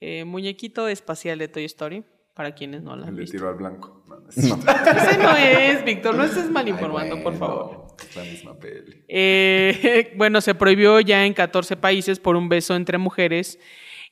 eh, 0.00 0.24
muñequito 0.24 0.88
espacial 0.88 1.38
de 1.38 1.48
Toy 1.48 1.64
Story, 1.64 2.04
para 2.34 2.54
quienes 2.54 2.82
no 2.82 2.96
la 2.96 3.04
han 3.06 3.14
El 3.14 3.20
visto. 3.20 3.36
tiro 3.36 3.48
al 3.48 3.54
blanco. 3.56 4.02
No, 4.36 4.56
no. 4.56 4.62
Ese 4.70 5.18
no 5.18 5.36
es, 5.36 5.84
Víctor, 5.84 6.14
no 6.14 6.24
estés 6.24 6.50
mal 6.50 6.64
Ay, 6.64 6.72
informando, 6.72 7.22
por 7.22 7.36
favor. 7.36 7.88
Es 8.00 8.16
la 8.16 8.22
misma 8.22 8.58
peli. 8.58 9.04
Eh, 9.08 10.12
bueno, 10.16 10.40
se 10.40 10.54
prohibió 10.54 10.98
ya 11.00 11.24
en 11.26 11.34
14 11.34 11.76
países 11.76 12.18
por 12.20 12.34
un 12.36 12.48
beso 12.48 12.74
entre 12.74 12.98
mujeres 12.98 13.58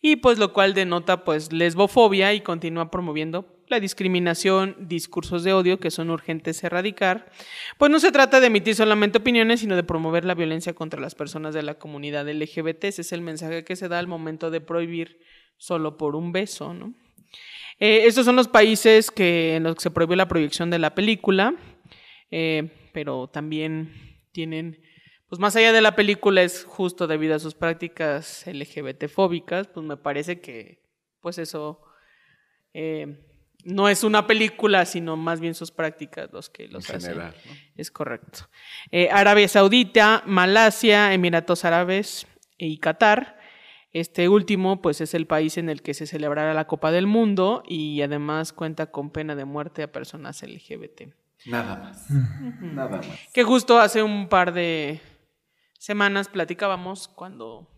y 0.00 0.16
pues 0.16 0.38
lo 0.38 0.52
cual 0.52 0.74
denota 0.74 1.24
pues 1.24 1.52
lesbofobia 1.52 2.34
y 2.34 2.40
continúa 2.40 2.90
promoviendo 2.90 3.61
la 3.72 3.80
discriminación, 3.80 4.76
discursos 4.78 5.42
de 5.42 5.52
odio 5.52 5.80
que 5.80 5.90
son 5.90 6.10
urgentes 6.10 6.62
erradicar, 6.62 7.30
pues 7.78 7.90
no 7.90 7.98
se 7.98 8.12
trata 8.12 8.38
de 8.38 8.46
emitir 8.46 8.76
solamente 8.76 9.18
opiniones, 9.18 9.60
sino 9.60 9.74
de 9.74 9.82
promover 9.82 10.24
la 10.24 10.34
violencia 10.34 10.74
contra 10.74 11.00
las 11.00 11.14
personas 11.14 11.54
de 11.54 11.62
la 11.62 11.74
comunidad 11.74 12.28
LGBT. 12.28 12.84
Ese 12.84 13.00
es 13.00 13.12
el 13.12 13.22
mensaje 13.22 13.64
que 13.64 13.74
se 13.74 13.88
da 13.88 13.98
al 13.98 14.06
momento 14.06 14.50
de 14.50 14.60
prohibir 14.60 15.18
solo 15.56 15.96
por 15.96 16.14
un 16.14 16.32
beso, 16.32 16.74
¿no? 16.74 16.94
Eh, 17.80 18.06
estos 18.06 18.24
son 18.24 18.36
los 18.36 18.46
países 18.46 19.10
que, 19.10 19.56
en 19.56 19.64
los 19.64 19.74
que 19.74 19.82
se 19.82 19.90
prohibió 19.90 20.14
la 20.14 20.28
proyección 20.28 20.70
de 20.70 20.78
la 20.78 20.94
película, 20.94 21.54
eh, 22.30 22.70
pero 22.92 23.28
también 23.28 24.20
tienen, 24.30 24.80
pues 25.28 25.40
más 25.40 25.56
allá 25.56 25.72
de 25.72 25.80
la 25.80 25.96
película 25.96 26.42
es 26.42 26.64
justo 26.64 27.06
debido 27.06 27.34
a 27.34 27.38
sus 27.38 27.54
prácticas 27.54 28.44
LGBT 28.46 29.08
fóbicas, 29.08 29.66
pues 29.66 29.84
me 29.84 29.96
parece 29.96 30.40
que, 30.40 30.82
pues 31.20 31.38
eso 31.38 31.80
eh, 32.74 33.31
no 33.64 33.88
es 33.88 34.04
una 34.04 34.26
película, 34.26 34.84
sino 34.86 35.16
más 35.16 35.40
bien 35.40 35.54
sus 35.54 35.70
prácticas 35.70 36.32
los 36.32 36.50
que 36.50 36.68
los 36.68 36.88
En 36.90 36.96
hacen. 36.96 37.10
general, 37.12 37.34
¿no? 37.46 37.52
Es 37.76 37.90
correcto. 37.90 38.48
Eh, 38.90 39.08
Arabia 39.10 39.48
Saudita, 39.48 40.22
Malasia, 40.26 41.12
Emiratos 41.12 41.64
Árabes 41.64 42.26
y 42.58 42.78
Qatar. 42.78 43.38
Este 43.92 44.28
último, 44.28 44.80
pues, 44.80 45.00
es 45.02 45.12
el 45.12 45.26
país 45.26 45.58
en 45.58 45.68
el 45.68 45.82
que 45.82 45.92
se 45.92 46.06
celebrará 46.06 46.54
la 46.54 46.66
Copa 46.66 46.90
del 46.90 47.06
Mundo 47.06 47.62
y 47.66 48.00
además 48.00 48.52
cuenta 48.54 48.90
con 48.90 49.10
pena 49.10 49.34
de 49.34 49.44
muerte 49.44 49.82
a 49.82 49.92
personas 49.92 50.42
LGBT. 50.42 51.14
Nada 51.46 51.76
más. 51.76 52.06
Nada 52.60 52.98
más. 52.98 53.06
Que 53.34 53.42
justo 53.42 53.78
hace 53.78 54.02
un 54.02 54.28
par 54.28 54.54
de 54.54 55.00
semanas 55.78 56.28
platicábamos 56.28 57.08
cuando 57.08 57.68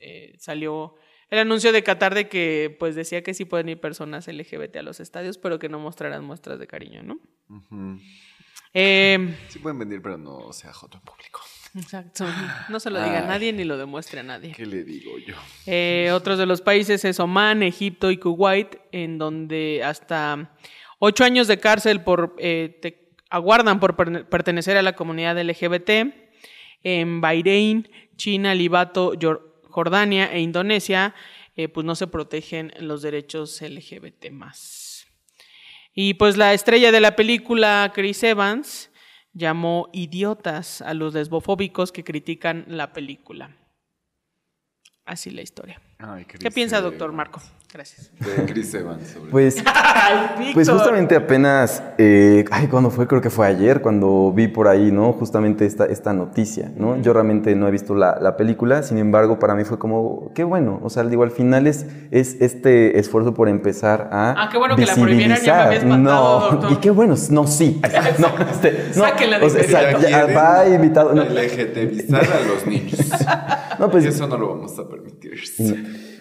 eh, 0.00 0.34
salió 0.38 0.96
el 1.34 1.40
anuncio 1.40 1.72
de 1.72 1.82
Qatar 1.82 2.14
de 2.14 2.28
que 2.28 2.74
pues 2.78 2.94
decía 2.94 3.22
que 3.22 3.34
sí 3.34 3.44
pueden 3.44 3.68
ir 3.68 3.80
personas 3.80 4.26
LGBT 4.28 4.76
a 4.76 4.82
los 4.82 5.00
estadios, 5.00 5.36
pero 5.38 5.58
que 5.58 5.68
no 5.68 5.78
mostrarán 5.78 6.24
muestras 6.24 6.58
de 6.58 6.66
cariño, 6.66 7.02
¿no? 7.02 7.18
Eh, 8.72 9.34
Sí 9.48 9.58
pueden 9.58 9.78
venir, 9.78 10.00
pero 10.02 10.18
no 10.18 10.52
sea 10.52 10.72
joto 10.72 10.98
en 10.98 11.04
público. 11.04 11.40
exacto. 11.76 12.24
No 12.68 12.80
se 12.80 12.90
lo 12.90 13.02
diga 13.02 13.18
a 13.20 13.26
nadie 13.26 13.52
ni 13.52 13.64
lo 13.64 13.76
demuestre 13.76 14.20
a 14.20 14.22
nadie. 14.22 14.52
¿Qué 14.52 14.66
le 14.66 14.84
digo 14.84 15.18
yo? 15.18 15.34
Eh, 15.66 16.10
otros 16.12 16.38
de 16.38 16.46
los 16.46 16.60
países 16.60 17.04
es 17.04 17.20
Oman, 17.20 17.62
Egipto 17.62 18.10
y 18.10 18.18
Kuwait, 18.18 18.76
en 18.92 19.18
donde 19.18 19.82
hasta 19.84 20.56
ocho 20.98 21.24
años 21.24 21.46
de 21.48 21.58
cárcel 21.58 22.02
por, 22.02 22.34
eh, 22.38 22.78
te 22.80 23.10
aguardan 23.30 23.80
por 23.80 23.96
per- 23.96 24.28
pertenecer 24.28 24.76
a 24.76 24.82
la 24.82 24.94
comunidad 24.94 25.36
LGBT. 25.38 26.14
En 26.86 27.20
Bahrein, 27.20 27.88
China, 28.16 28.54
Libato, 28.54 29.14
Yor- 29.14 29.53
Jordania 29.74 30.32
e 30.32 30.38
Indonesia, 30.38 31.16
eh, 31.56 31.68
pues 31.68 31.84
no 31.84 31.96
se 31.96 32.06
protegen 32.06 32.72
los 32.78 33.02
derechos 33.02 33.60
LGBT 33.60 34.30
más. 34.30 35.08
Y 35.92 36.14
pues 36.14 36.36
la 36.36 36.54
estrella 36.54 36.92
de 36.92 37.00
la 37.00 37.16
película, 37.16 37.90
Chris 37.92 38.22
Evans, 38.22 38.92
llamó 39.32 39.88
idiotas 39.92 40.80
a 40.80 40.94
los 40.94 41.12
lesbofóbicos 41.12 41.90
que 41.90 42.04
critican 42.04 42.64
la 42.68 42.92
película. 42.92 43.56
Así 45.04 45.30
la 45.32 45.42
historia. 45.42 45.82
Ay, 45.98 46.24
¿Qué 46.24 46.52
piensa, 46.52 46.80
doctor 46.80 47.10
Marco? 47.10 47.42
Gracias. 47.74 48.12
De 48.20 48.44
Chris 48.44 48.72
Evans. 48.74 49.02
sobre 49.08 49.32
Pues, 49.32 49.56
pues 50.54 50.70
justamente 50.70 51.16
apenas, 51.16 51.82
eh, 51.98 52.44
ay, 52.52 52.68
¿cuándo 52.68 52.88
fue? 52.88 53.08
Creo 53.08 53.20
que 53.20 53.30
fue 53.30 53.48
ayer 53.48 53.80
cuando 53.82 54.32
vi 54.32 54.46
por 54.46 54.68
ahí, 54.68 54.92
¿no? 54.92 55.12
Justamente 55.12 55.66
esta, 55.66 55.84
esta 55.86 56.12
noticia, 56.12 56.70
¿no? 56.76 56.96
Yo 57.02 57.12
realmente 57.12 57.56
no 57.56 57.66
he 57.66 57.72
visto 57.72 57.96
la, 57.96 58.16
la 58.20 58.36
película, 58.36 58.84
sin 58.84 58.98
embargo, 58.98 59.40
para 59.40 59.56
mí 59.56 59.64
fue 59.64 59.76
como, 59.80 60.30
qué 60.36 60.44
bueno, 60.44 60.78
o 60.84 60.88
sea, 60.88 61.02
digo, 61.02 61.24
al 61.24 61.32
final 61.32 61.66
es, 61.66 61.84
es 62.12 62.40
este 62.40 63.00
esfuerzo 63.00 63.34
por 63.34 63.48
empezar 63.48 64.08
a 64.12 64.44
Ah, 64.44 64.48
qué 64.52 64.56
bueno 64.58 64.76
que 64.76 64.86
la 64.86 64.94
prohibieran, 64.94 65.40
ya 65.42 65.52
me 65.54 65.60
había 65.62 65.70
visibilizar. 65.70 65.92
espantado, 65.94 66.40
No, 66.40 66.50
doctor. 66.52 66.72
y 66.72 66.76
qué 66.76 66.90
bueno, 66.90 67.14
no, 67.30 67.46
sí, 67.48 67.82
no, 68.20 68.28
este, 68.52 68.84
no, 68.94 69.02
Sáquenla 69.04 69.38
de 69.40 69.46
o 69.46 69.50
sea, 69.50 69.62
inmediato. 69.90 70.08
ya- 70.08 70.26
va 70.26 70.68
invitado, 70.68 71.12
no, 71.12 71.24
LGTBizar 71.24 72.22
a 72.24 72.40
los 72.46 72.66
niños. 72.68 73.00
no, 73.80 73.90
pues, 73.90 74.04
y 74.04 74.08
eso 74.08 74.28
no 74.28 74.36
lo 74.38 74.50
vamos 74.50 74.78
a 74.78 74.88
permitir. 74.88 75.32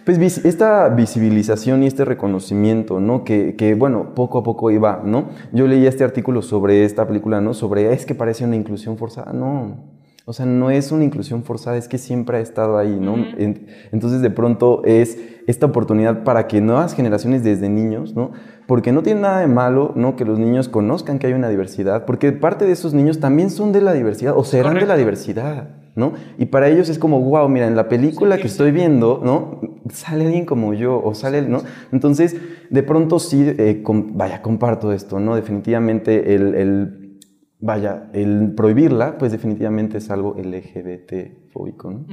Pues 0.06 0.44
esta 0.46 0.90
visibilización 0.90 1.84
y 1.84 1.88
este 1.88 2.04
reconocimiento, 2.04 3.00
¿no? 3.00 3.24
Que, 3.24 3.56
que, 3.56 3.74
bueno, 3.74 4.14
poco 4.16 4.40
a 4.40 4.44
poco 4.44 4.70
iba, 4.70 5.02
¿no? 5.06 5.30
Yo 5.54 5.66
leía 5.66 5.88
este 5.88 6.04
artículo 6.04 6.42
sobre 6.42 6.84
esta 6.84 7.08
película, 7.08 7.40
¿no? 7.40 7.54
Sobre, 7.54 7.94
es 7.94 8.06
que 8.06 8.14
parece 8.14 8.44
una 8.44 8.58
inclusión 8.58 8.98
forzada. 8.98 9.32
No, 9.32 9.78
o 10.26 10.34
sea, 10.34 10.46
no 10.46 10.72
es 10.72 10.92
una 10.92 11.06
inclusión 11.06 11.44
forzada, 11.44 11.78
es 11.78 11.88
que 11.88 11.98
siempre 11.98 12.38
ha 12.38 12.42
estado 12.42 12.78
ahí, 12.78 12.98
¿no? 13.00 13.16
En- 13.38 13.68
entonces, 13.94 14.22
de 14.22 14.30
pronto 14.30 14.82
es 14.84 15.18
esta 15.48 15.68
oportunidad 15.68 16.24
para 16.24 16.48
que 16.48 16.60
nuevas 16.60 16.94
generaciones 16.96 17.44
desde 17.46 17.70
niños, 17.70 18.14
¿no? 18.14 18.32
Porque 18.68 18.92
no 18.92 19.04
tiene 19.04 19.22
nada 19.22 19.40
de 19.40 19.48
malo, 19.48 19.94
¿no? 19.96 20.18
Que 20.18 20.26
los 20.26 20.38
niños 20.38 20.68
conozcan 20.68 21.18
que 21.18 21.28
hay 21.28 21.34
una 21.34 21.48
diversidad, 21.48 22.04
porque 22.06 22.34
parte 22.34 22.66
de 22.66 22.74
esos 22.74 22.94
niños 22.94 23.22
también 23.22 23.50
son 23.50 23.72
de 23.72 23.80
la 23.82 23.94
diversidad 23.94 24.34
o 24.38 24.44
serán 24.44 24.74
de 24.74 24.82
la 24.82 24.86
Correcto. 24.88 25.00
diversidad. 25.00 25.68
¿No? 25.96 26.14
Y 26.38 26.46
para 26.46 26.68
ellos 26.70 26.90
es 26.90 26.98
como, 27.00 27.20
wow, 27.22 27.48
mira, 27.50 27.68
en 27.68 27.76
la 27.76 27.88
película 27.90 28.38
que 28.38 28.48
estoy 28.48 28.72
viendo, 28.72 29.22
¿no? 29.24 29.62
Sale 29.92 30.26
alguien 30.26 30.46
como 30.46 30.74
yo, 30.74 31.02
o 31.04 31.14
sale, 31.14 31.42
¿no? 31.44 31.62
Entonces, 31.92 32.36
de 32.70 32.84
pronto 32.84 33.20
sí, 33.20 33.46
eh, 33.58 33.82
com- 33.84 34.18
vaya, 34.18 34.42
comparto 34.42 34.92
esto, 34.92 35.20
¿no? 35.20 35.36
Definitivamente 35.36 36.34
el, 36.36 36.56
el- 36.56 37.20
vaya, 37.60 38.10
el 38.14 38.54
prohibirla, 38.56 39.18
pues 39.18 39.32
definitivamente 39.32 39.98
es 40.00 40.10
algo 40.10 40.36
LGBT 40.38 41.50
fóbico, 41.52 41.92
¿no? 41.92 42.06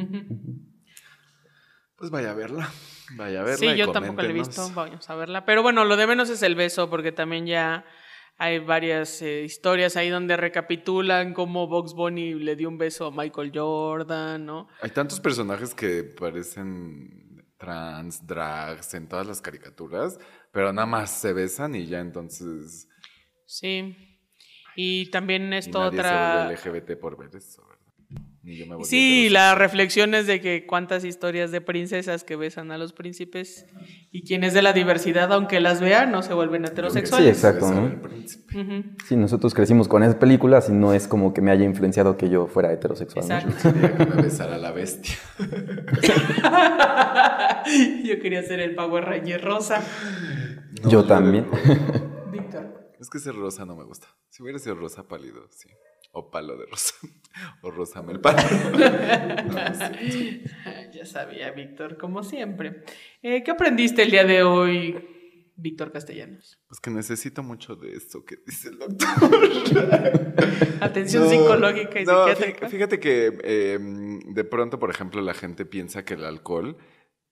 Pues 1.97 2.11
vaya 2.11 2.31
a 2.31 2.35
verla. 2.35 2.69
Vaya 3.17 3.41
a 3.41 3.45
verla. 3.45 3.57
Sí, 3.59 3.67
y 3.67 3.77
yo 3.77 3.91
tampoco 3.91 4.23
la 4.23 4.29
he 4.29 4.33
visto, 4.33 4.71
vamos 4.75 5.11
a 5.11 5.15
verla. 5.17 5.45
Pero 5.45 5.63
bueno, 5.63 5.85
lo 5.85 5.97
de 5.97 6.07
menos 6.07 6.31
es 6.31 6.43
el 6.43 6.55
beso, 6.55 6.89
porque 6.89 7.13
también 7.13 7.47
ya 7.47 7.85
hay 8.41 8.59
varias 8.59 9.21
eh, 9.21 9.43
historias 9.43 9.97
ahí 9.97 10.09
donde 10.09 10.35
recapitulan 10.35 11.35
cómo 11.35 11.67
Box 11.67 11.93
Bunny 11.93 12.33
le 12.33 12.57
dio 12.57 12.71
un 12.71 12.79
beso 12.79 13.05
a 13.05 13.11
Michael 13.11 13.53
Jordan, 13.55 14.47
¿no? 14.47 14.67
Hay 14.81 14.89
tantos 14.93 15.21
personajes 15.21 15.75
que 15.75 16.05
parecen 16.05 17.45
trans, 17.59 18.27
drags 18.27 18.95
en 18.95 19.09
todas 19.09 19.27
las 19.27 19.43
caricaturas, 19.43 20.19
pero 20.53 20.73
nada 20.73 20.87
más 20.87 21.21
se 21.21 21.35
besan 21.35 21.75
y 21.75 21.85
ya 21.85 22.01
entonces. 22.01 22.89
Sí. 23.45 23.95
Y 24.75 25.11
también 25.11 25.53
y 25.53 25.57
esto 25.57 25.79
nadie 25.79 25.99
otra... 25.99 26.57
se 26.57 26.71
LGBT 26.71 26.99
por 26.99 27.19
ver 27.19 27.37
eso. 27.37 27.63
Ni 28.43 28.57
yo 28.57 28.67
me 28.67 28.75
volví 28.75 28.89
Sí, 28.89 29.29
las 29.29 29.57
reflexiones 29.59 30.27
de 30.27 30.41
que 30.41 30.65
cuántas 30.67 31.05
historias 31.05 31.51
de 31.51 31.61
princesas 31.61 32.25
que 32.25 32.37
besan 32.37 32.73
a 32.73 32.79
los 32.79 32.95
príncipes 32.95 33.67
y 34.11 34.23
quienes 34.25 34.55
de 34.55 34.63
la 34.63 34.73
diversidad, 34.73 35.31
aunque 35.33 35.61
las 35.61 35.81
vean, 35.83 36.11
no 36.11 36.23
se 36.23 36.33
vuelven 36.33 36.65
Sí, 36.65 36.73
heterosexuales. 36.73 37.29
exacto, 37.29 37.67
Besar 37.69 38.65
¿no? 38.65 38.85
Sí, 39.07 39.17
nosotros 39.17 39.53
crecimos 39.55 39.89
con 39.89 40.03
esas 40.03 40.15
películas 40.15 40.71
y 40.71 40.73
no 40.73 40.95
es 40.95 41.07
como 41.07 41.35
que 41.35 41.43
me 41.43 41.51
haya 41.51 41.65
influenciado 41.67 42.17
que 42.17 42.31
yo 42.31 42.47
fuera 42.47 42.73
heterosexual. 42.73 43.29
¿no? 43.29 43.35
Exacto. 43.37 43.73
Quería 43.75 43.95
que 43.97 44.07
me 44.07 44.23
besara 44.23 44.57
la 44.57 44.73
bestia. 44.73 45.17
Yo 48.05 48.19
quería 48.21 48.43
ser 48.43 48.61
el 48.61 48.75
Power 48.75 49.05
Ranger 49.05 49.43
rosa. 49.43 49.83
No, 50.83 50.91
Yo 50.91 51.05
también. 51.05 51.47
Víctor. 52.33 52.91
Es 52.99 53.09
que 53.11 53.19
ese 53.19 53.33
rosa 53.33 53.65
no 53.65 53.77
me 53.77 53.85
gusta. 53.85 54.07
Si 54.29 54.43
hubiera 54.43 54.59
sido 54.59 54.75
rosa 54.77 55.07
pálido, 55.07 55.47
sí. 55.51 55.69
O 56.13 56.31
palo 56.31 56.57
de 56.57 56.67
rosa. 56.67 56.95
O 57.63 57.71
rosa 57.71 58.03
mel 58.03 58.21
palo. 58.21 58.39
No. 59.51 59.57
Ya 60.93 61.07
sabía, 61.07 61.53
Víctor, 61.53 61.97
como 61.97 62.23
siempre. 62.25 62.83
Eh, 63.23 63.43
¿Qué 63.45 63.51
aprendiste 63.53 64.03
el 64.03 64.11
día 64.11 64.25
de 64.25 64.43
hoy, 64.43 65.53
Víctor 65.57 65.93
Castellanos? 65.93 66.59
Pues 66.67 66.81
que 66.81 66.91
necesito 66.91 67.43
mucho 67.43 67.77
de 67.77 67.93
esto 67.93 68.25
que 68.25 68.37
dice 68.45 68.71
el 68.71 68.79
doctor. 68.79 69.09
Atención 70.81 71.25
No, 71.25 71.31
psicológica 71.31 72.01
y 72.01 72.05
no, 72.05 72.27
psiquiátrica. 72.27 72.69
Fíjate 72.69 72.99
que 72.99 73.39
eh, 73.45 73.79
de 73.81 74.45
pronto, 74.45 74.79
por 74.79 74.91
ejemplo, 74.91 75.21
la 75.23 75.35
gente 75.35 75.65
piensa 75.65 76.05
que 76.05 76.15
el 76.15 76.25
alcohol 76.25 76.77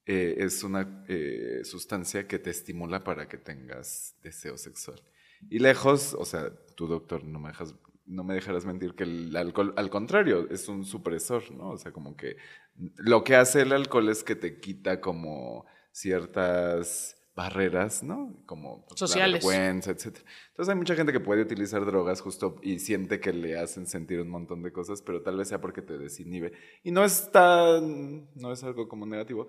eh, 0.06 0.36
es 0.38 0.62
una 0.62 1.04
eh, 1.08 1.60
sustancia 1.64 2.26
que 2.26 2.38
te 2.38 2.50
estimula 2.50 3.04
para 3.04 3.28
que 3.28 3.36
tengas 3.36 4.16
deseo 4.22 4.56
sexual. 4.56 5.02
Y 5.50 5.58
lejos, 5.58 6.14
o 6.14 6.24
sea, 6.24 6.50
tu 6.74 6.86
doctor, 6.86 7.24
no 7.24 7.38
me, 7.38 7.48
dejas, 7.48 7.74
no 8.08 8.24
me 8.24 8.34
dejarás 8.34 8.64
mentir 8.64 8.94
que 8.94 9.04
el 9.04 9.36
alcohol, 9.36 9.74
al 9.76 9.90
contrario, 9.90 10.48
es 10.50 10.68
un 10.68 10.84
supresor, 10.84 11.50
¿no? 11.52 11.70
O 11.70 11.78
sea, 11.78 11.92
como 11.92 12.16
que 12.16 12.36
lo 12.96 13.22
que 13.22 13.36
hace 13.36 13.62
el 13.62 13.72
alcohol 13.72 14.08
es 14.08 14.24
que 14.24 14.34
te 14.34 14.58
quita 14.60 15.00
como 15.00 15.66
ciertas 15.92 17.16
barreras, 17.34 18.02
¿no? 18.02 18.34
Como 18.46 18.84
pues, 18.86 18.98
Sociales. 18.98 19.44
la 19.44 19.50
vergüenza, 19.50 19.92
etc. 19.92 20.18
Entonces 20.48 20.68
hay 20.68 20.74
mucha 20.74 20.96
gente 20.96 21.12
que 21.12 21.20
puede 21.20 21.42
utilizar 21.42 21.84
drogas 21.86 22.20
justo 22.20 22.56
y 22.62 22.80
siente 22.80 23.20
que 23.20 23.32
le 23.32 23.56
hacen 23.56 23.86
sentir 23.86 24.20
un 24.20 24.28
montón 24.28 24.62
de 24.62 24.72
cosas, 24.72 25.02
pero 25.02 25.22
tal 25.22 25.36
vez 25.36 25.48
sea 25.48 25.60
porque 25.60 25.82
te 25.82 25.98
desinhibe. 25.98 26.52
Y 26.82 26.90
no 26.90 27.04
es 27.04 27.30
tan, 27.30 28.28
no 28.34 28.52
es 28.52 28.64
algo 28.64 28.88
como 28.88 29.06
negativo. 29.06 29.46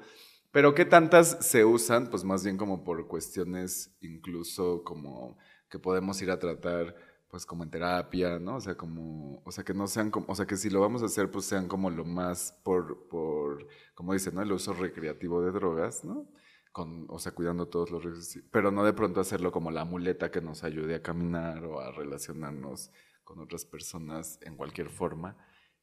Pero 0.51 0.75
¿qué 0.75 0.85
tantas 0.85 1.37
se 1.45 1.65
usan? 1.65 2.09
Pues 2.09 2.23
más 2.23 2.43
bien 2.43 2.57
como 2.57 2.83
por 2.83 3.07
cuestiones 3.07 3.95
incluso 4.01 4.83
como 4.83 5.37
que 5.69 5.79
podemos 5.79 6.21
ir 6.21 6.29
a 6.29 6.39
tratar 6.39 6.95
pues 7.29 7.45
como 7.45 7.63
en 7.63 7.69
terapia, 7.69 8.39
¿no? 8.39 8.55
O 8.57 8.61
sea, 8.61 8.75
como, 8.75 9.41
o 9.45 9.51
sea, 9.51 9.63
que 9.63 9.73
no 9.73 9.87
sean 9.87 10.11
como, 10.11 10.25
o 10.29 10.35
sea, 10.35 10.45
que 10.47 10.57
si 10.57 10.69
lo 10.69 10.81
vamos 10.81 11.03
a 11.03 11.05
hacer, 11.05 11.29
pues 11.31 11.45
sean 11.45 11.67
como 11.67 11.89
lo 11.89 12.03
más 12.05 12.59
por, 12.63 13.07
por, 13.07 13.67
como 13.93 14.13
dicen, 14.13 14.35
¿no? 14.35 14.41
El 14.41 14.51
uso 14.51 14.73
recreativo 14.73 15.41
de 15.41 15.51
drogas, 15.51 16.03
¿no? 16.03 16.27
con, 16.71 17.05
o 17.09 17.19
sea, 17.19 17.31
cuidando 17.33 17.67
todos 17.67 17.89
los 17.89 18.03
riesgos, 18.03 18.43
pero 18.51 18.71
no 18.71 18.83
de 18.83 18.93
pronto 18.93 19.19
hacerlo 19.19 19.51
como 19.51 19.71
la 19.71 19.85
muleta 19.85 20.31
que 20.31 20.41
nos 20.41 20.63
ayude 20.63 20.95
a 20.95 21.01
caminar 21.01 21.63
o 21.65 21.79
a 21.79 21.91
relacionarnos 21.91 22.91
con 23.23 23.39
otras 23.39 23.65
personas 23.65 24.39
en 24.41 24.55
cualquier 24.55 24.89
forma. 24.89 25.37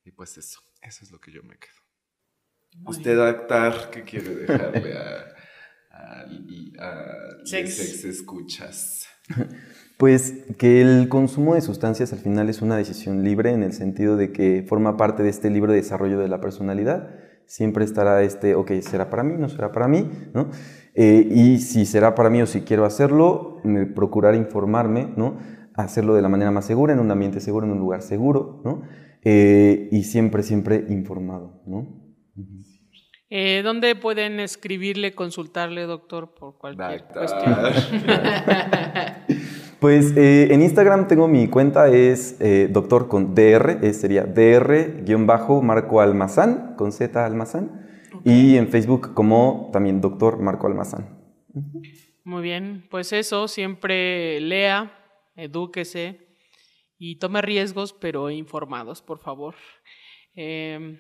Y 0.04 0.12
pues 0.12 0.38
eso, 0.38 0.60
eso 0.82 1.04
es 1.04 1.10
lo 1.10 1.20
que 1.20 1.32
yo 1.32 1.42
me 1.42 1.58
quedo. 1.58 1.74
Usted, 2.86 3.18
Actar, 3.18 3.90
¿qué 3.90 4.04
quiere 4.04 4.34
dejarle 4.34 4.96
a, 4.96 5.34
a, 5.90 6.20
a 6.20 7.44
Sex. 7.44 7.76
sex 7.76 8.04
escuchas? 8.04 9.08
Pues 9.96 10.34
que 10.58 10.82
el 10.82 11.08
consumo 11.08 11.54
de 11.54 11.62
sustancias 11.62 12.12
al 12.12 12.18
final 12.18 12.50
es 12.50 12.60
una 12.60 12.76
decisión 12.76 13.24
libre 13.24 13.52
en 13.52 13.62
el 13.62 13.72
sentido 13.72 14.16
de 14.16 14.30
que 14.30 14.64
forma 14.68 14.96
parte 14.96 15.22
de 15.22 15.30
este 15.30 15.48
libre 15.50 15.72
desarrollo 15.72 16.18
de 16.18 16.28
la 16.28 16.40
personalidad. 16.40 17.14
Siempre 17.46 17.84
estará 17.84 18.22
este, 18.22 18.54
ok, 18.54 18.72
¿será 18.82 19.08
para 19.08 19.22
mí? 19.22 19.34
¿No 19.38 19.48
será 19.48 19.72
para 19.72 19.88
mí? 19.88 20.10
¿no? 20.34 20.50
Eh, 20.94 21.26
y 21.30 21.58
si 21.60 21.86
será 21.86 22.14
para 22.14 22.28
mí 22.28 22.42
o 22.42 22.46
si 22.46 22.60
quiero 22.62 22.84
hacerlo, 22.84 23.60
me- 23.64 23.86
procurar 23.86 24.34
informarme, 24.34 25.12
¿no? 25.16 25.38
hacerlo 25.74 26.14
de 26.14 26.22
la 26.22 26.28
manera 26.28 26.50
más 26.50 26.64
segura, 26.66 26.92
en 26.94 27.00
un 27.00 27.10
ambiente 27.10 27.40
seguro, 27.40 27.66
en 27.66 27.72
un 27.72 27.78
lugar 27.78 28.00
seguro, 28.02 28.62
¿no? 28.64 28.82
Eh, 29.22 29.88
y 29.92 30.04
siempre, 30.04 30.42
siempre 30.42 30.86
informado. 30.88 31.62
¿no? 31.66 31.86
Eh, 33.28 33.62
¿Dónde 33.64 33.96
pueden 33.96 34.38
escribirle, 34.38 35.14
consultarle, 35.14 35.82
doctor, 35.82 36.32
por 36.34 36.56
cualquier 36.58 37.04
cuestión? 37.04 37.56
Pues 39.80 40.16
eh, 40.16 40.48
en 40.52 40.62
Instagram 40.62 41.06
tengo 41.06 41.28
mi 41.28 41.48
cuenta, 41.48 41.88
es 41.88 42.40
eh, 42.40 42.68
doctor 42.70 43.08
con 43.08 43.34
DR, 43.34 43.78
eh, 43.82 43.92
sería 43.92 44.24
DR-Marco 44.24 46.00
Almazán, 46.00 46.74
con 46.76 46.92
Z 46.92 47.24
Almazán. 47.24 47.82
Y 48.24 48.56
en 48.56 48.68
Facebook 48.68 49.12
como 49.12 49.70
también 49.72 50.00
doctor 50.00 50.40
Marco 50.40 50.66
Almazán. 50.66 51.20
Muy 52.24 52.42
bien, 52.42 52.86
pues 52.90 53.12
eso, 53.12 53.46
siempre 53.46 54.40
lea, 54.40 54.98
edúquese 55.36 56.26
y 56.98 57.16
tome 57.16 57.42
riesgos, 57.42 57.92
pero 57.92 58.30
informados, 58.30 59.02
por 59.02 59.18
favor. 59.18 59.54
Eh, 60.34 60.98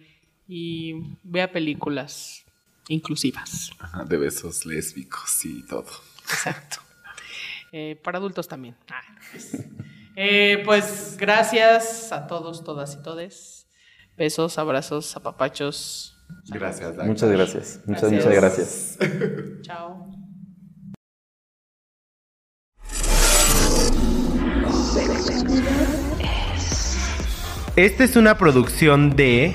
y 0.48 0.94
vea 1.22 1.50
películas 1.50 2.44
inclusivas. 2.88 3.70
Ajá, 3.78 4.04
De 4.04 4.16
besos 4.16 4.64
lésbicos 4.66 5.44
y 5.44 5.66
todo. 5.66 5.86
Exacto. 6.22 6.78
Eh, 7.72 8.00
para 8.02 8.18
adultos 8.18 8.46
también. 8.48 8.76
Ah, 8.90 9.00
pues. 9.32 9.64
Eh, 10.18 10.62
pues 10.64 11.16
gracias 11.18 12.10
a 12.10 12.26
todos, 12.26 12.64
todas 12.64 12.94
y 12.94 13.02
todes. 13.02 13.66
Besos, 14.16 14.56
abrazos, 14.56 15.14
apapachos. 15.16 16.16
Gracias, 16.46 16.88
Actar. 16.90 17.06
Muchas 17.06 17.30
gracias. 17.30 17.80
Muchas, 17.86 18.10
Gracias. 18.10 18.24
muchas 18.24 18.34
gracias. 18.34 19.60
Chao. 19.62 20.10
Esta 27.76 28.04
es 28.04 28.16
una 28.16 28.38
producción 28.38 29.16
de 29.16 29.54